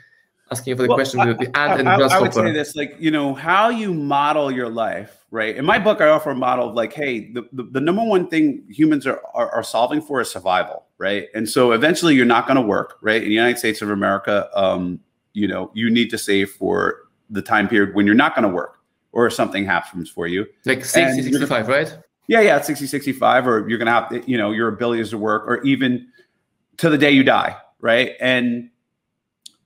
asking 0.52 0.70
you 0.70 0.76
for 0.76 0.83
the 0.83 0.88
well, 0.88 0.96
question 0.96 1.20
I, 1.20 1.33
the 1.33 1.50
and 1.59 1.88
I, 1.88 1.96
I, 1.96 2.18
I 2.18 2.20
would 2.20 2.33
say 2.33 2.52
this, 2.52 2.76
like 2.76 2.94
you 2.98 3.11
know, 3.11 3.35
how 3.35 3.68
you 3.68 3.92
model 3.92 4.50
your 4.50 4.68
life, 4.68 5.24
right? 5.31 5.57
In 5.57 5.64
my 5.64 5.78
book, 5.78 6.00
I 6.00 6.09
offer 6.09 6.31
a 6.31 6.35
model 6.35 6.68
of 6.68 6.74
like, 6.74 6.92
hey, 6.92 7.33
the, 7.33 7.42
the, 7.52 7.64
the 7.64 7.81
number 7.81 8.05
one 8.05 8.28
thing 8.28 8.64
humans 8.68 9.07
are, 9.07 9.20
are, 9.35 9.50
are 9.50 9.64
solving 9.64 10.00
for 10.00 10.20
is 10.20 10.31
survival, 10.31 10.87
right? 10.98 11.28
And 11.35 11.48
so 11.48 11.72
eventually, 11.72 12.14
you're 12.14 12.26
not 12.26 12.46
going 12.46 12.57
to 12.57 12.62
work, 12.62 12.98
right? 13.00 13.22
In 13.22 13.28
the 13.28 13.35
United 13.35 13.59
States 13.59 13.83
of 13.83 13.90
America, 13.90 14.48
um, 14.55 15.00
you 15.33 15.48
know, 15.48 15.70
you 15.74 15.90
need 15.90 16.11
to 16.11 16.18
save 16.18 16.50
for 16.50 17.09
the 17.31 17.42
time 17.42 17.66
period 17.68 17.94
when 17.94 18.07
you're 18.07 18.14
not 18.14 18.35
going 18.35 18.48
to 18.48 18.55
work 18.55 18.78
or 19.12 19.28
something 19.31 19.64
happens 19.64 20.09
for 20.09 20.26
you, 20.26 20.46
like 20.64 20.85
60, 20.85 21.22
65, 21.22 21.68
right? 21.68 21.98
Yeah, 22.29 22.41
yeah, 22.41 22.61
60, 22.61 22.87
65, 22.87 23.47
or 23.47 23.69
you're 23.69 23.79
going 23.79 23.87
to 23.87 23.93
have, 23.93 24.09
to, 24.11 24.31
you 24.31 24.39
know, 24.39 24.53
your 24.53 24.69
abilities 24.69 25.11
to 25.11 25.19
work, 25.19 25.45
or 25.47 25.63
even 25.63 26.09
to 26.79 26.89
the 26.89 26.99
day 26.99 27.11
you 27.11 27.25
die, 27.25 27.57
right? 27.81 28.13
And 28.21 28.71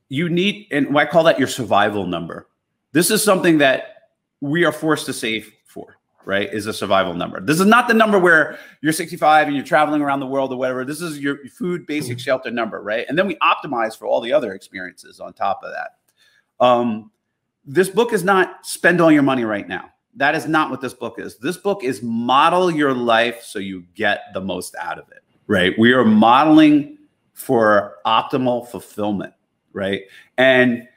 you 0.09 0.29
need, 0.29 0.69
and 0.71 0.97
I 0.97 1.07
call 1.07 1.25
that 1.25 1.39
your 1.39 1.49
survival 1.49 2.07
number. 2.07 2.49
This 2.93 3.11
is 3.11 3.23
something 3.23 3.59
that 3.59 4.11
we 4.41 4.65
are 4.65 4.73
forced 4.73 5.07
to 5.07 5.13
save 5.13 5.53
for, 5.67 5.99
right? 6.25 6.53
Is 6.53 6.67
a 6.67 6.73
survival 6.73 7.15
number. 7.15 7.41
This 7.41 7.61
is 7.61 7.67
not 7.67 7.89
the 7.89 7.95
number 7.95 8.19
where 8.19 8.59
you're 8.81 8.93
65 8.93 9.49
and 9.49 9.57
you're 9.57 9.65
traveling 9.65 10.01
around 10.01 10.21
the 10.21 10.27
world 10.27 10.53
or 10.53 10.57
whatever. 10.57 10.85
This 10.85 11.01
is 11.01 11.19
your 11.19 11.39
food, 11.49 11.87
basic 11.87 12.19
shelter 12.19 12.51
number, 12.51 12.83
right? 12.83 13.05
And 13.09 13.19
then 13.19 13.27
we 13.27 13.37
optimize 13.37 13.97
for 13.99 14.07
all 14.07 14.21
the 14.21 14.33
other 14.33 14.55
experiences 14.55 15.21
on 15.21 15.33
top 15.33 15.61
of 15.63 15.73
that. 15.73 16.65
Um, 16.65 17.11
this 17.65 17.89
book 17.89 18.13
is 18.13 18.25
not 18.25 18.65
spend 18.65 19.01
all 19.01 19.11
your 19.11 19.23
money 19.23 19.45
right 19.45 19.67
now. 19.67 19.91
That 20.17 20.35
is 20.35 20.47
not 20.47 20.71
what 20.71 20.81
this 20.81 20.95
book 20.95 21.19
is. 21.19 21.39
This 21.39 21.57
book 21.57 21.85
is 21.85 22.03
model 22.03 22.71
your 22.71 22.95
life 22.95 23.43
so 23.43 23.59
you 23.59 23.85
get 23.95 24.23
the 24.35 24.41
most 24.41 24.75
out 24.81 24.99
of 24.99 25.09
it, 25.11 25.23
right? 25.47 25.79
We 25.79 25.93
are 25.93 26.05
modeling 26.05 26.99
for 27.35 27.97
optimal 28.07 28.67
fulfillment 28.69 29.35
right? 29.77 30.05
And 30.39 30.89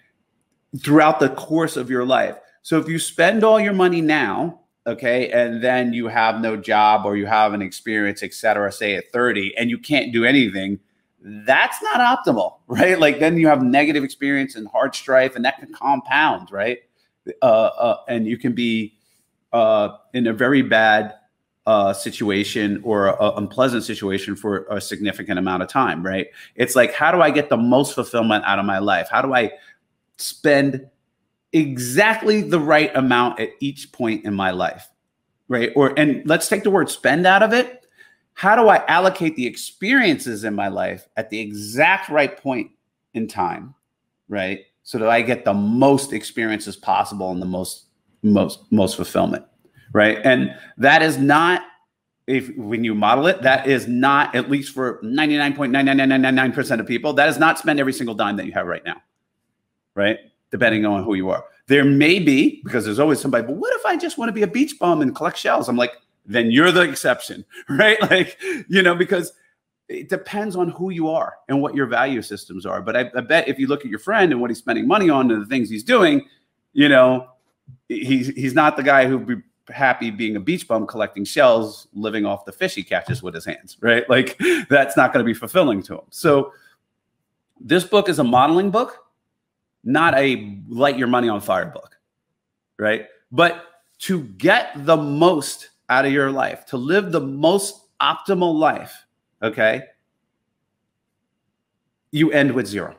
throughout 0.80 1.20
the 1.20 1.30
course 1.30 1.78
of 1.78 1.90
your 1.90 2.06
life. 2.06 2.38
So 2.64 2.80
if 2.80 2.88
you 2.88 2.98
spend 2.98 3.44
all 3.44 3.60
your 3.60 3.74
money 3.74 4.02
now 4.02 4.62
okay, 4.88 5.30
and 5.30 5.62
then 5.62 5.94
you 5.94 6.08
have 6.08 6.42
no 6.42 6.58
job 6.58 7.06
or 7.06 7.16
you 7.16 7.28
have 7.28 7.54
an 7.54 7.62
experience, 7.62 8.24
et 8.24 8.34
cetera, 8.34 8.72
say 8.72 8.96
at 8.96 9.12
30, 9.12 9.56
and 9.56 9.70
you 9.70 9.78
can't 9.78 10.12
do 10.12 10.26
anything, 10.26 10.80
that's 11.22 11.78
not 11.84 12.00
optimal, 12.00 12.56
right? 12.68 12.98
Like 12.98 13.20
then 13.20 13.38
you 13.38 13.48
have 13.48 13.62
negative 13.62 14.04
experience 14.04 14.56
and 14.56 14.68
hard 14.68 14.96
strife, 14.96 15.36
and 15.36 15.46
that 15.46 15.60
can 15.60 15.72
compound, 15.74 16.52
right? 16.52 16.80
Uh, 17.44 17.46
uh, 17.46 17.98
and 18.08 18.26
you 18.26 18.38
can 18.38 18.54
be 18.54 18.98
uh, 19.54 19.98
in 20.14 20.28
a 20.28 20.34
very 20.34 20.62
bad 20.62 21.16
uh, 21.66 21.94
situation 21.94 22.82
or 22.84 23.08
a, 23.08 23.32
unpleasant 23.38 23.84
situation 23.84 24.36
for 24.36 24.66
a 24.72 24.82
significant 24.82 25.38
amount 25.38 25.62
of 25.62 25.70
time, 25.70 26.04
right? 26.04 26.28
It's 26.56 26.76
like, 26.76 26.94
how 26.94 27.12
do 27.12 27.22
I 27.22 27.30
get 27.30 27.50
the 27.50 27.58
most 27.58 27.94
fulfillment 27.94 28.44
out 28.46 28.60
of 28.60 28.66
my 28.66 28.80
life? 28.80 29.08
How 29.12 29.22
do 29.22 29.34
I 29.34 29.52
spend 30.18 30.90
exactly 31.54 32.42
the 32.42 32.60
right 32.60 32.96
amount 32.96 33.40
at 33.40 33.50
each 33.60 33.92
point 33.92 34.26
in 34.26 34.34
my 34.34 34.52
life, 34.52 34.88
right? 35.48 35.72
Or, 35.76 35.98
and 35.98 36.28
let's 36.28 36.48
take 36.48 36.64
the 36.64 36.70
word 36.70 36.90
spend 36.90 37.26
out 37.26 37.44
of 37.44 37.54
it. 37.54 37.86
How 38.34 38.56
do 38.56 38.70
I 38.70 38.84
allocate 38.88 39.36
the 39.36 39.46
experiences 39.46 40.44
in 40.44 40.56
my 40.56 40.70
life 40.70 41.08
at 41.18 41.30
the 41.30 41.40
exact 41.40 42.10
right 42.10 42.36
point 42.36 42.72
in 43.14 43.28
time, 43.28 43.76
right? 44.28 44.62
So 44.84 44.98
that 44.98 45.10
I 45.10 45.22
get 45.22 45.46
the 45.46 45.54
most 45.54 46.14
experiences 46.14 46.76
possible 46.76 47.32
and 47.32 47.42
the 47.42 47.46
most, 47.46 47.86
most, 48.24 48.60
most 48.72 48.96
fulfillment 48.96 49.46
right? 49.94 50.20
And 50.24 50.56
that 50.78 51.02
is 51.02 51.18
not 51.18 51.64
if 52.28 52.56
when 52.56 52.84
you 52.84 52.94
model 52.94 53.26
it, 53.26 53.42
that 53.42 53.66
is 53.66 53.88
not 53.88 54.36
at 54.36 54.52
least 54.52 54.72
for 54.74 55.02
99.99999% 55.04 56.80
of 56.80 56.86
people, 56.86 57.12
that 57.14 57.28
is 57.28 57.40
not 57.40 57.58
spend 57.58 57.80
every 57.80 57.92
single 57.92 58.14
dime 58.14 58.38
that 58.38 58.46
you 58.46 58.52
have 58.52 58.68
right 58.68 58.86
now. 58.86 59.02
Right? 59.96 60.20
Depending 60.52 60.86
on 60.86 61.04
who 61.04 61.16
you 61.16 61.32
are. 61.32 61.44
There 61.66 61.84
may 61.84 62.20
be, 62.20 62.62
because 62.64 62.86
there's 62.86 63.00
always 63.00 63.20
somebody, 63.20 63.48
but 63.48 63.56
what 63.56 63.74
if 63.76 63.84
I 63.84 63.98
just 63.98 64.20
want 64.20 64.30
to 64.30 64.34
be 64.34 64.44
a 64.44 64.48
beach 64.48 64.78
bum 64.80 65.02
and 65.02 65.16
collect 65.16 65.38
shells? 65.38 65.68
I'm 65.68 65.76
like, 65.76 65.94
then 66.24 66.52
you're 66.52 66.72
the 66.72 66.82
exception, 66.82 67.44
right? 67.70 68.00
Like, 68.04 68.40
you 68.68 68.84
know, 68.84 68.94
because 68.94 69.34
it 69.88 70.08
depends 70.08 70.56
on 70.56 70.70
who 70.70 70.92
you 70.92 71.10
are 71.10 71.34
and 71.48 71.64
what 71.64 71.74
your 71.74 71.88
value 71.88 72.22
systems 72.22 72.64
are. 72.64 72.80
But 72.80 72.96
I, 72.96 73.12
I 73.16 73.22
bet 73.22 73.48
if 73.48 73.58
you 73.58 73.66
look 73.66 73.82
at 73.82 73.90
your 73.90 73.98
friend 73.98 74.32
and 74.32 74.40
what 74.40 74.52
he's 74.52 74.60
spending 74.60 74.88
money 74.88 75.10
on 75.10 75.32
and 75.32 75.42
the 75.42 75.48
things 75.48 75.68
he's 75.68 75.84
doing, 75.84 76.28
you 76.74 76.90
know, 76.90 77.28
he's 77.88 78.28
he's 78.28 78.54
not 78.54 78.78
the 78.78 78.84
guy 78.84 79.08
who'd 79.08 79.26
be 79.26 79.36
happy 79.70 80.10
being 80.10 80.36
a 80.36 80.40
beach 80.40 80.68
bum 80.68 80.88
collecting 80.88 81.24
shells, 81.24 81.88
living 81.94 82.26
off 82.26 82.46
the 82.46 82.52
fish 82.52 82.76
he 82.76 82.84
catches 82.84 83.22
with 83.22 83.34
his 83.34 83.46
hands, 83.46 83.78
right? 83.82 84.10
Like 84.10 84.40
that's 84.70 84.98
not 84.98 85.14
going 85.14 85.24
to 85.24 85.28
be 85.28 85.34
fulfilling 85.34 85.84
to 85.84 85.96
him. 85.96 86.06
So 86.10 86.54
this 87.60 87.84
book 87.84 88.10
is 88.10 88.20
a 88.20 88.24
modeling 88.24 88.72
book, 88.72 89.06
not 89.84 90.18
a 90.18 90.60
light 90.68 90.98
your 90.98 91.08
money 91.08 91.30
on 91.30 91.42
fire 91.42 91.66
book, 91.66 91.98
right? 92.78 93.08
But 93.32 93.66
to 94.00 94.24
get 94.24 94.86
the 94.86 94.98
most 94.98 95.70
out 95.90 96.06
of 96.06 96.12
your 96.12 96.32
life, 96.32 96.66
to 96.68 96.78
live 96.78 97.12
the 97.12 97.22
most 97.22 97.82
optimal 98.02 98.56
life, 98.58 99.06
okay, 99.42 99.84
you 102.12 102.32
end 102.32 102.52
with 102.52 102.68
zero. 102.68 102.96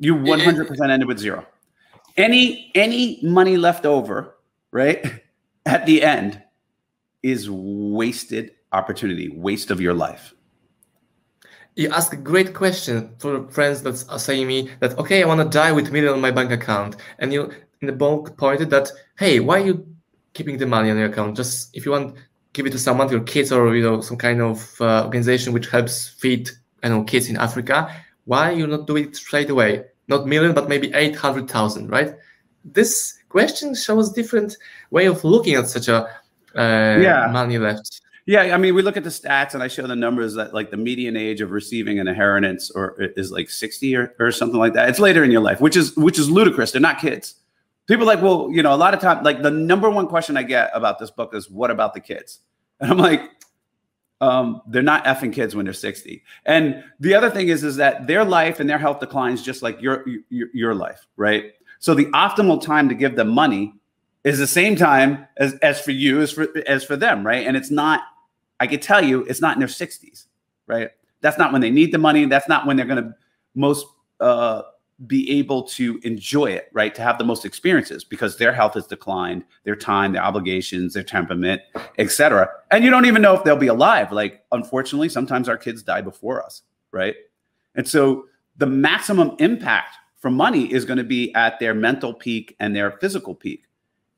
You 0.00 0.14
100% 0.14 0.90
ended 0.90 1.08
with 1.08 1.18
zero. 1.18 1.44
Any 2.18 2.70
any 2.74 3.20
money 3.22 3.56
left 3.56 3.86
over 3.86 4.34
right? 4.72 5.04
At 5.66 5.86
the 5.86 6.02
end 6.02 6.42
is 7.22 7.50
wasted 7.50 8.52
opportunity, 8.72 9.28
waste 9.28 9.70
of 9.70 9.80
your 9.80 9.94
life. 9.94 10.34
You 11.76 11.90
ask 11.90 12.12
a 12.12 12.16
great 12.16 12.54
question 12.54 13.14
for 13.18 13.48
friends 13.50 13.82
that 13.82 14.04
are 14.08 14.18
saying 14.18 14.46
me 14.46 14.70
that 14.80 14.98
okay, 14.98 15.22
I 15.22 15.26
want 15.26 15.40
to 15.40 15.48
die 15.48 15.72
with 15.72 15.92
million 15.92 16.14
on 16.14 16.20
my 16.20 16.30
bank 16.30 16.50
account, 16.50 16.96
and 17.18 17.32
you 17.32 17.52
in 17.80 17.86
the 17.86 17.92
book 17.92 18.36
pointed 18.36 18.70
that 18.70 18.90
hey, 19.18 19.40
why 19.40 19.60
are 19.60 19.66
you 19.66 19.86
keeping 20.32 20.58
the 20.58 20.66
money 20.66 20.90
on 20.90 20.96
your 20.96 21.08
account? 21.08 21.36
Just 21.36 21.76
if 21.76 21.84
you 21.84 21.92
want, 21.92 22.16
give 22.52 22.66
it 22.66 22.70
to 22.70 22.78
someone, 22.78 23.10
your 23.10 23.20
kids, 23.20 23.52
or 23.52 23.76
you 23.76 23.82
know 23.82 24.00
some 24.00 24.16
kind 24.16 24.40
of 24.40 24.80
uh, 24.80 25.04
organization 25.04 25.52
which 25.52 25.68
helps 25.68 26.08
feed 26.08 26.50
I 26.82 26.88
know 26.88 27.04
kids 27.04 27.28
in 27.28 27.36
Africa. 27.36 27.94
Why 28.24 28.50
you 28.50 28.66
not 28.66 28.86
do 28.86 28.96
it 28.96 29.16
straight 29.16 29.50
away? 29.50 29.84
Not 30.08 30.26
million, 30.26 30.54
but 30.54 30.68
maybe 30.68 30.92
eight 30.94 31.14
hundred 31.14 31.48
thousand, 31.48 31.88
right? 31.88 32.14
This 32.64 33.18
question 33.28 33.74
shows 33.74 34.12
different 34.12 34.56
way 34.90 35.06
of 35.06 35.22
looking 35.22 35.54
at 35.54 35.68
such 35.68 35.88
a 35.88 36.04
uh, 36.56 36.98
yeah. 37.00 37.28
money 37.30 37.58
left. 37.58 38.00
Yeah, 38.26 38.54
I 38.54 38.58
mean, 38.58 38.74
we 38.74 38.82
look 38.82 38.98
at 38.98 39.04
the 39.04 39.10
stats, 39.10 39.54
and 39.54 39.62
I 39.62 39.68
show 39.68 39.86
the 39.86 39.96
numbers 39.96 40.34
that 40.34 40.52
like 40.52 40.70
the 40.70 40.76
median 40.76 41.16
age 41.16 41.40
of 41.40 41.50
receiving 41.50 41.98
an 41.98 42.08
inheritance 42.08 42.70
or 42.70 42.94
is 42.98 43.32
like 43.32 43.48
sixty 43.48 43.96
or, 43.96 44.14
or 44.18 44.32
something 44.32 44.58
like 44.58 44.74
that. 44.74 44.90
It's 44.90 44.98
later 44.98 45.24
in 45.24 45.30
your 45.30 45.40
life, 45.40 45.60
which 45.60 45.76
is 45.76 45.96
which 45.96 46.18
is 46.18 46.30
ludicrous. 46.30 46.72
They're 46.72 46.80
not 46.80 46.98
kids. 46.98 47.36
People 47.86 48.04
like, 48.04 48.20
well, 48.20 48.50
you 48.52 48.62
know, 48.62 48.74
a 48.74 48.76
lot 48.76 48.92
of 48.92 49.00
time, 49.00 49.24
like 49.24 49.40
the 49.40 49.50
number 49.50 49.88
one 49.88 50.08
question 50.08 50.36
I 50.36 50.42
get 50.42 50.70
about 50.74 50.98
this 50.98 51.10
book 51.10 51.34
is, 51.34 51.48
"What 51.50 51.70
about 51.70 51.94
the 51.94 52.00
kids?" 52.00 52.40
And 52.80 52.90
I'm 52.90 52.98
like, 52.98 53.22
um, 54.20 54.62
they're 54.66 54.82
not 54.82 55.04
effing 55.04 55.32
kids 55.32 55.54
when 55.54 55.64
they're 55.64 55.72
60. 55.72 56.22
And 56.44 56.82
the 56.98 57.14
other 57.14 57.30
thing 57.30 57.48
is, 57.48 57.62
is 57.62 57.76
that 57.76 58.06
their 58.06 58.24
life 58.24 58.60
and 58.60 58.68
their 58.68 58.78
health 58.78 59.00
declines 59.00 59.42
just 59.42 59.62
like 59.62 59.80
your 59.80 60.04
your, 60.28 60.48
your 60.52 60.74
life, 60.74 61.06
right? 61.16 61.52
So 61.78 61.94
the 61.94 62.06
optimal 62.06 62.60
time 62.60 62.88
to 62.88 62.94
give 62.94 63.14
them 63.14 63.28
money 63.28 63.74
is 64.24 64.38
the 64.38 64.46
same 64.46 64.74
time 64.74 65.26
as, 65.36 65.54
as 65.54 65.80
for 65.80 65.92
you 65.92 66.20
as 66.20 66.32
for 66.32 66.48
as 66.66 66.84
for 66.84 66.96
them, 66.96 67.24
right? 67.24 67.46
And 67.46 67.56
it's 67.56 67.70
not, 67.70 68.02
I 68.58 68.66
can 68.66 68.80
tell 68.80 69.04
you, 69.04 69.24
it's 69.24 69.40
not 69.40 69.54
in 69.54 69.60
their 69.60 69.68
60s, 69.68 70.26
right? 70.66 70.90
That's 71.20 71.38
not 71.38 71.52
when 71.52 71.60
they 71.60 71.70
need 71.70 71.92
the 71.92 71.98
money. 71.98 72.24
That's 72.24 72.48
not 72.48 72.66
when 72.66 72.76
they're 72.76 72.86
to 72.86 73.14
most 73.54 73.86
uh, 74.20 74.62
be 75.06 75.38
able 75.38 75.62
to 75.62 76.00
enjoy 76.02 76.46
it, 76.46 76.68
right? 76.72 76.94
To 76.94 77.02
have 77.02 77.18
the 77.18 77.24
most 77.24 77.44
experiences 77.44 78.02
because 78.02 78.36
their 78.36 78.52
health 78.52 78.74
has 78.74 78.86
declined, 78.86 79.44
their 79.64 79.76
time, 79.76 80.12
their 80.12 80.24
obligations, 80.24 80.94
their 80.94 81.04
temperament, 81.04 81.62
etc. 81.98 82.50
And 82.72 82.82
you 82.82 82.90
don't 82.90 83.04
even 83.04 83.22
know 83.22 83.34
if 83.34 83.44
they'll 83.44 83.56
be 83.56 83.68
alive. 83.68 84.10
Like, 84.10 84.44
unfortunately, 84.50 85.08
sometimes 85.08 85.48
our 85.48 85.56
kids 85.56 85.82
die 85.84 86.00
before 86.00 86.44
us, 86.44 86.62
right? 86.90 87.14
And 87.76 87.86
so 87.86 88.26
the 88.56 88.66
maximum 88.66 89.36
impact 89.38 89.94
for 90.18 90.30
money 90.30 90.72
is 90.72 90.84
going 90.84 90.98
to 90.98 91.04
be 91.04 91.32
at 91.34 91.60
their 91.60 91.74
mental 91.74 92.12
peak 92.12 92.56
and 92.58 92.74
their 92.74 92.90
physical 92.90 93.36
peak, 93.36 93.64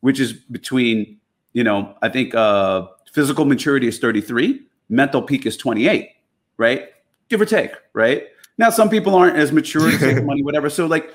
which 0.00 0.18
is 0.18 0.32
between, 0.32 1.18
you 1.52 1.62
know, 1.62 1.94
I 2.00 2.08
think 2.08 2.34
uh, 2.34 2.86
physical 3.12 3.44
maturity 3.44 3.86
is 3.86 3.98
33, 3.98 4.62
mental 4.88 5.20
peak 5.20 5.44
is 5.44 5.58
28, 5.58 6.08
right? 6.56 6.88
Give 7.28 7.40
or 7.40 7.44
take, 7.44 7.72
right? 7.92 8.28
Now, 8.60 8.68
some 8.68 8.90
people 8.90 9.14
aren't 9.14 9.36
as 9.36 9.52
mature 9.52 9.90
to 9.90 9.98
save 9.98 10.24
money, 10.30 10.42
whatever. 10.42 10.68
So, 10.68 10.84
like, 10.86 11.12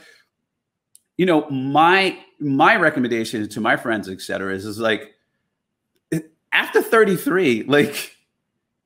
you 1.16 1.26
know, 1.26 1.48
my 1.52 2.18
my 2.40 2.76
recommendation 2.76 3.48
to 3.48 3.62
my 3.62 3.78
friends, 3.78 4.10
et 4.10 4.20
cetera, 4.20 4.54
is, 4.54 4.66
is 4.66 4.80
like 4.80 5.14
eh, 6.12 6.20
after 6.52 6.82
33, 6.82 7.64
like 7.64 8.14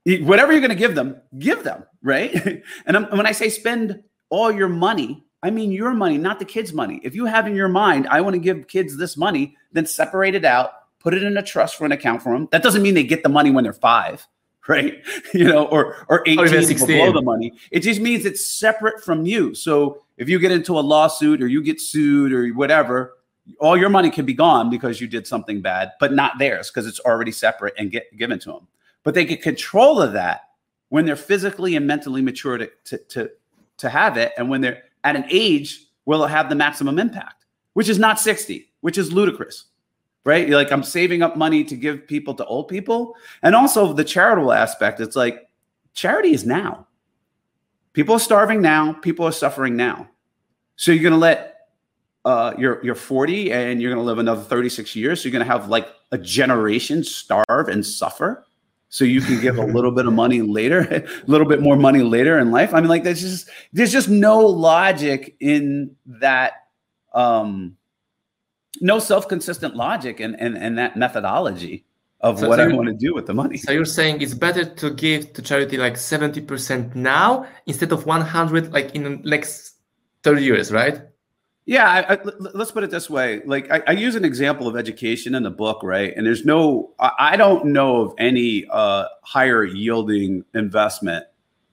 whatever 0.06 0.52
you're 0.52 0.62
going 0.62 0.70
to 0.70 0.76
give 0.76 0.94
them, 0.94 1.16
give 1.40 1.64
them, 1.64 1.86
right? 2.04 2.36
and 2.86 2.98
I'm, 2.98 3.06
when 3.06 3.26
I 3.26 3.32
say 3.32 3.50
spend 3.50 4.04
all 4.30 4.52
your 4.52 4.70
money 4.70 5.26
I 5.42 5.52
mean 5.52 5.72
your 5.72 5.94
money, 5.94 6.18
not 6.18 6.40
the 6.40 6.46
kids' 6.46 6.74
money. 6.74 7.00
If 7.04 7.16
you 7.16 7.26
have 7.26 7.48
in 7.48 7.56
your 7.56 7.70
mind, 7.70 8.08
I 8.10 8.22
want 8.22 8.34
to 8.34 8.40
give 8.40 8.68
kids 8.68 8.98
this 8.98 9.16
money, 9.16 9.56
then 9.72 9.86
separate 9.86 10.36
it 10.36 10.44
out, 10.44 10.72
put 11.00 11.14
it 11.14 11.24
in 11.24 11.38
a 11.38 11.44
trust 11.44 11.78
for 11.78 11.86
an 11.86 11.94
account 11.94 12.22
for 12.22 12.34
them. 12.34 12.50
That 12.52 12.62
doesn't 12.62 12.82
mean 12.82 12.94
they 12.94 13.04
get 13.04 13.24
the 13.24 13.30
money 13.30 13.52
when 13.52 13.64
they're 13.64 13.72
five, 13.72 14.28
right? 14.68 15.04
You 15.34 15.46
know, 15.46 15.66
or 15.66 15.96
or 16.08 16.24
18 16.26 16.40
or 16.40 16.88
blow 16.88 17.12
the 17.12 17.22
money. 17.22 17.54
It 17.72 17.82
just 17.82 18.02
means 18.02 18.26
it's 18.26 18.46
separate 18.46 19.04
from 19.04 19.26
you. 19.26 19.54
So 19.54 20.02
if 20.18 20.28
you 20.28 20.40
get 20.40 20.52
into 20.52 20.80
a 20.80 20.82
lawsuit 20.82 21.42
or 21.42 21.48
you 21.48 21.62
get 21.62 21.80
sued 21.80 22.34
or 22.34 22.48
whatever, 22.50 23.14
all 23.60 23.78
your 23.78 23.90
money 23.90 24.10
can 24.10 24.26
be 24.26 24.34
gone 24.34 24.70
because 24.70 25.00
you 25.00 25.08
did 25.08 25.28
something 25.28 25.62
bad, 25.62 25.92
but 26.00 26.14
not 26.14 26.40
theirs 26.40 26.70
because 26.70 26.88
it's 26.88 27.00
already 27.02 27.32
separate 27.32 27.76
and 27.78 27.92
get 27.92 28.16
given 28.18 28.40
to 28.40 28.52
them. 28.52 28.68
But 29.04 29.14
they 29.14 29.24
get 29.24 29.42
control 29.42 30.02
of 30.02 30.14
that 30.14 30.50
when 30.90 31.06
they're 31.06 31.16
physically 31.16 31.76
and 31.76 31.86
mentally 31.86 32.22
mature 32.22 32.58
to 32.58 32.70
to 32.86 32.98
to, 32.98 33.32
to 33.78 33.90
have 33.90 34.18
it, 34.18 34.34
and 34.38 34.50
when 34.50 34.62
they're 34.62 34.84
at 35.04 35.16
an 35.16 35.26
age 35.30 35.86
will 36.06 36.26
have 36.26 36.50
the 36.50 36.56
maximum 36.56 37.00
impact, 37.00 37.46
which 37.74 37.88
is 37.88 38.00
not 38.00 38.20
60, 38.20 38.68
which 38.82 38.98
is 38.98 39.14
ludicrous, 39.14 39.66
right? 40.26 40.48
You're 40.48 40.58
like, 40.58 40.72
I'm 40.72 40.84
saving 40.84 41.22
up 41.22 41.38
money 41.38 41.64
to 41.64 41.76
give 41.76 42.08
people 42.08 42.34
to 42.36 42.46
old 42.46 42.68
people. 42.68 43.16
And 43.42 43.56
also 43.56 43.94
the 43.94 44.04
charitable 44.04 44.52
aspect, 44.52 45.00
it's 45.00 45.16
like 45.16 45.50
charity 45.94 46.34
is 46.34 46.46
now. 46.46 46.88
People 47.94 48.16
are 48.16 48.20
starving 48.20 48.62
now, 48.62 48.94
people 48.94 49.26
are 49.26 49.32
suffering 49.32 49.76
now. 49.76 50.10
So 50.76 50.92
you're 50.92 51.04
going 51.04 51.14
to 51.14 51.20
let 51.20 51.56
uh, 52.26 52.54
you're 52.58 52.84
you're 52.84 52.96
40 52.96 53.52
and 53.52 53.82
you're 53.82 53.92
going 53.94 54.02
to 54.02 54.06
live 54.06 54.20
another 54.20 54.44
36 54.44 54.96
years. 54.96 55.22
So 55.22 55.28
you're 55.28 55.32
going 55.32 55.46
to 55.46 55.52
have 55.52 55.70
like 55.70 55.88
a 56.12 56.18
generation 56.18 57.04
starve 57.04 57.70
and 57.70 57.86
suffer 57.86 58.46
so 58.90 59.06
you 59.06 59.22
can 59.22 59.40
give 59.40 59.58
a 59.58 59.66
little 59.66 59.92
bit 59.92 60.06
of 60.06 60.14
money 60.14 60.42
later, 60.42 60.80
a 60.92 61.06
little 61.28 61.48
bit 61.48 61.62
more 61.62 61.78
money 61.78 62.02
later 62.02 62.38
in 62.40 62.52
life. 62.52 62.74
I 62.74 62.82
mean, 62.82 62.90
like 62.90 63.04
there's 63.04 63.22
just 63.22 63.50
there's 63.72 63.92
just 63.92 64.10
no 64.10 64.40
logic 64.40 65.36
in 65.40 65.96
that, 66.06 66.54
um, 67.14 67.78
no 68.82 69.00
self-consistent 69.00 69.76
logic 69.76 70.20
and 70.20 70.40
and 70.40 70.58
and 70.58 70.78
that 70.78 70.96
methodology 70.96 71.86
of 72.22 72.40
so 72.40 72.50
what 72.50 72.58
so 72.58 72.64
I 72.64 72.68
want 72.68 72.88
to 72.88 72.94
do 72.94 73.14
with 73.14 73.26
the 73.28 73.34
money. 73.34 73.58
So 73.58 73.72
you're 73.72 73.86
saying 73.86 74.22
it's 74.22 74.34
better 74.34 74.66
to 74.66 74.92
give 74.92 75.34
to 75.34 75.42
charity 75.42 75.78
like 75.78 75.94
70% 75.94 76.94
now 76.96 77.46
instead 77.66 77.92
of 77.92 78.06
100 78.06 78.74
like 78.74 78.94
in 78.94 79.04
the 79.04 79.10
next 79.24 79.76
30 80.24 80.44
years, 80.44 80.72
right? 80.72 81.02
Yeah, 81.66 81.88
I, 81.88 82.16
I, 82.16 82.20
let's 82.54 82.72
put 82.72 82.84
it 82.84 82.90
this 82.90 83.10
way. 83.10 83.42
Like 83.46 83.72
I, 83.72 83.84
I, 83.88 83.92
use 83.92 84.16
an 84.16 84.26
example 84.26 84.68
of 84.68 84.76
education 84.76 85.36
in 85.36 85.44
the 85.44 85.52
book, 85.52 85.84
right? 85.84 86.12
And 86.18 86.26
there's 86.26 86.44
no, 86.44 86.94
I, 87.00 87.38
don't 87.38 87.66
know 87.66 88.02
of 88.02 88.14
any 88.18 88.66
uh, 88.72 89.06
higher 89.22 89.64
yielding 89.64 90.44
investment 90.56 91.26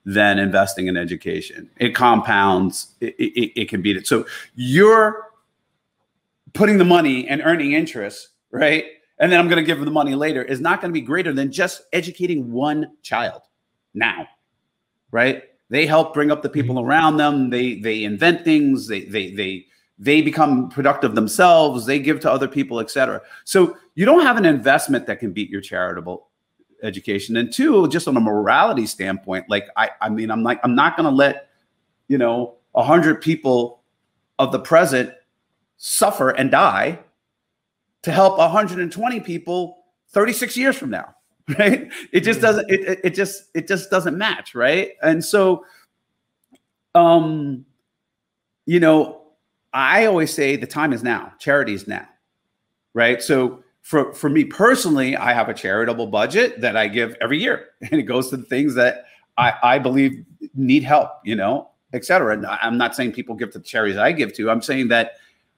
than 0.05 0.39
investing 0.39 0.87
in 0.87 0.99
education. 0.99 1.71
It 1.79 1.95
compounds. 1.95 2.95
It, 3.01 3.15
it, 3.19 3.61
it 3.63 3.69
can 3.71 3.81
beat 3.81 3.97
it. 3.97 4.07
So 4.07 4.27
you're 4.55 5.26
putting 6.57 6.79
the 6.79 6.85
money 6.85 7.29
and 7.29 7.43
earning 7.45 7.73
interest, 7.73 8.31
right? 8.51 8.85
And 9.19 9.31
then 9.33 9.39
I'm 9.39 9.49
going 9.49 9.59
to 9.59 9.65
give 9.65 9.79
them 9.79 9.85
the 9.85 9.91
money 9.91 10.15
later 10.15 10.43
is 10.43 10.61
not 10.61 10.81
going 10.81 10.93
to 10.93 10.99
be 10.99 11.05
greater 11.05 11.33
than 11.33 11.53
just 11.53 11.83
educating 11.93 12.53
one 12.53 12.97
child 13.03 13.43
now, 13.95 14.27
right? 15.11 15.45
They 15.69 15.87
help 15.87 16.15
bring 16.15 16.31
up 16.31 16.43
the 16.43 16.49
people 16.49 16.77
mm-hmm. 16.77 16.87
around 16.87 17.17
them. 17.17 17.51
They 17.51 17.77
they 17.77 18.05
invent 18.05 18.45
things. 18.45 18.87
They 18.87 19.05
they 19.05 19.33
they 19.33 19.67
they 19.99 20.23
become 20.23 20.69
productive 20.69 21.15
themselves. 21.15 21.87
They 21.87 21.99
give 21.99 22.21
to 22.21 22.31
other 22.31 22.49
people, 22.49 22.81
etc. 22.81 23.23
So 23.45 23.77
you 23.95 24.05
don't 24.05 24.23
have 24.23 24.37
an 24.37 24.45
investment 24.45 25.07
that 25.07 25.19
can 25.19 25.33
beat 25.33 25.51
your 25.51 25.61
charitable 25.61 26.29
education. 26.83 27.37
And 27.37 27.53
two, 27.53 27.89
just 27.89 28.07
on 28.07 28.17
a 28.17 28.21
morality 28.21 28.87
standpoint, 28.87 29.47
like 29.49 29.67
I 29.77 29.91
I 30.01 30.09
mean 30.09 30.31
I'm 30.31 30.43
like 30.43 30.61
I'm 30.63 30.75
not 30.75 30.97
going 30.97 31.09
to 31.09 31.15
let 31.15 31.49
you 32.09 32.19
know 32.19 32.57
a 32.75 32.85
hundred 32.85 33.21
people 33.21 33.83
of 34.39 34.53
the 34.53 34.61
present 34.61 35.13
suffer 35.77 36.31
and 36.31 36.51
die 36.51 36.99
to 38.03 38.13
help 38.13 38.39
120 38.39 39.21
people 39.21 39.85
36 40.11 40.57
years 40.57 40.77
from 40.77 40.91
now 40.91 41.15
right? 41.59 41.93
It 42.13 42.21
just 42.21 42.41
doesn't 42.41 42.69
it, 42.69 43.01
it 43.05 43.15
just 43.15 43.45
it 43.55 43.69
just 43.69 43.89
doesn't 43.89 44.19
match 44.19 44.55
right? 44.55 44.93
And 45.03 45.25
so 45.25 45.65
um 46.95 47.65
you 48.65 48.81
know 48.81 49.21
i 49.73 50.07
always 50.07 50.33
say 50.33 50.57
the 50.57 50.67
time 50.67 50.93
is 50.93 51.03
now 51.03 51.33
charity 51.39 51.75
is 51.75 51.87
now 51.87 52.07
right? 52.95 53.23
So 53.23 53.63
for 53.83 54.13
for 54.13 54.29
me 54.29 54.43
personally 54.43 55.17
i 55.17 55.33
have 55.33 55.49
a 55.49 55.55
charitable 55.55 56.09
budget 56.09 56.61
that 56.61 56.77
i 56.77 56.89
give 56.89 57.17
every 57.21 57.41
year 57.41 57.69
and 57.83 58.01
it 58.01 58.03
goes 58.03 58.31
to 58.31 58.37
the 58.37 58.43
things 58.43 58.75
that 58.75 59.05
i 59.39 59.53
i 59.63 59.79
believe 59.79 60.25
need 60.55 60.83
help 60.83 61.11
you 61.25 61.37
know 61.37 61.71
et 61.93 62.05
cetera. 62.05 62.33
And 62.33 62.45
i'm 62.47 62.77
not 62.77 62.97
saying 62.97 63.13
people 63.13 63.37
give 63.37 63.53
to 63.53 63.59
the 63.59 63.65
charities 63.65 63.97
i 63.97 64.11
give 64.11 64.33
to. 64.35 64.51
I'm 64.51 64.63
saying 64.63 64.89
that 64.89 65.13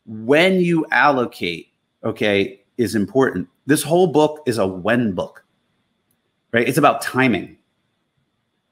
when 0.08 0.60
you 0.60 0.84
allocate 0.90 1.68
okay 2.02 2.60
is 2.78 2.94
important 2.94 3.48
this 3.66 3.82
whole 3.82 4.08
book 4.08 4.42
is 4.46 4.58
a 4.58 4.66
when 4.66 5.12
book 5.12 5.44
right? 6.52 6.68
It's 6.68 6.78
about 6.78 7.02
timing. 7.02 7.56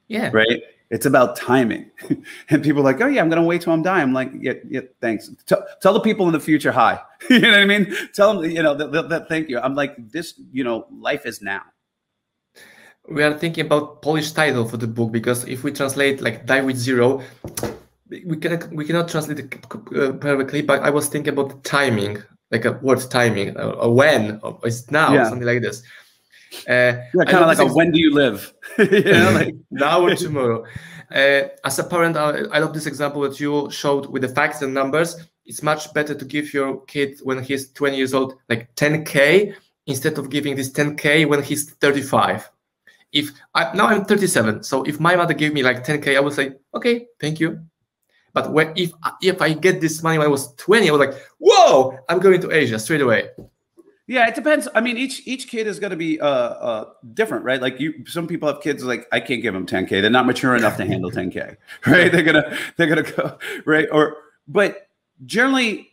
Yeah. 0.07 0.29
Right. 0.33 0.61
It's 0.89 1.05
about 1.05 1.35
timing. 1.35 1.91
and 2.49 2.63
people 2.63 2.81
are 2.81 2.85
like, 2.85 3.01
oh, 3.01 3.07
yeah, 3.07 3.21
I'm 3.21 3.29
going 3.29 3.41
to 3.41 3.47
wait 3.47 3.61
till 3.61 3.73
I'm 3.73 3.81
dying. 3.81 4.03
I'm 4.03 4.13
like, 4.13 4.31
yeah, 4.39 4.53
yeah, 4.69 4.81
thanks. 5.01 5.29
Tell, 5.45 5.65
tell 5.81 5.93
the 5.93 5.99
people 5.99 6.27
in 6.27 6.33
the 6.33 6.39
future 6.39 6.71
hi. 6.71 6.99
you 7.29 7.39
know 7.39 7.51
what 7.51 7.59
I 7.59 7.65
mean? 7.65 7.93
Tell 8.13 8.39
them, 8.39 8.49
you 8.49 8.63
know, 8.63 8.73
that, 8.73 9.09
that, 9.09 9.27
thank 9.27 9.49
you. 9.49 9.59
I'm 9.59 9.75
like, 9.75 10.11
this, 10.11 10.39
you 10.51 10.63
know, 10.63 10.87
life 10.97 11.25
is 11.25 11.41
now. 11.41 11.63
We 13.09 13.23
are 13.23 13.37
thinking 13.37 13.65
about 13.65 14.01
Polish 14.01 14.31
title 14.31 14.67
for 14.67 14.77
the 14.77 14.87
book 14.87 15.11
because 15.11 15.45
if 15.45 15.63
we 15.63 15.71
translate 15.71 16.21
like 16.21 16.45
die 16.45 16.59
with 16.59 16.75
zero, 16.75 17.21
we 18.09 18.37
cannot 18.37 18.71
we 18.73 18.85
cannot 18.85 19.09
translate 19.09 19.39
it 19.39 19.65
uh, 19.71 20.13
perfectly. 20.13 20.61
But 20.61 20.83
I 20.83 20.89
was 20.89 21.07
thinking 21.07 21.33
about 21.33 21.49
the 21.49 21.69
timing, 21.69 22.21
like 22.51 22.65
a 22.65 22.73
word 22.73 22.99
timing, 23.09 23.57
or, 23.57 23.73
or 23.73 23.93
when, 23.93 24.39
or 24.43 24.59
it's 24.63 24.89
now, 24.91 25.13
yeah. 25.13 25.29
something 25.29 25.47
like 25.47 25.61
this. 25.61 25.83
Uh, 26.67 27.03
yeah, 27.13 27.25
kind 27.25 27.37
of 27.37 27.47
like 27.47 27.59
a 27.59 27.67
when 27.67 27.91
do 27.91 27.99
you 27.99 28.13
live? 28.13 28.53
you 28.77 29.03
know, 29.03 29.31
like 29.31 29.55
now 29.71 30.01
or 30.01 30.15
tomorrow. 30.15 30.65
Uh, 31.11 31.47
as 31.63 31.79
a 31.79 31.83
parent, 31.83 32.17
I, 32.17 32.39
I 32.51 32.59
love 32.59 32.73
this 32.73 32.85
example 32.85 33.21
that 33.21 33.39
you 33.39 33.69
showed 33.71 34.07
with 34.07 34.21
the 34.21 34.29
facts 34.29 34.61
and 34.61 34.73
numbers. 34.73 35.15
It's 35.45 35.63
much 35.63 35.93
better 35.93 36.13
to 36.13 36.25
give 36.25 36.53
your 36.53 36.81
kid 36.85 37.19
when 37.23 37.41
he's 37.41 37.71
20 37.71 37.95
years 37.95 38.13
old 38.13 38.35
like 38.49 38.73
10k 38.75 39.55
instead 39.85 40.17
of 40.17 40.29
giving 40.29 40.55
this 40.55 40.69
10k 40.71 41.27
when 41.27 41.41
he's 41.41 41.71
35. 41.71 42.49
If 43.13 43.31
I, 43.55 43.73
now 43.73 43.87
I'm 43.87 44.03
37, 44.03 44.63
so 44.63 44.83
if 44.83 44.99
my 44.99 45.15
mother 45.15 45.33
gave 45.33 45.53
me 45.53 45.63
like 45.63 45.85
10k, 45.85 46.17
I 46.17 46.19
would 46.19 46.33
say, 46.33 46.55
okay, 46.75 47.07
thank 47.21 47.39
you. 47.39 47.61
But 48.37 48.51
when 48.51 48.71
if 48.75 48.91
if 49.21 49.41
I 49.41 49.53
get 49.53 49.81
this 49.81 50.03
money 50.03 50.19
when 50.19 50.27
I 50.27 50.29
was 50.29 50.53
20, 50.57 50.87
I 50.87 50.91
was 50.91 50.99
like, 50.99 51.15
whoa, 51.39 51.97
I'm 52.07 52.19
going 52.19 52.39
to 52.41 52.51
Asia 52.51 52.77
straight 52.77 53.01
away. 53.01 53.29
Yeah, 54.05 54.27
it 54.27 54.35
depends. 54.35 54.67
I 54.75 54.79
mean, 54.79 54.95
each 54.95 55.25
each 55.25 55.47
kid 55.47 55.65
is 55.65 55.79
going 55.79 55.89
to 55.89 55.97
be 55.97 56.21
uh, 56.21 56.27
uh, 56.27 56.85
different, 57.15 57.45
right? 57.45 57.59
Like 57.59 57.79
you, 57.79 58.05
some 58.05 58.27
people 58.27 58.47
have 58.47 58.61
kids 58.61 58.83
like 58.83 59.07
I 59.11 59.19
can't 59.19 59.41
give 59.41 59.55
them 59.55 59.65
10k. 59.65 59.89
They're 59.89 60.11
not 60.11 60.27
mature 60.27 60.55
enough 60.55 60.77
to 60.77 60.85
handle 60.85 61.09
10k, 61.09 61.57
right? 61.87 62.11
They're 62.11 62.21
gonna 62.21 62.55
they're 62.77 62.87
gonna 62.87 63.11
go 63.11 63.39
right. 63.65 63.87
Or 63.91 64.17
but 64.47 64.87
generally, 65.25 65.89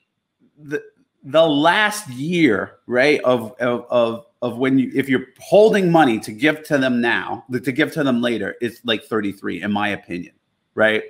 the 0.58 0.82
the 1.22 1.46
last 1.46 2.10
year, 2.10 2.76
right, 2.86 3.22
of 3.22 3.54
of 3.58 3.86
of 3.88 4.26
of 4.42 4.58
when 4.58 4.78
you 4.78 4.92
if 4.94 5.08
you're 5.08 5.28
holding 5.40 5.90
money 5.90 6.20
to 6.20 6.30
give 6.30 6.62
to 6.64 6.76
them 6.76 7.00
now, 7.00 7.46
to 7.50 7.72
give 7.72 7.90
to 7.94 8.04
them 8.04 8.20
later, 8.20 8.54
it's 8.60 8.84
like 8.84 9.02
33, 9.04 9.62
in 9.62 9.72
my 9.72 9.88
opinion, 9.88 10.34
right? 10.74 11.04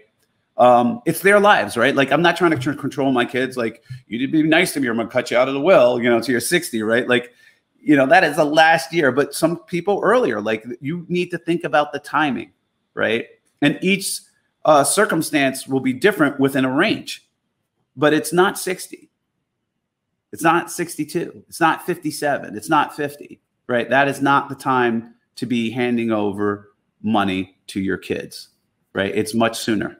Um, 0.57 1.03
it's 1.05 1.21
their 1.21 1.41
lives, 1.41 1.77
right? 1.77 1.95
Like 1.95 2.13
I'm 2.13 2.23
not 2.23 2.37
trying 2.37 2.59
to 2.59 2.75
control 2.75 3.11
my 3.13 3.25
kids. 3.25 3.57
Like 3.57 3.83
you 4.07 4.19
need 4.19 4.27
to 4.27 4.33
be 4.33 4.43
nice 4.43 4.73
to 4.75 4.81
me, 4.81 4.89
or 4.89 4.93
I'm 4.93 4.97
gonna 4.97 5.09
cut 5.09 5.31
you 5.31 5.37
out 5.37 5.49
of 5.49 5.55
the 5.55 5.61
will. 5.61 6.01
You 6.01 6.09
know, 6.09 6.21
to 6.21 6.31
your 6.33 6.41
60, 6.41 6.83
right? 6.83 7.09
Like, 7.09 7.33
you 7.81 7.97
know, 7.97 8.07
that 8.07 8.25
is 8.25 8.37
the 8.37 8.45
last 8.45 8.93
year. 8.93 9.11
But 9.11 9.35
some 9.35 9.59
people 9.65 10.01
earlier, 10.03 10.41
like 10.41 10.65
you 10.81 11.05
need 11.09 11.31
to 11.33 11.39
think 11.39 11.65
about 11.65 11.93
the 11.93 11.99
timing, 11.99 12.53
right? 12.95 13.27
And 13.63 13.79
each 13.83 14.21
uh, 14.65 14.85
circumstance 14.85 15.67
will 15.67 15.81
be 15.81 15.93
different 15.93 16.39
within 16.39 16.65
a 16.65 16.73
range, 16.73 17.29
but 17.97 18.13
it's 18.13 18.33
not 18.33 18.59
60. 18.59 19.11
It's 20.33 20.43
not 20.43 20.71
62. 20.71 21.45
It's 21.49 21.61
not 21.61 21.87
57. 21.87 22.57
It's 22.57 22.69
not 22.69 22.97
50, 22.97 23.41
right? 23.69 23.89
That 23.89 24.09
is 24.09 24.21
not 24.21 24.49
the 24.49 24.57
time 24.57 25.15
to 25.37 25.47
be 25.47 25.71
handing 25.71 26.11
over 26.11 26.73
money 27.03 27.57
to 27.69 27.81
your 27.81 27.99
kids, 27.99 28.49
right? 28.95 29.15
It's 29.15 29.35
much 29.35 29.59
sooner. 29.59 29.99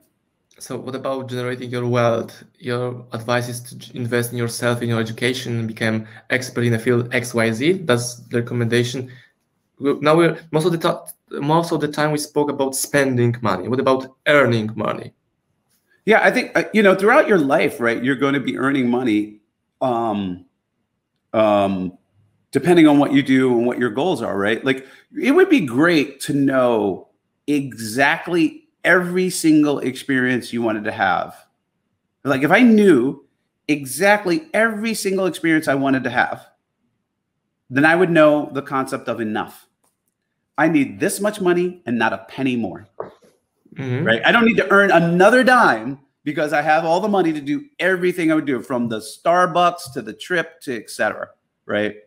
So, 0.65 0.79
what 0.79 0.95
about 0.95 1.29
generating 1.29 1.69
your 1.69 1.85
wealth? 1.85 2.43
Your 2.57 3.05
advice 3.11 3.49
is 3.49 3.61
to 3.61 3.95
invest 3.95 4.31
in 4.31 4.39
yourself, 4.39 4.81
in 4.81 4.89
your 4.89 4.99
education, 4.99 5.59
and 5.59 5.67
become 5.67 6.07
expert 6.31 6.63
in 6.63 6.73
a 6.73 6.79
field 6.79 7.13
X, 7.13 7.35
Y, 7.35 7.51
Z. 7.51 7.73
That's 7.83 8.15
the 8.15 8.41
recommendation. 8.41 9.11
Now, 9.79 10.15
we're 10.15 10.39
most 10.49 10.65
of 10.65 10.71
the 10.71 10.79
time, 10.79 10.97
most 11.29 11.71
of 11.71 11.81
the 11.81 11.87
time 11.87 12.11
we 12.11 12.17
spoke 12.17 12.49
about 12.49 12.75
spending 12.75 13.35
money. 13.43 13.67
What 13.67 13.79
about 13.79 14.17
earning 14.25 14.71
money? 14.75 15.13
Yeah, 16.05 16.21
I 16.23 16.31
think 16.31 16.57
uh, 16.57 16.63
you 16.73 16.81
know 16.81 16.95
throughout 16.95 17.27
your 17.27 17.37
life, 17.37 17.79
right? 17.79 18.03
You're 18.03 18.15
going 18.15 18.33
to 18.33 18.39
be 18.39 18.57
earning 18.57 18.89
money, 18.89 19.41
um, 19.81 20.45
um, 21.31 21.95
depending 22.49 22.87
on 22.87 22.97
what 22.97 23.13
you 23.13 23.21
do 23.21 23.55
and 23.55 23.67
what 23.67 23.77
your 23.77 23.91
goals 23.91 24.23
are, 24.23 24.35
right? 24.35 24.65
Like, 24.65 24.87
it 25.21 25.29
would 25.29 25.49
be 25.49 25.61
great 25.61 26.21
to 26.21 26.33
know 26.33 27.09
exactly 27.45 28.64
every 28.85 29.29
single 29.29 29.79
experience 29.79 30.53
you 30.53 30.61
wanted 30.61 30.85
to 30.85 30.91
have. 30.91 31.35
Like 32.23 32.43
if 32.43 32.51
I 32.51 32.61
knew 32.61 33.25
exactly 33.67 34.47
every 34.53 34.93
single 34.93 35.25
experience 35.25 35.67
I 35.67 35.75
wanted 35.75 36.03
to 36.05 36.09
have, 36.09 36.47
then 37.69 37.85
I 37.85 37.95
would 37.95 38.11
know 38.11 38.49
the 38.53 38.61
concept 38.61 39.09
of 39.09 39.19
enough. 39.19 39.67
I 40.57 40.69
need 40.69 40.99
this 40.99 41.19
much 41.19 41.41
money 41.41 41.81
and 41.85 41.97
not 41.97 42.13
a 42.13 42.25
penny 42.29 42.55
more. 42.55 42.87
Mm-hmm. 43.75 44.05
Right? 44.05 44.21
I 44.25 44.31
don't 44.31 44.45
need 44.45 44.57
to 44.57 44.71
earn 44.71 44.91
another 44.91 45.43
dime 45.43 45.99
because 46.23 46.53
I 46.53 46.61
have 46.61 46.85
all 46.85 47.01
the 47.01 47.09
money 47.09 47.33
to 47.33 47.41
do 47.41 47.65
everything 47.79 48.31
I 48.31 48.35
would 48.35 48.45
do 48.45 48.61
from 48.61 48.87
the 48.87 48.99
Starbucks 48.99 49.93
to 49.93 50.01
the 50.01 50.13
trip 50.13 50.61
to 50.61 50.75
etc. 50.75 51.29
Right? 51.65 51.97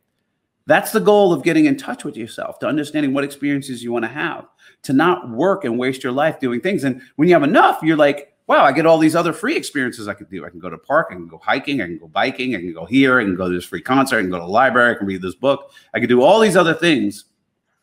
That's 0.69 0.93
the 0.93 1.01
goal 1.01 1.33
of 1.33 1.43
getting 1.43 1.65
in 1.65 1.79
touch 1.79 2.05
with 2.05 2.15
yourself, 2.15 2.59
to 2.59 2.67
understanding 2.67 3.15
what 3.15 3.25
experiences 3.25 3.83
you 3.83 3.91
want 3.91 4.05
to 4.05 4.11
have, 4.11 4.47
to 4.83 4.93
not 4.93 5.31
work 5.31 5.65
and 5.65 5.79
waste 5.79 6.05
your 6.05 6.13
life 6.13 6.39
doing 6.41 6.61
things. 6.61 6.85
And 6.85 7.01
when 7.17 7.27
you 7.27 7.33
have 7.35 7.43
enough, 7.43 7.79
you're 7.83 7.97
like, 7.97 8.35
wow, 8.49 8.65
I 8.65 8.73
get 8.73 8.85
all 8.85 8.99
these 8.99 9.17
other 9.17 9.33
free 9.33 9.57
experiences 9.57 10.09
I 10.09 10.13
could 10.13 10.29
do. 10.29 10.45
I 10.45 10.51
can 10.51 10.59
go 10.59 10.69
to 10.69 10.77
park, 10.77 11.07
I 11.11 11.15
can 11.15 11.27
go 11.27 11.39
hiking, 11.39 11.81
I 11.81 11.87
can 11.87 11.97
go 11.97 12.07
biking, 12.07 12.55
I 12.55 12.59
can 12.59 12.75
go 12.75 12.85
here, 12.85 13.19
I 13.19 13.25
can 13.25 13.35
go 13.35 13.49
to 13.49 13.55
this 13.55 13.65
free 13.65 13.81
concert, 13.81 14.19
I 14.19 14.21
can 14.21 14.31
go 14.31 14.37
to 14.37 14.45
the 14.45 14.51
library, 14.51 14.95
I 14.95 14.99
can 14.99 15.07
read 15.07 15.23
this 15.23 15.35
book. 15.35 15.73
I 15.95 16.01
can 16.01 16.09
do 16.11 16.21
all 16.21 16.39
these 16.39 16.57
other 16.57 16.75
things 16.75 17.25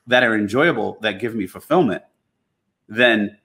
that 0.05 0.21
are 0.21 0.35
enjoyable 0.35 0.99
that 1.01 1.19
give 1.19 1.33
me 1.33 1.47
fulfillment 1.47 2.03
than 2.87 3.35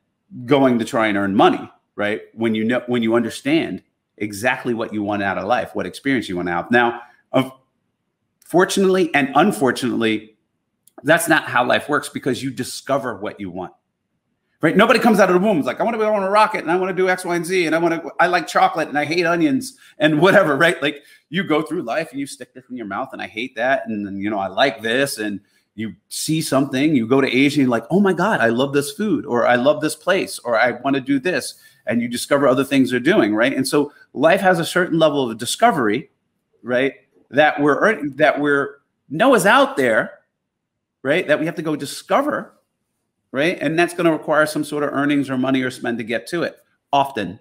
going 0.44 0.78
to 0.80 0.84
try 0.84 1.06
and 1.06 1.16
earn 1.16 1.34
money, 1.34 1.66
right? 1.96 2.20
When 2.34 2.54
you 2.54 2.64
know 2.64 2.82
when 2.88 3.02
you 3.02 3.14
understand 3.14 3.82
exactly 4.18 4.74
what 4.74 4.92
you 4.92 5.02
want 5.02 5.22
out 5.22 5.38
of 5.38 5.44
life, 5.44 5.74
what 5.74 5.86
experience 5.86 6.28
you 6.28 6.36
want 6.36 6.48
to 6.48 6.52
have. 6.52 6.70
Now, 6.70 7.00
of 7.32 7.52
Fortunately 8.50 9.14
and 9.14 9.30
unfortunately, 9.36 10.36
that's 11.04 11.28
not 11.28 11.44
how 11.44 11.64
life 11.64 11.88
works 11.88 12.08
because 12.08 12.42
you 12.42 12.50
discover 12.50 13.16
what 13.16 13.38
you 13.38 13.48
want. 13.48 13.72
Right? 14.60 14.76
Nobody 14.76 14.98
comes 14.98 15.20
out 15.20 15.30
of 15.30 15.40
the 15.40 15.46
womb 15.46 15.60
like, 15.62 15.78
I 15.78 15.84
want 15.84 15.94
to 15.94 15.98
go 15.98 16.12
on 16.12 16.24
a 16.24 16.28
rocket 16.28 16.62
and 16.62 16.70
I 16.70 16.76
want 16.76 16.90
to 16.94 17.02
do 17.02 17.08
X, 17.08 17.24
Y, 17.24 17.36
and 17.36 17.46
Z, 17.46 17.66
and 17.66 17.76
I 17.76 17.78
want 17.78 17.94
to, 17.94 18.10
I 18.18 18.26
like 18.26 18.48
chocolate 18.48 18.88
and 18.88 18.98
I 18.98 19.04
hate 19.04 19.24
onions 19.24 19.78
and 19.98 20.20
whatever, 20.20 20.56
right? 20.56 20.82
Like 20.82 21.04
you 21.28 21.44
go 21.44 21.62
through 21.62 21.82
life 21.82 22.10
and 22.10 22.18
you 22.18 22.26
stick 22.26 22.52
this 22.52 22.64
in 22.68 22.76
your 22.76 22.86
mouth 22.86 23.10
and 23.12 23.22
I 23.22 23.28
hate 23.28 23.54
that. 23.54 23.84
And 23.86 24.04
then, 24.04 24.16
you 24.16 24.28
know, 24.28 24.40
I 24.40 24.48
like 24.48 24.82
this. 24.82 25.18
And 25.18 25.40
you 25.76 25.94
see 26.08 26.42
something, 26.42 26.96
you 26.96 27.06
go 27.06 27.20
to 27.20 27.28
Asia 27.28 27.60
and 27.60 27.68
you're 27.68 27.70
like, 27.70 27.86
oh 27.88 28.00
my 28.00 28.12
God, 28.12 28.40
I 28.40 28.48
love 28.48 28.72
this 28.72 28.90
food, 28.90 29.24
or 29.24 29.46
I 29.46 29.54
love 29.54 29.80
this 29.80 29.94
place, 29.94 30.40
or 30.40 30.58
I 30.58 30.72
want 30.72 30.96
to 30.96 31.00
do 31.00 31.20
this. 31.20 31.54
and 31.86 32.00
you 32.00 32.08
discover 32.08 32.46
other 32.46 32.64
things 32.64 32.90
they're 32.90 33.00
doing, 33.00 33.34
right? 33.34 33.52
And 33.52 33.66
so 33.66 33.92
life 34.12 34.40
has 34.40 34.58
a 34.58 34.64
certain 34.64 34.98
level 34.98 35.30
of 35.30 35.38
discovery, 35.38 36.10
right? 36.62 36.94
That 37.30 37.60
we're 37.60 38.08
that 38.16 38.40
we're 38.40 38.80
know 39.08 39.34
is 39.34 39.46
out 39.46 39.76
there, 39.76 40.20
right? 41.02 41.26
That 41.26 41.38
we 41.38 41.46
have 41.46 41.54
to 41.56 41.62
go 41.62 41.76
discover, 41.76 42.52
right? 43.32 43.58
And 43.60 43.78
that's 43.78 43.94
going 43.94 44.06
to 44.06 44.12
require 44.12 44.46
some 44.46 44.64
sort 44.64 44.82
of 44.82 44.90
earnings 44.92 45.30
or 45.30 45.38
money 45.38 45.62
or 45.62 45.70
spend 45.70 45.98
to 45.98 46.04
get 46.04 46.26
to 46.28 46.42
it 46.42 46.56
often, 46.92 47.38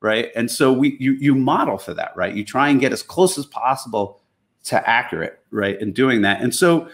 right? 0.00 0.30
And 0.36 0.50
so 0.50 0.72
we 0.72 0.96
you 1.00 1.12
you 1.12 1.34
model 1.34 1.78
for 1.78 1.94
that, 1.94 2.16
right? 2.16 2.34
You 2.34 2.44
try 2.44 2.68
and 2.68 2.80
get 2.80 2.92
as 2.92 3.02
close 3.02 3.36
as 3.38 3.46
possible 3.46 4.20
to 4.64 4.88
accurate, 4.88 5.40
right? 5.50 5.80
In 5.80 5.92
doing 5.92 6.22
that. 6.22 6.40
And 6.40 6.54
so 6.54 6.88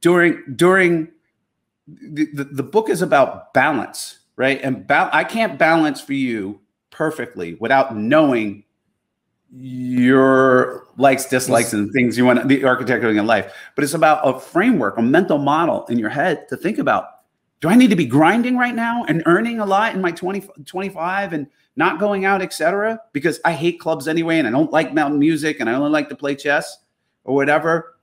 during 0.00 0.42
during 0.56 1.08
the, 1.86 2.26
the, 2.32 2.44
the 2.44 2.62
book 2.62 2.88
is 2.88 3.02
about 3.02 3.54
balance, 3.54 4.18
right? 4.36 4.60
And 4.62 4.86
ba- 4.86 5.10
I 5.12 5.24
can't 5.24 5.58
balance 5.58 6.00
for 6.00 6.12
you 6.12 6.60
perfectly 6.90 7.54
without 7.54 7.96
knowing 7.96 8.64
your 9.54 10.86
likes, 10.96 11.26
dislikes, 11.26 11.72
and 11.72 11.92
things 11.92 12.16
you 12.16 12.24
want 12.24 12.48
the 12.48 12.62
architecting 12.62 13.18
in 13.18 13.26
life. 13.26 13.52
But 13.74 13.84
it's 13.84 13.94
about 13.94 14.26
a 14.26 14.40
framework, 14.40 14.96
a 14.96 15.02
mental 15.02 15.38
model 15.38 15.84
in 15.86 15.98
your 15.98 16.08
head 16.08 16.48
to 16.48 16.56
think 16.56 16.78
about. 16.78 17.04
Do 17.60 17.68
I 17.68 17.74
need 17.74 17.90
to 17.90 17.96
be 17.96 18.06
grinding 18.06 18.56
right 18.56 18.74
now 18.74 19.04
and 19.04 19.22
earning 19.26 19.60
a 19.60 19.66
lot 19.66 19.94
in 19.94 20.00
my 20.00 20.10
20, 20.10 20.48
25 20.64 21.32
and 21.32 21.46
not 21.76 22.00
going 22.00 22.24
out, 22.24 22.42
etc. 22.42 23.00
Because 23.12 23.40
I 23.44 23.52
hate 23.52 23.78
clubs 23.78 24.08
anyway, 24.08 24.38
and 24.38 24.48
I 24.48 24.50
don't 24.50 24.72
like 24.72 24.94
mountain 24.94 25.18
music, 25.18 25.60
and 25.60 25.68
I 25.68 25.74
only 25.74 25.90
like 25.90 26.08
to 26.08 26.16
play 26.16 26.34
chess 26.34 26.78
or 27.24 27.34
whatever. 27.34 27.96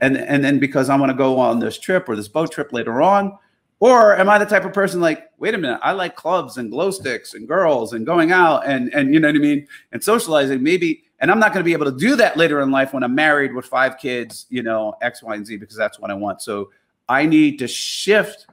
And 0.00 0.18
and 0.18 0.44
then 0.44 0.58
because 0.58 0.90
I 0.90 0.96
want 0.96 1.10
to 1.10 1.16
go 1.16 1.38
on 1.38 1.60
this 1.60 1.78
trip 1.78 2.08
or 2.08 2.16
this 2.16 2.28
boat 2.28 2.52
trip 2.52 2.72
later 2.72 3.00
on, 3.00 3.38
or 3.80 4.16
am 4.16 4.28
I 4.28 4.38
the 4.38 4.46
type 4.46 4.64
of 4.64 4.72
person 4.72 5.00
like, 5.00 5.30
wait 5.38 5.54
a 5.54 5.58
minute, 5.58 5.80
I 5.82 5.92
like 5.92 6.16
clubs 6.16 6.56
and 6.56 6.70
glow 6.70 6.90
sticks 6.90 7.34
and 7.34 7.46
girls 7.46 7.92
and 7.92 8.06
going 8.06 8.32
out 8.32 8.66
and 8.66 8.92
and 8.94 9.12
you 9.12 9.20
know 9.20 9.28
what 9.28 9.36
I 9.36 9.40
mean 9.40 9.66
and 9.92 10.02
socializing 10.02 10.62
maybe, 10.62 11.04
and 11.20 11.30
I'm 11.30 11.38
not 11.38 11.52
going 11.52 11.62
to 11.62 11.64
be 11.64 11.74
able 11.74 11.90
to 11.90 11.96
do 11.96 12.16
that 12.16 12.36
later 12.36 12.60
in 12.60 12.70
life 12.70 12.92
when 12.94 13.02
I'm 13.02 13.14
married 13.14 13.54
with 13.54 13.66
five 13.66 13.98
kids, 13.98 14.46
you 14.48 14.62
know, 14.62 14.94
X, 15.02 15.22
Y, 15.22 15.34
and 15.34 15.46
Z 15.46 15.58
because 15.58 15.76
that's 15.76 15.98
what 15.98 16.10
I 16.10 16.14
want. 16.14 16.42
So 16.42 16.70
I 17.08 17.26
need 17.26 17.58
to 17.58 17.68
shift, 17.68 18.46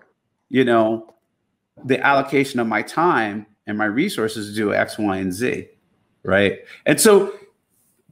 you 0.49 0.65
know, 0.65 1.13
the 1.85 1.99
allocation 2.05 2.59
of 2.59 2.67
my 2.67 2.81
time 2.81 3.45
and 3.65 3.77
my 3.77 3.85
resources 3.85 4.49
to 4.49 4.55
do 4.55 4.73
X, 4.73 4.97
Y, 4.97 5.17
and 5.17 5.33
Z, 5.33 5.67
right? 6.23 6.59
And 6.85 6.99
so, 6.99 7.33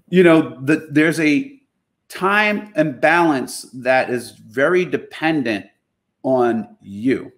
you 0.09 0.23
know, 0.23 0.57
the, 0.61 0.87
there's 0.89 1.19
a 1.19 1.59
time 2.07 2.73
and 2.75 2.99
balance 2.99 3.63
that 3.73 4.09
is 4.09 4.31
very 4.31 4.85
dependent 4.85 5.65
on 6.23 6.77
you, 6.81 7.31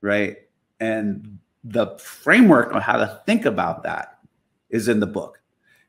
right? 0.00 0.36
And 0.80 1.38
the 1.64 1.98
framework 1.98 2.74
on 2.74 2.80
how 2.80 2.96
to 2.96 3.20
think 3.26 3.44
about 3.44 3.82
that 3.82 4.18
is 4.70 4.88
in 4.88 5.00
the 5.00 5.06
book. 5.06 5.40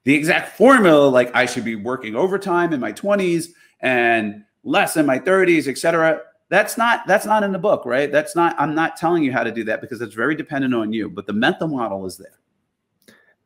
The 0.03 0.15
exact 0.15 0.57
formula, 0.57 1.07
like 1.07 1.33
I 1.35 1.45
should 1.45 1.65
be 1.65 1.75
working 1.75 2.15
overtime 2.15 2.73
in 2.73 2.79
my 2.79 2.91
20s 2.91 3.49
and 3.79 4.43
less 4.63 4.97
in 4.97 5.05
my 5.05 5.19
30s, 5.19 5.67
etc 5.67 6.21
that's 6.51 6.77
not 6.77 7.07
that's 7.07 7.25
not 7.25 7.43
in 7.43 7.51
the 7.53 7.57
book 7.57 7.83
right 7.85 8.11
that's 8.11 8.35
not 8.35 8.53
i'm 8.59 8.75
not 8.75 8.95
telling 8.97 9.23
you 9.23 9.31
how 9.31 9.41
to 9.41 9.51
do 9.51 9.63
that 9.63 9.81
because 9.81 10.01
it's 10.01 10.13
very 10.13 10.35
dependent 10.35 10.75
on 10.75 10.93
you 10.93 11.09
but 11.09 11.25
the 11.25 11.33
mental 11.33 11.67
model 11.67 12.05
is 12.05 12.17
there 12.17 12.39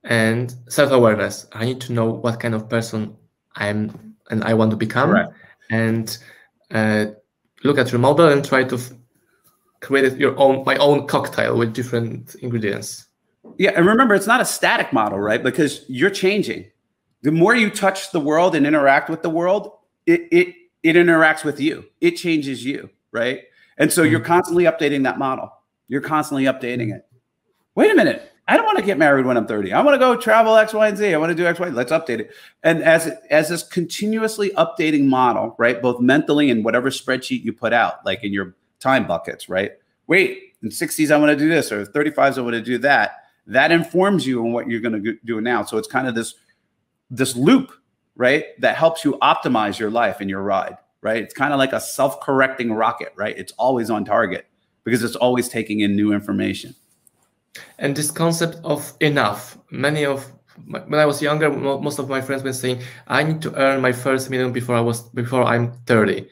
and 0.04 0.56
self-awareness 0.68 1.48
i 1.54 1.64
need 1.64 1.80
to 1.80 1.94
know 1.94 2.10
what 2.10 2.40
kind 2.40 2.54
of 2.54 2.68
person 2.68 3.16
i'm 3.56 4.16
and 4.32 4.44
i 4.44 4.54
want 4.54 4.72
to 4.72 4.76
become 4.76 5.12
right. 5.12 5.30
and 5.70 6.18
uh, 6.72 7.06
look 7.66 7.78
at 7.78 7.92
your 7.92 8.00
model 8.00 8.28
and 8.28 8.44
try 8.46 8.64
to 8.64 8.80
create 9.82 10.18
your 10.18 10.38
own 10.40 10.64
my 10.66 10.76
own 10.78 11.08
cocktail 11.08 11.58
with 11.58 11.74
different 11.74 12.36
ingredients 12.36 13.08
yeah 13.58 13.72
and 13.76 13.86
remember 13.86 14.16
it's 14.16 14.28
not 14.28 14.42
a 14.42 14.46
static 14.46 14.92
model 14.94 15.20
right 15.20 15.44
because 15.44 15.86
you're 15.88 16.10
changing 16.10 16.66
the 17.22 17.32
more 17.32 17.56
you 17.56 17.70
touch 17.70 18.12
the 18.12 18.20
world 18.20 18.56
and 18.56 18.66
interact 18.66 19.10
with 19.10 19.22
the 19.22 19.30
world 19.30 19.72
it 20.06 20.28
it 20.32 20.56
it 20.84 20.96
interacts 20.96 21.44
with 21.44 21.60
you 21.60 21.86
it 22.02 22.12
changes 22.12 22.64
you 22.66 22.90
right? 23.16 23.44
And 23.78 23.92
so 23.92 24.04
you're 24.04 24.20
mm-hmm. 24.20 24.28
constantly 24.28 24.66
updating 24.66 25.04
that 25.04 25.18
model. 25.18 25.52
You're 25.88 26.02
constantly 26.02 26.44
updating 26.44 26.94
it. 26.94 27.08
Wait 27.74 27.92
a 27.92 27.96
minute. 27.96 28.32
I 28.48 28.58
don't 28.58 28.66
want 28.66 28.78
to 28.78 28.86
get 28.86 28.98
married 29.00 29.26
when 29.26 29.38
I'm 29.38 29.48
30. 29.48 29.74
I 29.74 29.82
want 29.82 29.96
to 29.96 30.00
go 30.00 30.16
travel 30.16 30.56
X, 30.56 30.74
Y, 30.74 30.88
and 30.88 30.98
Z. 30.98 31.14
I 31.14 31.18
want 31.18 31.32
to 31.32 31.36
do 31.36 31.46
X, 31.46 31.60
Y. 31.60 31.70
Let's 31.70 31.92
update 31.92 32.20
it. 32.20 32.32
And 32.64 32.84
as 32.84 33.12
as 33.30 33.50
this 33.50 33.64
continuously 33.64 34.52
updating 34.52 35.06
model, 35.06 35.56
right? 35.58 35.82
Both 35.82 36.00
mentally 36.00 36.52
and 36.52 36.64
whatever 36.64 36.90
spreadsheet 36.90 37.44
you 37.44 37.54
put 37.54 37.74
out, 37.74 38.06
like 38.06 38.24
in 38.24 38.34
your 38.34 38.56
time 38.80 39.08
buckets, 39.08 39.50
right? 39.50 39.72
Wait, 40.08 40.54
in 40.62 40.70
60s 40.70 41.12
I 41.12 41.18
want 41.18 41.32
to 41.32 41.38
do 41.38 41.50
this, 41.50 41.72
or 41.72 41.86
35s 41.86 42.38
I 42.38 42.42
want 42.42 42.54
to 42.54 42.62
do 42.62 42.78
that. 42.80 43.24
That 43.48 43.72
informs 43.72 44.28
you 44.28 44.42
on 44.42 44.54
what 44.54 44.68
you're 44.68 44.82
going 44.82 45.04
to 45.04 45.18
do 45.26 45.42
now. 45.42 45.64
So 45.64 45.78
it's 45.78 45.88
kind 45.88 46.08
of 46.08 46.14
this 46.16 46.36
this 47.10 47.36
loop, 47.36 47.72
right? 48.16 48.46
That 48.62 48.76
helps 48.76 49.04
you 49.04 49.14
optimize 49.22 49.80
your 49.80 49.90
life 49.90 50.22
and 50.22 50.30
your 50.30 50.42
ride 50.42 50.78
right? 51.06 51.22
It's 51.22 51.36
kind 51.36 51.54
of 51.54 51.60
like 51.60 51.72
a 51.72 51.80
self 51.80 52.20
correcting 52.20 52.74
rocket, 52.74 53.14
right? 53.16 53.38
It's 53.38 53.54
always 53.54 53.92
on 53.92 54.06
target 54.06 54.48
because 54.84 55.04
it's 55.04 55.16
always 55.16 55.48
taking 55.48 55.82
in 55.82 55.96
new 55.96 56.12
information. 56.12 56.74
And 57.80 57.96
this 57.96 58.12
concept 58.12 58.58
of 58.64 58.94
enough, 59.00 59.58
many 59.72 60.06
of 60.06 60.32
when 60.68 61.00
I 61.00 61.06
was 61.06 61.22
younger, 61.22 61.50
most 61.50 62.00
of 62.00 62.08
my 62.08 62.22
friends 62.22 62.44
were 62.44 62.54
saying, 62.54 62.82
"I 63.08 63.24
need 63.24 63.42
to 63.42 63.54
earn 63.56 63.82
my 63.82 63.92
first 63.92 64.30
million 64.30 64.54
before 64.54 64.76
I 64.76 64.82
was 64.82 65.02
before 65.10 65.44
I'm 65.44 65.74
30." 65.86 66.28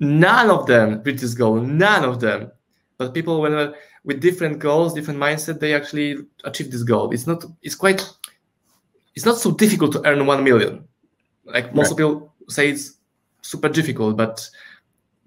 None 0.00 0.50
of 0.50 0.66
them 0.66 1.02
reach 1.04 1.20
this 1.20 1.34
goal. 1.34 1.60
None 1.60 2.04
of 2.04 2.18
them. 2.18 2.50
But 2.98 3.14
people, 3.14 3.40
when 3.40 3.54
uh, 3.54 3.72
with 4.04 4.20
different 4.20 4.58
goals, 4.58 4.94
different 4.94 5.20
mindset, 5.20 5.60
they 5.60 5.74
actually 5.74 6.16
achieve 6.44 6.70
this 6.70 6.82
goal. 6.82 7.10
It's 7.12 7.26
not. 7.26 7.44
It's 7.62 7.74
quite. 7.74 8.08
It's 9.14 9.26
not 9.26 9.36
so 9.36 9.50
difficult 9.52 9.92
to 9.92 10.06
earn 10.06 10.26
one 10.26 10.42
million. 10.42 10.88
Like 11.44 11.74
most 11.74 11.90
right. 11.90 11.98
people 11.98 12.32
say, 12.48 12.70
it's 12.70 12.96
super 13.42 13.68
difficult, 13.68 14.16
but 14.16 14.48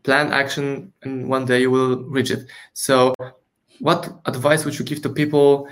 plan 0.04 0.32
action 0.32 0.94
and 1.04 1.28
one 1.28 1.46
day 1.46 1.62
you 1.62 1.72
will 1.72 2.04
reach 2.04 2.32
it. 2.32 2.48
So 2.74 3.14
what 3.80 4.20
advice 4.26 4.66
would 4.66 4.78
you 4.78 4.86
give 4.86 5.02
to 5.04 5.10
people 5.10 5.68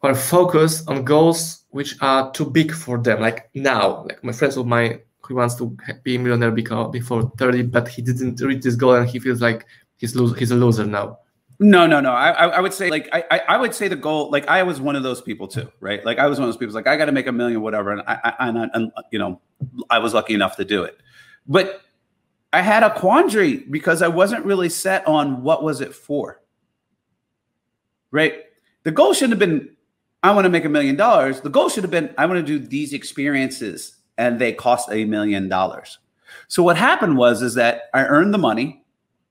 who 0.00 0.08
are 0.08 0.14
focused 0.14 0.88
on 0.88 1.04
goals 1.04 1.64
which 1.70 1.96
are 2.00 2.30
too 2.32 2.44
big 2.44 2.72
for 2.72 2.98
them? 2.98 3.20
Like 3.20 3.50
now, 3.54 4.04
like 4.04 4.22
my 4.22 4.32
friends 4.32 4.56
of 4.56 4.66
mine 4.66 5.00
who 5.22 5.34
wants 5.34 5.54
to 5.56 5.76
be 6.02 6.16
a 6.16 6.18
millionaire 6.18 6.50
before 6.50 7.30
30, 7.36 7.62
but 7.64 7.88
he 7.88 8.02
didn't 8.02 8.40
reach 8.40 8.62
this 8.62 8.76
goal 8.76 8.94
and 8.94 9.08
he 9.08 9.18
feels 9.18 9.42
like 9.42 9.66
he's, 9.96 10.16
lo- 10.16 10.32
he's 10.32 10.50
a 10.50 10.56
loser 10.56 10.86
now. 10.86 11.18
No, 11.60 11.88
no, 11.88 12.00
no. 12.00 12.12
I, 12.12 12.30
I 12.30 12.60
would 12.60 12.72
say 12.72 12.88
like 12.88 13.08
I, 13.12 13.42
I 13.48 13.56
would 13.56 13.74
say 13.74 13.88
the 13.88 13.96
goal 13.96 14.30
like 14.30 14.46
I 14.46 14.62
was 14.62 14.80
one 14.80 14.94
of 14.94 15.02
those 15.02 15.20
people 15.20 15.48
too, 15.48 15.68
right? 15.80 16.04
Like 16.04 16.18
I 16.18 16.28
was 16.28 16.38
one 16.38 16.48
of 16.48 16.54
those 16.54 16.58
people 16.58 16.72
like 16.72 16.86
I 16.86 16.96
got 16.96 17.06
to 17.06 17.12
make 17.12 17.26
a 17.26 17.32
million, 17.32 17.62
whatever, 17.62 17.90
and 17.90 18.02
I, 18.06 18.32
I 18.38 18.48
and, 18.48 18.70
and 18.72 18.92
you 19.10 19.18
know 19.18 19.40
I 19.90 19.98
was 19.98 20.14
lucky 20.14 20.34
enough 20.34 20.56
to 20.56 20.64
do 20.64 20.84
it. 20.84 21.00
But 21.48 21.82
I 22.52 22.62
had 22.62 22.84
a 22.84 22.94
quandary 22.94 23.56
because 23.56 24.02
I 24.02 24.08
wasn't 24.08 24.44
really 24.44 24.68
set 24.68 25.06
on 25.08 25.42
what 25.42 25.64
was 25.64 25.80
it 25.80 25.94
for. 25.94 26.40
Right? 28.10 28.44
The 28.84 28.90
goal 28.90 29.12
shouldn't 29.12 29.40
have 29.40 29.48
been 29.48 29.76
I 30.22 30.32
want 30.32 30.44
to 30.46 30.50
make 30.50 30.64
a 30.64 30.68
million 30.68 30.96
dollars. 30.96 31.40
The 31.40 31.50
goal 31.50 31.68
should 31.68 31.84
have 31.84 31.90
been 31.90 32.14
I 32.18 32.26
want 32.26 32.44
to 32.44 32.58
do 32.58 32.58
these 32.58 32.92
experiences 32.92 33.96
and 34.16 34.40
they 34.40 34.52
cost 34.52 34.88
a 34.90 35.04
million 35.04 35.48
dollars. 35.48 35.98
So 36.48 36.62
what 36.62 36.76
happened 36.76 37.16
was 37.16 37.42
is 37.42 37.54
that 37.54 37.84
I 37.94 38.04
earned 38.04 38.34
the 38.34 38.38
money 38.38 38.84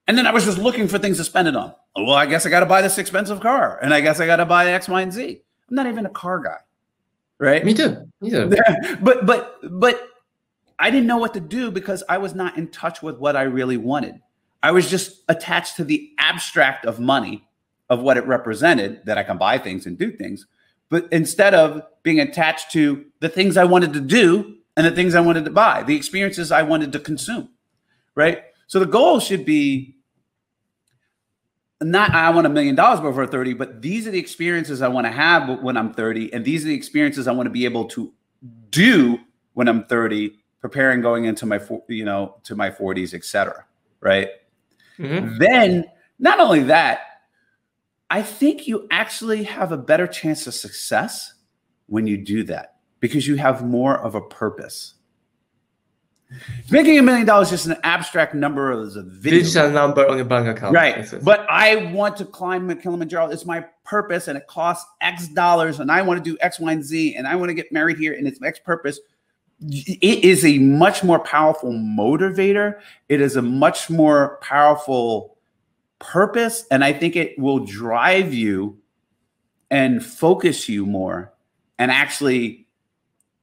and 0.08 0.18
then 0.18 0.26
I 0.26 0.32
was 0.32 0.46
just 0.46 0.58
looking 0.58 0.88
for 0.88 0.98
things 0.98 1.18
to 1.18 1.24
spend 1.24 1.48
it 1.48 1.56
on. 1.56 1.74
Oh, 1.96 2.04
well, 2.04 2.16
I 2.16 2.26
guess 2.26 2.46
I 2.46 2.50
got 2.50 2.62
to 2.62 2.66
buy 2.66 2.82
this 2.82 2.98
expensive 2.98 3.40
car 3.42 3.80
and 3.82 3.94
I 3.94 4.02
guess 4.02 4.20
I 4.20 4.26
got 4.26 4.38
to 4.38 4.46
buy 4.46 4.72
X, 4.72 4.88
Y, 4.88 5.02
and 5.02 5.12
Z. 5.12 5.42
I'm 5.70 5.76
not 5.76 5.88
even 5.88 6.06
a 6.06 6.10
car 6.10 6.40
guy. 6.40 6.58
Right? 7.40 7.64
Me 7.66 7.74
too. 7.74 8.10
Me 8.22 8.30
too. 8.30 8.56
but 9.02 9.26
but 9.26 9.58
but 9.64 10.10
I 10.80 10.90
didn't 10.90 11.08
know 11.08 11.18
what 11.18 11.34
to 11.34 11.40
do 11.40 11.72
because 11.72 12.04
I 12.08 12.18
was 12.18 12.34
not 12.34 12.58
in 12.58 12.70
touch 12.70 13.02
with 13.02 13.18
what 13.18 13.36
I 13.36 13.44
really 13.44 13.78
wanted. 13.78 14.22
I 14.64 14.72
was 14.72 14.90
just 14.90 15.24
attached 15.28 15.76
to 15.78 15.84
the 15.84 16.12
abstract 16.20 16.86
of 16.86 17.00
money, 17.00 17.48
of 17.90 18.02
what 18.02 18.18
it 18.18 18.26
represented, 18.26 19.02
that 19.06 19.18
I 19.18 19.24
can 19.24 19.38
buy 19.38 19.58
things 19.58 19.86
and 19.86 19.98
do 19.98 20.12
things. 20.12 20.46
But 20.90 21.08
instead 21.12 21.54
of 21.54 21.82
being 22.04 22.20
attached 22.20 22.72
to 22.72 23.06
the 23.20 23.30
things 23.30 23.58
I 23.58 23.66
wanted 23.66 23.94
to 23.94 24.02
do 24.02 24.56
and 24.76 24.86
the 24.86 24.92
things 24.92 25.16
I 25.16 25.22
wanted 25.22 25.46
to 25.46 25.52
buy, 25.52 25.84
the 25.84 25.96
experiences 25.96 26.52
I 26.52 26.64
wanted 26.64 26.92
to 26.94 27.00
consume, 27.00 27.50
right? 28.16 28.44
So 28.68 28.80
the 28.80 28.86
goal 28.86 29.20
should 29.20 29.46
be 29.46 29.96
not 31.82 32.12
I 32.12 32.30
want 32.32 32.48
a 32.48 32.50
million 32.50 32.76
dollars 32.76 33.00
before 33.00 33.28
30, 33.28 33.54
but 33.54 33.82
these 33.82 34.08
are 34.08 34.12
the 34.12 34.20
experiences 34.20 34.82
I 34.82 34.88
want 34.88 35.06
to 35.06 35.12
have 35.12 35.62
when 35.62 35.78
I'm 35.78 35.94
30. 35.94 36.34
And 36.34 36.44
these 36.44 36.66
are 36.66 36.70
the 36.70 36.76
experiences 36.76 37.28
I 37.28 37.32
want 37.32 37.48
to 37.48 37.52
be 37.52 37.66
able 37.66 37.86
to 37.86 38.12
do 38.72 39.20
when 39.54 39.68
I'm 39.68 39.86
30 39.86 40.38
preparing 40.60 41.02
going 41.02 41.26
into 41.26 41.46
my 41.46 41.60
you 41.88 42.06
know 42.06 42.36
to 42.44 42.56
my 42.56 42.70
40s 42.70 43.14
etc 43.14 43.66
right 44.02 44.30
mm-hmm. 45.00 45.38
then 45.38 45.86
not 46.20 46.40
only 46.40 46.64
that 46.64 47.17
i 48.10 48.22
think 48.22 48.68
you 48.68 48.88
actually 48.92 49.44
have 49.44 49.72
a 49.72 49.78
better 49.78 50.08
chance 50.08 50.48
of 50.48 50.54
success 50.54 51.34
when 51.88 52.08
you 52.08 52.18
do 52.18 52.44
that 52.44 52.76
because 53.00 53.28
you 53.28 53.36
have 53.36 53.66
more 53.66 53.98
of 53.98 54.16
a 54.16 54.22
purpose 54.22 54.96
making 56.70 56.98
a 56.98 57.02
million 57.02 57.26
dollars 57.26 57.52
is 57.52 57.64
just 57.64 57.68
an 57.68 57.82
abstract 57.84 58.34
number 58.34 58.72
as 58.72 58.96
a 58.96 59.04
video. 59.04 59.40
Digital 59.40 59.70
number 59.70 60.08
on 60.08 60.18
your 60.18 60.26
bank 60.26 60.48
account. 60.48 60.76
Right. 60.76 61.08
But 61.24 61.46
I 61.50 61.92
want 61.92 62.18
to 62.18 62.26
climb 62.26 62.74
Kilimanjaro. 62.80 63.30
It's 63.30 63.46
my 63.46 63.66
purpose 63.84 64.28
and 64.28 64.38
it 64.38 64.48
costs 64.48 64.90
X 65.02 65.28
dollars 65.30 65.80
and 65.80 65.92
I 65.92 66.02
want 66.02 66.24
to 66.24 66.30
do 66.30 66.38
X, 66.42 66.60
Y, 66.60 66.72
and 66.72 66.84
Z 66.84 67.16
and 67.16 67.28
I 67.28 67.36
want 67.36 67.50
to 67.50 67.54
get 67.54 67.72
married 67.72 67.98
here 67.98 68.14
and 68.14 68.28
it's 68.28 68.42
X 68.42 68.60
purpose. 68.60 69.00
It 69.60 70.24
is 70.24 70.46
a 70.46 70.60
much 70.60 71.04
more 71.04 71.20
powerful 71.20 71.72
motivator. 71.72 72.80
It 73.10 73.22
is 73.22 73.38
a 73.38 73.42
much 73.42 73.90
more 73.90 74.38
powerful 74.42 75.37
purpose. 76.00 76.66
And 76.72 76.84
I 76.84 76.94
think 76.94 77.16
it 77.16 77.38
will 77.38 77.60
drive 77.60 78.34
you 78.34 78.78
and 79.70 80.04
focus 80.04 80.70
you 80.70 80.86
more 80.86 81.34
and 81.78 81.92
actually 81.92 82.68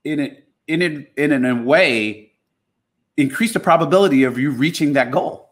in 0.05 0.21
it 0.21 0.49
in 0.67 0.83
it 0.83 1.13
in, 1.17 1.33
in 1.33 1.45
a 1.45 1.63
way 1.63 2.33
increase 3.17 3.53
the 3.53 3.61
probability 3.61 4.25
of 4.25 4.39
you 4.39 4.51
reaching 4.51 4.95
that 4.95 5.11
goal. 5.11 5.45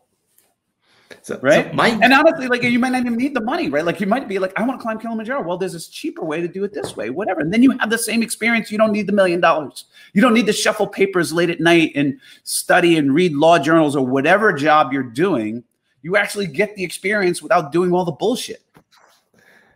So, 1.21 1.39
right. 1.43 1.67
So 1.67 1.73
my- 1.75 1.89
and 1.89 2.13
honestly, 2.13 2.49
like 2.49 2.63
you 2.63 2.79
might 2.79 2.91
not 2.91 3.03
even 3.03 3.17
need 3.17 3.35
the 3.35 3.43
money, 3.43 3.69
right? 3.69 3.85
Like 3.85 4.01
you 4.01 4.07
might 4.07 4.27
be 4.29 4.39
like, 4.39 4.53
I 4.59 4.63
want 4.67 4.81
to 4.81 4.83
climb 4.83 4.99
Kilimanjaro. 4.99 5.43
Well, 5.43 5.59
there's 5.59 5.75
this 5.75 5.89
cheaper 5.89 6.25
way 6.25 6.41
to 6.41 6.49
do 6.49 6.65
it 6.65 6.73
this 6.73 6.97
way, 6.97 7.11
whatever. 7.11 7.41
And 7.41 7.53
then 7.53 7.63
you 7.63 7.77
have 7.79 7.91
the 7.91 7.99
same 7.99 8.23
experience. 8.23 8.73
You 8.73 8.79
don't 8.79 8.93
need 8.93 9.07
the 9.07 9.13
million 9.13 9.41
dollars. 9.41 9.85
You 10.15 10.23
don't 10.23 10.35
need 10.35 10.47
to 10.47 10.53
shuffle 10.53 10.87
papers 10.87 11.33
late 11.33 11.51
at 11.51 11.61
night 11.61 11.93
and 11.95 12.19
study 12.45 12.97
and 12.97 13.15
read 13.15 13.35
law 13.35 13.59
journals 13.59 13.95
or 13.95 14.05
whatever 14.05 14.53
job 14.53 14.93
you're 14.93 15.03
doing. 15.03 15.63
You 16.03 16.17
actually 16.17 16.49
get 16.49 16.75
the 16.77 16.85
experience 16.85 17.43
without 17.43 17.73
doing 17.73 17.93
all 17.93 18.05
the 18.05 18.13
bullshit. 18.13 18.63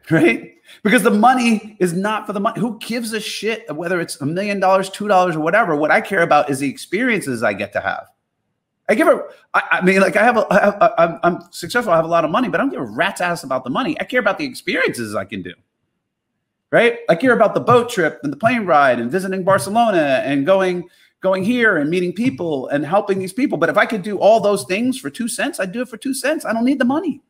Right? 0.08 0.54
Because 0.84 1.02
the 1.02 1.10
money 1.10 1.76
is 1.80 1.92
not 1.92 2.28
for 2.28 2.32
the 2.32 2.38
money. 2.38 2.60
Who 2.60 2.78
gives 2.78 3.12
a 3.12 3.18
shit 3.18 3.74
whether 3.74 4.00
it's 4.00 4.20
a 4.20 4.26
million 4.26 4.60
dollars, 4.60 4.88
two 4.88 5.08
dollars, 5.08 5.34
or 5.34 5.40
whatever? 5.40 5.74
What 5.74 5.90
I 5.90 6.00
care 6.00 6.22
about 6.22 6.48
is 6.48 6.60
the 6.60 6.70
experiences 6.70 7.42
I 7.42 7.54
get 7.54 7.72
to 7.72 7.80
have. 7.80 8.06
I 8.88 8.94
give 8.94 9.08
a, 9.08 9.20
I, 9.52 9.62
I 9.72 9.80
mean, 9.84 10.00
like 10.00 10.16
I 10.16 10.22
have 10.22 10.36
a, 10.36 10.46
I 10.52 11.04
I'm, 11.04 11.18
I'm 11.24 11.38
successful. 11.50 11.92
I 11.92 11.96
have 11.96 12.04
a 12.04 12.08
lot 12.08 12.24
of 12.24 12.30
money, 12.30 12.48
but 12.48 12.60
I 12.60 12.62
don't 12.62 12.70
give 12.70 12.80
a 12.80 12.84
rat's 12.84 13.20
ass 13.20 13.42
about 13.42 13.64
the 13.64 13.70
money. 13.70 14.00
I 14.00 14.04
care 14.04 14.20
about 14.20 14.38
the 14.38 14.44
experiences 14.44 15.14
I 15.16 15.24
can 15.24 15.42
do. 15.42 15.54
Right? 16.70 17.00
I 17.08 17.16
care 17.16 17.32
about 17.32 17.54
the 17.54 17.60
boat 17.60 17.90
trip 17.90 18.20
and 18.22 18.32
the 18.32 18.36
plane 18.36 18.64
ride 18.64 19.00
and 19.00 19.10
visiting 19.10 19.42
Barcelona 19.42 20.22
and 20.24 20.46
going, 20.46 20.88
going 21.20 21.42
here 21.42 21.78
and 21.78 21.90
meeting 21.90 22.12
people 22.12 22.68
and 22.68 22.84
helping 22.84 23.18
these 23.18 23.32
people. 23.32 23.58
But 23.58 23.68
if 23.68 23.76
I 23.76 23.86
could 23.86 24.02
do 24.02 24.18
all 24.18 24.40
those 24.40 24.64
things 24.64 24.98
for 24.98 25.10
two 25.10 25.28
cents, 25.28 25.58
I'd 25.58 25.72
do 25.72 25.82
it 25.82 25.88
for 25.88 25.96
two 25.96 26.14
cents. 26.14 26.44
I 26.44 26.52
don't 26.52 26.64
need 26.64 26.78
the 26.78 26.84
money. 26.84 27.22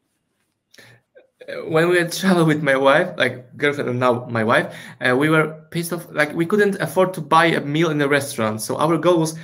When 1.69 1.89
we 1.89 1.99
had 1.99 2.13
travel 2.13 2.45
with 2.45 2.63
my 2.63 2.77
wife, 2.77 3.17
like 3.17 3.57
girlfriend 3.57 3.89
and 3.89 4.01
now 4.01 4.27
my 4.27 4.43
wife, 4.43 4.75
uh, 5.01 5.17
we 5.17 5.29
were 5.29 5.65
pissed 5.71 5.93
off. 5.93 6.07
Like 6.11 6.33
we 6.35 6.45
couldn't 6.45 6.81
afford 6.81 7.15
to 7.15 7.21
buy 7.21 7.47
a 7.47 7.61
meal 7.61 7.91
in 7.91 8.01
a 8.01 8.09
restaurant. 8.09 8.61
So 8.63 8.77
our 8.79 8.99
goal 8.99 9.21
was 9.21 9.39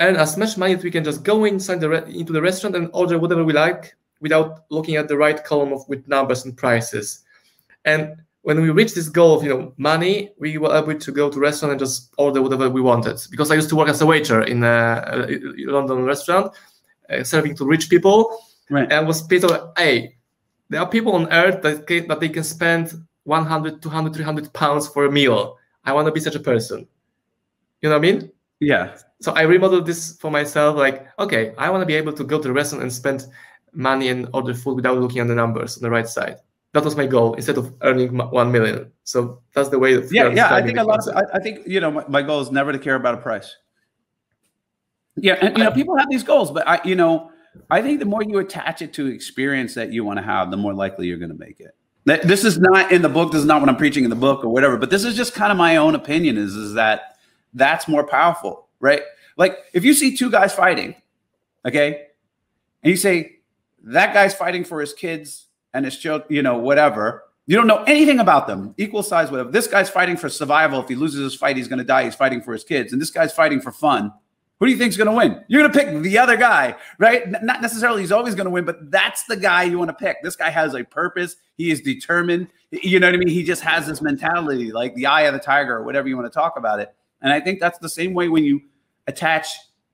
earn 0.00 0.16
as 0.16 0.36
much 0.36 0.56
money 0.56 0.74
as 0.74 0.82
we 0.82 0.90
can 0.90 1.04
just 1.04 1.22
go 1.22 1.44
inside 1.44 1.80
the 1.80 1.88
re- 1.88 2.18
into 2.18 2.32
the 2.32 2.40
restaurant 2.40 2.76
and 2.76 2.90
order 2.92 3.18
whatever 3.18 3.44
we 3.44 3.52
like 3.52 3.94
without 4.20 4.64
looking 4.70 4.96
at 4.96 5.06
the 5.06 5.16
right 5.16 5.44
column 5.44 5.72
of 5.72 5.86
with 5.88 6.08
numbers 6.08 6.44
and 6.44 6.56
prices. 6.56 7.24
And 7.84 8.16
when 8.44 8.60
we 8.60 8.68
reached 8.68 8.94
this 8.94 9.08
goal 9.08 9.34
of 9.36 9.42
you 9.42 9.48
know 9.48 9.72
money, 9.78 10.30
we 10.38 10.58
were 10.58 10.76
able 10.76 10.94
to 10.94 11.12
go 11.12 11.30
to 11.30 11.40
restaurant 11.40 11.72
and 11.72 11.80
just 11.80 12.12
order 12.18 12.42
whatever 12.42 12.68
we 12.68 12.82
wanted. 12.82 13.18
Because 13.30 13.50
I 13.50 13.54
used 13.54 13.70
to 13.70 13.76
work 13.76 13.88
as 13.88 14.02
a 14.02 14.06
waiter 14.06 14.42
in 14.42 14.62
a, 14.62 15.02
a 15.06 15.72
London 15.72 16.04
restaurant, 16.04 16.52
uh, 17.08 17.24
serving 17.24 17.56
to 17.56 17.64
rich 17.64 17.88
people, 17.88 18.38
right. 18.68 18.92
and 18.92 19.06
was 19.06 19.22
paid 19.22 19.44
hey, 19.78 20.16
there 20.68 20.80
are 20.80 20.88
people 20.88 21.12
on 21.12 21.32
earth 21.32 21.62
that 21.62 21.86
can, 21.86 22.06
that 22.08 22.20
they 22.20 22.28
can 22.28 22.44
spend 22.44 22.92
100, 23.22 23.80
200, 23.80 24.14
300 24.14 24.52
pounds 24.52 24.88
for 24.88 25.06
a 25.06 25.10
meal. 25.10 25.56
I 25.86 25.94
want 25.94 26.06
to 26.06 26.12
be 26.12 26.20
such 26.20 26.34
a 26.34 26.40
person. 26.40 26.86
You 27.80 27.88
know 27.88 27.98
what 27.98 28.06
I 28.06 28.12
mean? 28.12 28.30
Yeah. 28.60 28.98
So 29.22 29.32
I 29.32 29.42
remodeled 29.42 29.86
this 29.86 30.18
for 30.18 30.30
myself. 30.30 30.76
Like, 30.76 31.08
okay, 31.18 31.54
I 31.56 31.70
want 31.70 31.80
to 31.80 31.86
be 31.86 31.94
able 31.94 32.12
to 32.12 32.24
go 32.24 32.36
to 32.36 32.48
the 32.48 32.52
restaurant 32.52 32.82
and 32.82 32.92
spend 32.92 33.26
money 33.72 34.08
and 34.08 34.28
order 34.34 34.52
food 34.52 34.76
without 34.76 34.98
looking 34.98 35.20
at 35.20 35.28
the 35.28 35.34
numbers 35.34 35.78
on 35.78 35.82
the 35.82 35.90
right 35.90 36.06
side. 36.06 36.36
That 36.74 36.82
was 36.82 36.96
my 36.96 37.06
goal 37.06 37.34
instead 37.34 37.56
of 37.56 37.72
earning 37.82 38.18
one 38.18 38.50
million. 38.50 38.90
So 39.04 39.40
that's 39.54 39.68
the 39.68 39.78
way. 39.78 39.94
yeah, 40.10 40.26
yeah. 40.30 40.52
I 40.52 40.60
think 40.60 40.76
a 40.76 40.82
lot 40.82 41.06
of. 41.06 41.16
I, 41.16 41.22
I, 41.34 41.38
think 41.38 41.60
you 41.68 41.78
know 41.78 41.92
my, 41.92 42.04
my 42.08 42.20
goal 42.20 42.40
is 42.40 42.50
never 42.50 42.72
to 42.72 42.80
care 42.80 42.96
about 42.96 43.14
a 43.14 43.18
price. 43.18 43.54
Yeah, 45.14 45.34
and 45.34 45.56
you 45.56 45.62
know 45.62 45.70
people 45.70 45.96
have 45.96 46.10
these 46.10 46.24
goals, 46.24 46.50
but 46.50 46.66
I, 46.66 46.80
you 46.84 46.96
know, 46.96 47.30
I 47.70 47.80
think 47.80 48.00
the 48.00 48.06
more 48.06 48.24
you 48.24 48.40
attach 48.40 48.82
it 48.82 48.92
to 48.94 49.06
experience 49.06 49.74
that 49.74 49.92
you 49.92 50.02
want 50.02 50.18
to 50.18 50.24
have, 50.24 50.50
the 50.50 50.56
more 50.56 50.74
likely 50.74 51.06
you're 51.06 51.16
going 51.16 51.30
to 51.30 51.38
make 51.38 51.60
it. 51.60 51.76
This 52.26 52.44
is 52.44 52.58
not 52.58 52.90
in 52.90 53.02
the 53.02 53.08
book. 53.08 53.30
This 53.30 53.42
is 53.42 53.46
not 53.46 53.60
what 53.60 53.70
I'm 53.70 53.76
preaching 53.76 54.02
in 54.02 54.10
the 54.10 54.16
book 54.16 54.44
or 54.44 54.48
whatever. 54.48 54.76
But 54.76 54.90
this 54.90 55.04
is 55.04 55.14
just 55.14 55.32
kind 55.32 55.52
of 55.52 55.56
my 55.56 55.76
own 55.76 55.94
opinion. 55.94 56.36
Is 56.36 56.56
is 56.56 56.74
that 56.74 57.18
that's 57.52 57.86
more 57.86 58.04
powerful, 58.04 58.66
right? 58.80 59.02
Like 59.36 59.58
if 59.72 59.84
you 59.84 59.94
see 59.94 60.16
two 60.16 60.28
guys 60.28 60.52
fighting, 60.52 60.96
okay, 61.64 62.06
and 62.82 62.90
you 62.90 62.96
say 62.96 63.38
that 63.84 64.12
guy's 64.12 64.34
fighting 64.34 64.64
for 64.64 64.80
his 64.80 64.92
kids 64.92 65.46
and 65.74 65.84
his 65.84 65.98
children, 65.98 66.26
you 66.30 66.42
know, 66.42 66.56
whatever. 66.56 67.24
You 67.46 67.56
don't 67.56 67.66
know 67.66 67.82
anything 67.82 68.20
about 68.20 68.46
them, 68.46 68.74
equal 68.78 69.02
size, 69.02 69.30
whatever. 69.30 69.50
This 69.50 69.66
guy's 69.66 69.90
fighting 69.90 70.16
for 70.16 70.30
survival. 70.30 70.80
If 70.80 70.88
he 70.88 70.94
loses 70.94 71.20
his 71.20 71.34
fight, 71.34 71.58
he's 71.58 71.68
going 71.68 71.80
to 71.80 71.84
die. 71.84 72.04
He's 72.04 72.14
fighting 72.14 72.40
for 72.40 72.54
his 72.54 72.64
kids. 72.64 72.94
And 72.94 73.02
this 73.02 73.10
guy's 73.10 73.34
fighting 73.34 73.60
for 73.60 73.70
fun. 73.70 74.10
Who 74.60 74.66
do 74.66 74.72
you 74.72 74.78
think's 74.78 74.96
going 74.96 75.10
to 75.10 75.12
win? 75.12 75.44
You're 75.48 75.60
going 75.60 75.72
to 75.72 75.78
pick 75.78 76.02
the 76.02 76.16
other 76.16 76.38
guy, 76.38 76.76
right? 76.98 77.28
Not 77.42 77.60
necessarily 77.60 78.00
he's 78.00 78.12
always 78.12 78.34
going 78.34 78.46
to 78.46 78.50
win, 78.50 78.64
but 78.64 78.90
that's 78.90 79.24
the 79.24 79.36
guy 79.36 79.64
you 79.64 79.78
want 79.78 79.90
to 79.90 79.94
pick. 79.94 80.22
This 80.22 80.36
guy 80.36 80.48
has 80.48 80.74
a 80.74 80.84
purpose. 80.84 81.36
He 81.58 81.70
is 81.70 81.82
determined. 81.82 82.48
You 82.70 82.98
know 82.98 83.08
what 83.08 83.14
I 83.14 83.18
mean? 83.18 83.28
He 83.28 83.42
just 83.42 83.62
has 83.62 83.86
this 83.86 84.00
mentality, 84.00 84.72
like 84.72 84.94
the 84.94 85.06
eye 85.06 85.22
of 85.22 85.34
the 85.34 85.40
tiger, 85.40 85.76
or 85.76 85.82
whatever 85.82 86.08
you 86.08 86.16
want 86.16 86.32
to 86.32 86.34
talk 86.34 86.56
about 86.56 86.80
it. 86.80 86.94
And 87.20 87.32
I 87.32 87.40
think 87.40 87.60
that's 87.60 87.78
the 87.78 87.88
same 87.90 88.14
way 88.14 88.28
when 88.28 88.44
you 88.44 88.62
attach 89.06 89.48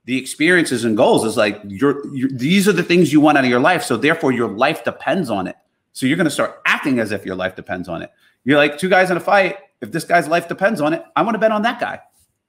the 0.05 0.17
experiences 0.17 0.85
and 0.85 0.97
goals 0.97 1.25
is 1.25 1.37
like 1.37 1.61
you're, 1.67 2.07
you're, 2.15 2.31
these 2.31 2.69
are 2.69 2.73
the 2.73 2.83
things 2.83 3.13
you 3.13 3.21
want 3.21 3.39
out 3.39 3.45
of 3.45 3.51
your 3.51 3.61
life. 3.61 3.83
So 3.83 3.97
therefore 3.97 4.33
your 4.33 4.49
life 4.49 4.85
depends 4.85 5.31
on 5.31 5.47
it. 5.47 5.57
So 5.93 6.07
you're 6.07 6.17
going 6.17 6.27
to 6.27 6.31
start 6.31 6.61
acting 6.67 6.99
as 6.99 7.13
if 7.13 7.27
your 7.27 7.37
life 7.37 7.57
depends 7.57 7.89
on 7.89 8.03
it. 8.03 8.11
You're 8.45 8.59
like 8.59 8.79
two 8.79 8.89
guys 8.89 9.11
in 9.11 9.17
a 9.17 9.21
fight. 9.21 9.57
If 9.81 9.93
this 9.93 10.05
guy's 10.05 10.29
life 10.29 10.49
depends 10.49 10.81
on 10.81 10.93
it, 10.93 11.05
I 11.17 11.23
want 11.23 11.35
to 11.35 11.39
bet 11.39 11.53
on 11.53 11.63
that 11.63 11.81
guy. 11.81 12.01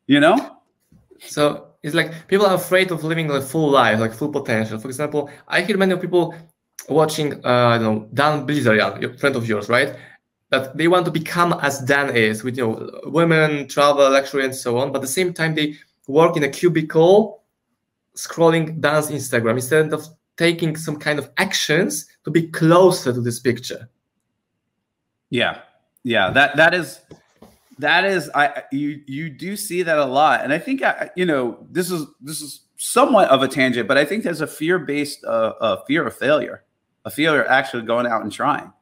You 0.08 0.20
know? 0.20 0.58
So 1.20 1.68
it's 1.84 1.96
like 1.96 2.28
people 2.28 2.46
are 2.46 2.56
afraid 2.56 2.92
of 2.92 3.04
living 3.04 3.30
a 3.32 3.42
full 3.42 3.70
life, 3.70 4.00
like 4.00 4.14
full 4.14 4.30
potential. 4.30 4.80
For 4.80 4.88
example, 4.88 5.30
I 5.48 5.62
hear 5.62 5.78
many 5.78 5.96
people 5.98 6.36
watching, 6.90 7.34
uh, 7.46 7.68
I 7.68 7.78
don't 7.78 7.84
know, 7.84 8.10
Dan 8.14 8.48
Bilzerian, 8.48 9.02
your 9.02 9.14
friend 9.18 9.36
of 9.36 9.48
yours, 9.48 9.70
right? 9.70 9.96
that 10.52 10.78
they 10.78 10.88
want 10.88 11.06
to 11.06 11.12
become 11.12 11.58
as 11.62 11.80
Dan 11.80 12.16
is 12.16 12.44
with 12.44 12.58
you 12.58 12.68
know 12.68 13.02
women, 13.06 13.68
travel, 13.68 14.10
luxury, 14.12 14.46
and 14.46 14.54
so 14.54 14.78
on. 14.78 14.92
But 14.92 14.98
at 15.00 15.04
the 15.04 15.08
same 15.08 15.34
time, 15.34 15.56
they 15.56 15.76
work 16.08 16.38
in 16.38 16.44
a 16.44 16.50
cubicle, 16.50 17.44
scrolling 18.16 18.80
Dan's 18.80 19.08
Instagram 19.08 19.54
instead 19.54 19.94
of 19.94 20.06
taking 20.42 20.76
some 20.76 20.98
kind 20.98 21.20
of 21.20 21.30
actions 21.38 22.08
to 22.24 22.32
be 22.32 22.48
closer 22.48 23.14
to 23.14 23.22
this 23.22 23.40
picture. 23.40 23.88
Yeah, 25.30 25.60
yeah, 26.04 26.32
that 26.32 26.56
that 26.56 26.74
is 26.74 27.00
that 27.78 28.06
is 28.06 28.28
I 28.34 28.64
you 28.72 29.02
you 29.06 29.30
do 29.30 29.56
see 29.56 29.84
that 29.84 30.00
a 30.00 30.06
lot, 30.06 30.44
and 30.44 30.52
I 30.52 30.58
think 30.58 30.82
I, 30.82 31.12
you 31.16 31.28
know 31.28 31.64
this 31.70 31.92
is 31.92 32.08
this 32.20 32.42
is 32.42 32.62
somewhat 32.78 33.30
of 33.30 33.44
a 33.44 33.48
tangent, 33.48 33.88
but 33.88 34.00
I 34.00 34.04
think 34.04 34.24
there's 34.24 34.42
a 34.42 34.48
fear 34.48 34.80
based 34.80 35.24
uh, 35.26 35.54
a 35.62 35.86
fear 35.86 36.08
of 36.08 36.18
failure, 36.18 36.64
a 37.06 37.12
fear 37.12 37.44
of 37.44 37.48
actually 37.48 37.84
going 37.84 38.08
out 38.08 38.24
and 38.24 38.32
trying. 38.32 38.74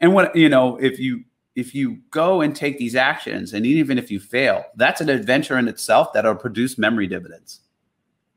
And 0.00 0.14
what 0.14 0.34
you 0.34 0.48
know, 0.48 0.78
if 0.78 0.98
you 0.98 1.24
if 1.56 1.74
you 1.74 1.98
go 2.10 2.40
and 2.40 2.56
take 2.56 2.78
these 2.78 2.96
actions, 2.96 3.52
and 3.52 3.66
even 3.66 3.98
if 3.98 4.10
you 4.10 4.18
fail, 4.18 4.64
that's 4.76 5.02
an 5.02 5.10
adventure 5.10 5.58
in 5.58 5.68
itself 5.68 6.14
that'll 6.14 6.34
produce 6.34 6.78
memory 6.78 7.06
dividends. 7.06 7.60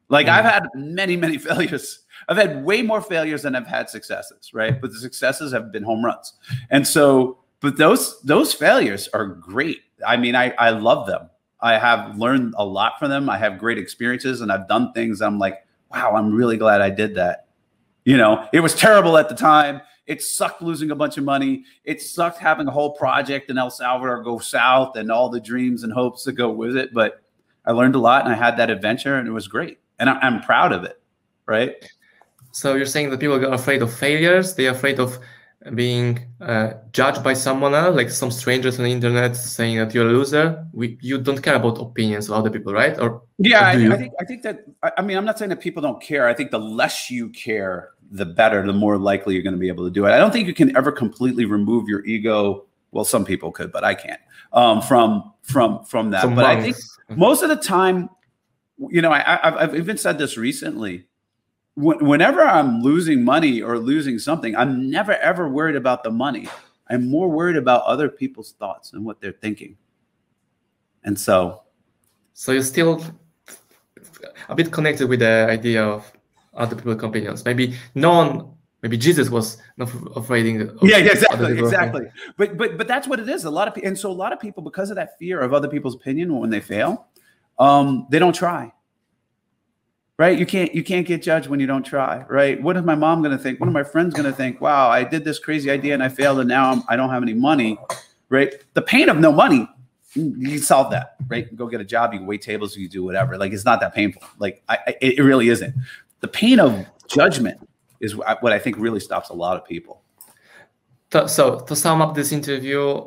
Like. 0.10 0.28
I've 0.28 0.46
had 0.46 0.68
many, 0.76 1.18
many 1.18 1.38
failures. 1.40 2.00
I've 2.28 2.38
had 2.38 2.64
way 2.64 2.82
more 2.82 3.02
failures 3.02 3.44
than 3.44 3.56
I've 3.56 3.68
had 3.68 3.90
successes, 3.90 4.52
right? 4.54 4.80
But 4.80 4.92
the 4.92 5.00
successes 5.00 5.52
have 5.52 5.72
been 5.72 5.84
home 5.84 6.04
runs. 6.04 6.34
And 6.70 6.88
so, 6.88 7.40
but 7.60 7.78
those 7.78 8.22
those 8.22 8.54
failures 8.54 9.10
are 9.14 9.26
great. 9.26 9.82
I 10.06 10.18
mean, 10.18 10.36
I 10.36 10.52
I 10.52 10.72
love 10.72 11.08
them. 11.08 11.30
I 11.62 11.78
have 11.78 12.18
learned 12.18 12.54
a 12.58 12.66
lot 12.66 13.00
from 13.00 13.10
them. 13.10 13.30
I 13.30 13.38
have 13.38 13.58
great 13.58 13.78
experiences, 13.78 14.42
and 14.42 14.52
I've 14.52 14.68
done 14.68 14.94
things. 14.94 15.22
I'm 15.22 15.40
like, 15.40 15.66
wow, 15.92 16.16
I'm 16.16 16.34
really 16.34 16.58
glad 16.58 16.82
I 16.82 16.90
did 16.90 17.16
that. 17.16 17.48
You 18.04 18.18
know, 18.18 18.48
it 18.54 18.60
was 18.60 18.76
terrible 18.76 19.18
at 19.18 19.30
the 19.30 19.36
time. 19.36 19.82
It 20.06 20.22
sucked 20.22 20.62
losing 20.62 20.92
a 20.92 20.96
bunch 20.96 21.18
of 21.18 21.24
money. 21.24 21.64
It 21.84 22.02
sucked 22.02 22.38
having 22.38 22.68
a 22.68 22.72
whole 22.72 22.92
project 22.92 23.50
in 23.50 23.58
El 23.58 23.72
Salvador 23.72 24.22
go 24.22 24.38
south 24.38 24.96
and 24.96 25.12
all 25.12 25.30
the 25.30 25.40
dreams 25.40 25.84
and 25.84 25.92
hopes 25.92 26.24
that 26.26 26.34
go 26.34 26.52
with 26.52 26.78
it. 26.78 26.94
But 26.94 27.24
I 27.66 27.72
learned 27.72 27.96
a 27.96 28.00
lot 28.00 28.26
and 28.26 28.32
I 28.32 28.38
had 28.38 28.58
that 28.58 28.70
adventure 28.70 29.18
and 29.18 29.28
it 29.28 29.32
was 29.32 29.48
great. 29.48 29.80
And 30.00 30.10
I, 30.10 30.26
am 30.26 30.42
proud 30.42 30.72
of 30.72 30.84
it. 30.84 31.02
Right. 31.46 31.74
So 32.52 32.76
you're 32.76 32.86
saying 32.86 33.10
that 33.10 33.20
people 33.20 33.36
are 33.36 33.54
afraid 33.54 33.82
of 33.82 33.94
failures. 33.94 34.56
They're 34.56 34.72
afraid 34.72 35.00
of 35.00 35.20
being 35.74 36.20
uh, 36.42 36.74
judged 36.92 37.24
by 37.24 37.34
someone 37.34 37.74
else, 37.74 37.96
like 37.96 38.10
some 38.10 38.30
strangers 38.30 38.78
on 38.78 38.86
the 38.86 38.92
internet 38.92 39.36
saying 39.36 39.78
that 39.78 39.94
you're 39.94 40.08
a 40.08 40.12
loser. 40.12 40.66
We, 40.74 40.98
you 41.02 41.20
don't 41.20 41.42
care 41.42 41.56
about 41.56 41.80
opinions 41.80 42.30
of 42.30 42.36
other 42.36 42.52
people, 42.52 42.72
right? 42.74 42.98
Or 43.00 43.24
yeah, 43.40 43.76
or 43.76 43.92
I, 43.92 43.96
I, 43.96 43.98
think 43.98 44.14
I 44.22 44.26
think 44.26 44.44
that 44.44 44.66
I 44.98 45.02
mean 45.02 45.18
I'm 45.18 45.26
not 45.26 45.40
saying 45.40 45.50
that 45.50 45.60
people 45.60 45.82
don't 45.82 46.02
care. 46.02 46.28
I 46.28 46.34
think 46.34 46.52
the 46.52 46.60
less 46.60 47.10
you 47.10 47.30
care, 47.30 47.90
the 48.12 48.26
better, 48.26 48.66
the 48.66 48.74
more 48.74 48.98
likely 48.98 49.34
you're 49.34 49.44
going 49.44 49.56
to 49.56 49.60
be 49.60 49.68
able 49.68 49.86
to 49.86 49.92
do 49.92 50.06
it. 50.06 50.12
I 50.12 50.18
don't 50.18 50.32
think 50.32 50.48
you 50.48 50.54
can 50.54 50.76
ever 50.78 50.92
completely 50.92 51.46
remove 51.46 51.90
your 51.90 52.06
ego. 52.06 52.66
Well, 52.92 53.06
some 53.06 53.26
people 53.26 53.52
could, 53.52 53.72
but 53.72 53.84
I 53.84 53.96
can't. 53.96 54.22
Um, 54.54 54.82
from 54.82 55.34
from 55.42 55.84
from 55.84 56.12
that. 56.12 56.22
Some 56.22 56.36
but 56.36 56.44
monks. 56.44 56.60
I 56.60 56.72
think 57.08 57.18
most 57.18 57.42
of 57.42 57.50
the 57.50 57.58
time, 57.58 58.10
you 58.78 59.02
know, 59.02 59.12
I, 59.12 59.64
I've 59.64 59.76
even 59.76 59.98
said 59.98 60.18
this 60.18 60.38
recently. 60.38 61.06
Whenever 61.78 62.42
I'm 62.42 62.82
losing 62.82 63.26
money 63.26 63.62
or 63.62 63.78
losing 63.78 64.18
something, 64.18 64.56
I'm 64.56 64.90
never 64.90 65.14
ever 65.14 65.50
worried 65.50 65.76
about 65.76 66.04
the 66.04 66.12
money. 66.12 66.48
I'm 66.90 67.10
more 67.10 67.30
worried 67.30 67.58
about 67.58 67.84
other 67.84 68.08
people's 68.08 68.54
thoughts 68.54 68.94
and 68.94 69.04
what 69.04 69.20
they're 69.20 69.34
thinking. 69.34 69.76
And 71.04 71.20
so, 71.20 71.64
so 72.34 72.52
you're 72.52 72.64
still 72.64 73.04
a 74.50 74.56
bit 74.56 74.72
connected 74.72 75.08
with 75.08 75.20
the 75.20 75.48
idea 75.50 75.84
of 75.84 76.12
other 76.54 76.76
people's 76.76 77.04
opinions. 77.04 77.44
Maybe 77.44 77.76
no 77.94 78.12
one, 78.12 78.54
maybe 78.82 78.98
Jesus 78.98 79.30
was 79.30 79.58
not 79.78 79.90
afraid 80.16 80.62
of. 80.62 80.80
Yeah, 80.82 80.98
yeah 80.98 81.12
exactly, 81.12 81.60
exactly. 81.60 82.06
But 82.38 82.58
but 82.58 82.78
but 82.78 82.88
that's 82.88 83.08
what 83.08 83.20
it 83.20 83.28
is. 83.28 83.44
A 83.44 83.50
lot 83.50 83.68
of 83.68 83.76
people, 83.76 83.90
and 83.90 83.98
so 84.00 84.10
a 84.10 84.14
lot 84.14 84.32
of 84.32 84.40
people, 84.40 84.64
because 84.64 84.90
of 84.90 84.96
that 84.96 85.18
fear 85.20 85.42
of 85.42 85.54
other 85.54 85.68
people's 85.68 85.96
opinion 85.96 86.38
when 86.40 86.50
they 86.50 86.62
fail, 86.62 87.08
um, 87.60 88.08
they 88.10 88.20
don't 88.20 88.36
try 88.36 88.72
right? 90.18 90.38
You 90.38 90.46
can't 90.46 90.74
you 90.74 90.84
can't 90.84 91.06
get 91.06 91.22
judged 91.22 91.48
when 91.48 91.60
you 91.60 91.68
don't 91.68 91.84
try 91.84 92.24
right? 92.30 92.62
What 92.62 92.78
is 92.78 92.84
my 92.84 92.96
mom 92.96 93.22
going 93.22 93.36
to 93.36 93.42
think? 93.42 93.60
What 93.60 93.68
are 93.68 93.74
my 93.74 93.84
friends 93.84 94.14
going 94.14 94.26
to 94.26 94.36
think? 94.36 94.62
Wow 94.62 94.90
i 94.90 95.04
did 95.04 95.24
this 95.24 95.40
crazy 95.40 95.70
idea 95.70 95.94
and 95.94 96.04
i 96.04 96.10
failed 96.10 96.40
and 96.40 96.48
now 96.50 96.72
I'm, 96.72 96.84
i 96.88 96.96
do 96.96 97.02
not 97.02 97.12
have 97.12 97.24
any 97.24 97.34
money 97.34 97.78
right? 98.30 98.54
The 98.74 98.82
pain 98.82 99.10
of 99.10 99.18
no 99.18 99.32
money 99.32 99.68
you 100.14 100.58
solve 100.60 100.92
that 100.92 101.16
right? 101.28 101.54
Go 101.56 101.68
get 101.68 101.82
a 101.82 101.86
job 101.86 102.14
you 102.14 102.24
wait 102.24 102.42
tables 102.42 102.78
you 102.78 102.88
do 102.88 103.04
whatever. 103.04 103.38
Like 103.38 103.52
it's 103.52 103.66
not 103.66 103.82
that 103.82 103.94
painful. 103.94 104.24
Like 104.40 104.64
I, 104.70 104.78
I, 104.88 104.96
it 105.02 105.22
really 105.22 105.50
isn't. 105.50 105.76
The 106.22 106.28
pain 106.28 106.60
of 106.60 106.86
judgment 107.08 107.68
is 108.00 108.16
what 108.16 108.52
i 108.52 108.60
think 108.60 108.78
really 108.78 109.00
stops 109.00 109.30
a 109.30 109.34
lot 109.34 109.58
of 109.58 109.66
people. 109.66 110.02
So 111.28 111.60
to 111.60 111.76
sum 111.76 112.02
up 112.02 112.14
this 112.14 112.32
interview 112.32 113.06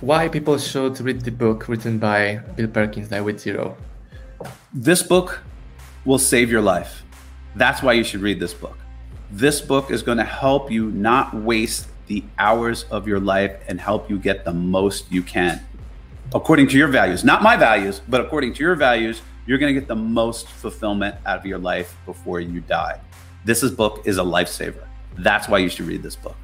why 0.00 0.28
people 0.28 0.58
should 0.58 1.00
read 1.00 1.20
the 1.22 1.30
book 1.30 1.68
written 1.68 1.98
by 1.98 2.40
bill 2.56 2.68
perkins 2.68 3.08
die 3.08 3.20
with 3.20 3.40
zero 3.40 3.76
this 4.72 5.02
book 5.02 5.42
will 6.04 6.18
save 6.18 6.50
your 6.50 6.60
life. 6.60 7.02
That's 7.56 7.82
why 7.82 7.94
you 7.94 8.04
should 8.04 8.20
read 8.20 8.40
this 8.40 8.54
book. 8.54 8.76
This 9.30 9.60
book 9.60 9.90
is 9.90 10.02
going 10.02 10.18
to 10.18 10.24
help 10.24 10.70
you 10.70 10.90
not 10.90 11.34
waste 11.34 11.88
the 12.06 12.24
hours 12.38 12.84
of 12.90 13.06
your 13.06 13.20
life 13.20 13.56
and 13.68 13.80
help 13.80 14.08
you 14.08 14.18
get 14.18 14.44
the 14.44 14.52
most 14.52 15.10
you 15.10 15.22
can. 15.22 15.60
According 16.34 16.68
to 16.68 16.78
your 16.78 16.88
values, 16.88 17.24
not 17.24 17.42
my 17.42 17.56
values, 17.56 18.00
but 18.08 18.20
according 18.20 18.54
to 18.54 18.62
your 18.62 18.74
values, 18.74 19.22
you're 19.46 19.58
going 19.58 19.74
to 19.74 19.78
get 19.78 19.88
the 19.88 19.96
most 19.96 20.48
fulfillment 20.48 21.16
out 21.26 21.38
of 21.38 21.46
your 21.46 21.58
life 21.58 21.96
before 22.06 22.40
you 22.40 22.60
die. 22.60 23.00
This 23.44 23.62
is 23.62 23.70
book 23.70 24.02
is 24.04 24.18
a 24.18 24.22
lifesaver. 24.22 24.86
That's 25.18 25.48
why 25.48 25.58
you 25.58 25.68
should 25.68 25.86
read 25.86 26.02
this 26.02 26.16
book. 26.16 26.36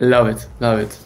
Love 0.00 0.28
it. 0.28 0.46
Love 0.60 0.78
it. 0.80 0.98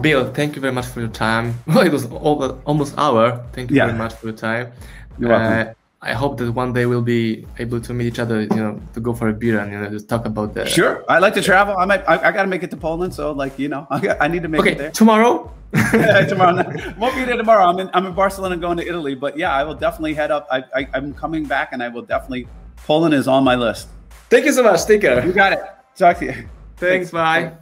Bill, 0.00 0.32
thank 0.32 0.54
you 0.54 0.60
very 0.60 0.72
much 0.72 0.86
for 0.86 1.00
your 1.00 1.08
time. 1.08 1.54
Well, 1.66 1.86
it 1.86 1.92
was 1.92 2.06
over, 2.10 2.58
almost 2.64 2.94
hour. 2.96 3.44
Thank 3.52 3.70
you 3.70 3.76
yeah. 3.76 3.86
very 3.86 3.98
much 3.98 4.14
for 4.14 4.28
your 4.28 4.36
time. 4.36 4.72
You're 5.18 5.30
welcome. 5.30 5.68
Uh, 5.68 5.74
I 6.02 6.14
hope 6.14 6.38
that 6.38 6.50
one 6.52 6.72
day 6.72 6.86
we'll 6.86 7.02
be 7.02 7.46
able 7.58 7.78
to 7.80 7.92
meet 7.92 8.06
each 8.06 8.18
other, 8.18 8.40
you 8.40 8.48
know, 8.48 8.80
to 8.94 9.00
go 9.00 9.12
for 9.12 9.28
a 9.28 9.34
beer 9.34 9.58
and 9.60 9.70
you 9.70 9.78
know 9.78 9.90
just 9.90 10.08
talk 10.08 10.24
about 10.24 10.54
that. 10.54 10.68
Sure, 10.68 11.04
I 11.10 11.18
like 11.18 11.34
to 11.34 11.42
travel. 11.42 11.76
I 11.76 11.84
might, 11.84 12.02
I, 12.08 12.28
I 12.28 12.32
got 12.32 12.42
to 12.42 12.48
make 12.48 12.62
it 12.62 12.70
to 12.70 12.76
Poland, 12.76 13.12
so 13.12 13.32
like 13.32 13.58
you 13.58 13.68
know, 13.68 13.86
I, 13.90 14.00
got, 14.00 14.16
I 14.18 14.28
need 14.28 14.42
to 14.42 14.48
make 14.48 14.62
okay, 14.62 14.72
it 14.72 14.78
there 14.78 14.90
tomorrow. 14.92 15.52
tomorrow, 16.28 16.64
won't 16.98 17.14
be 17.14 17.24
there 17.24 17.36
tomorrow. 17.36 17.66
I'm 17.66 17.78
in, 17.80 17.90
I'm 17.92 18.06
in 18.06 18.14
Barcelona, 18.14 18.56
going 18.56 18.78
to 18.78 18.86
Italy, 18.88 19.14
but 19.14 19.36
yeah, 19.36 19.52
I 19.52 19.62
will 19.62 19.74
definitely 19.74 20.14
head 20.14 20.30
up. 20.30 20.48
I, 20.50 20.64
I, 20.74 20.88
I'm 20.94 21.12
coming 21.12 21.44
back, 21.44 21.72
and 21.72 21.82
I 21.82 21.88
will 21.88 22.02
definitely. 22.02 22.48
Poland 22.76 23.12
is 23.12 23.28
on 23.28 23.44
my 23.44 23.54
list. 23.54 23.88
Thank 24.30 24.46
you 24.46 24.52
so 24.52 24.62
much. 24.62 24.84
Take 24.86 25.02
care. 25.02 25.24
You 25.24 25.32
got 25.32 25.52
it. 25.52 25.60
Talk 25.96 26.18
to 26.20 26.24
you. 26.24 26.32
Thanks. 26.32 26.48
Thanks. 26.78 27.10
Bye. 27.10 27.52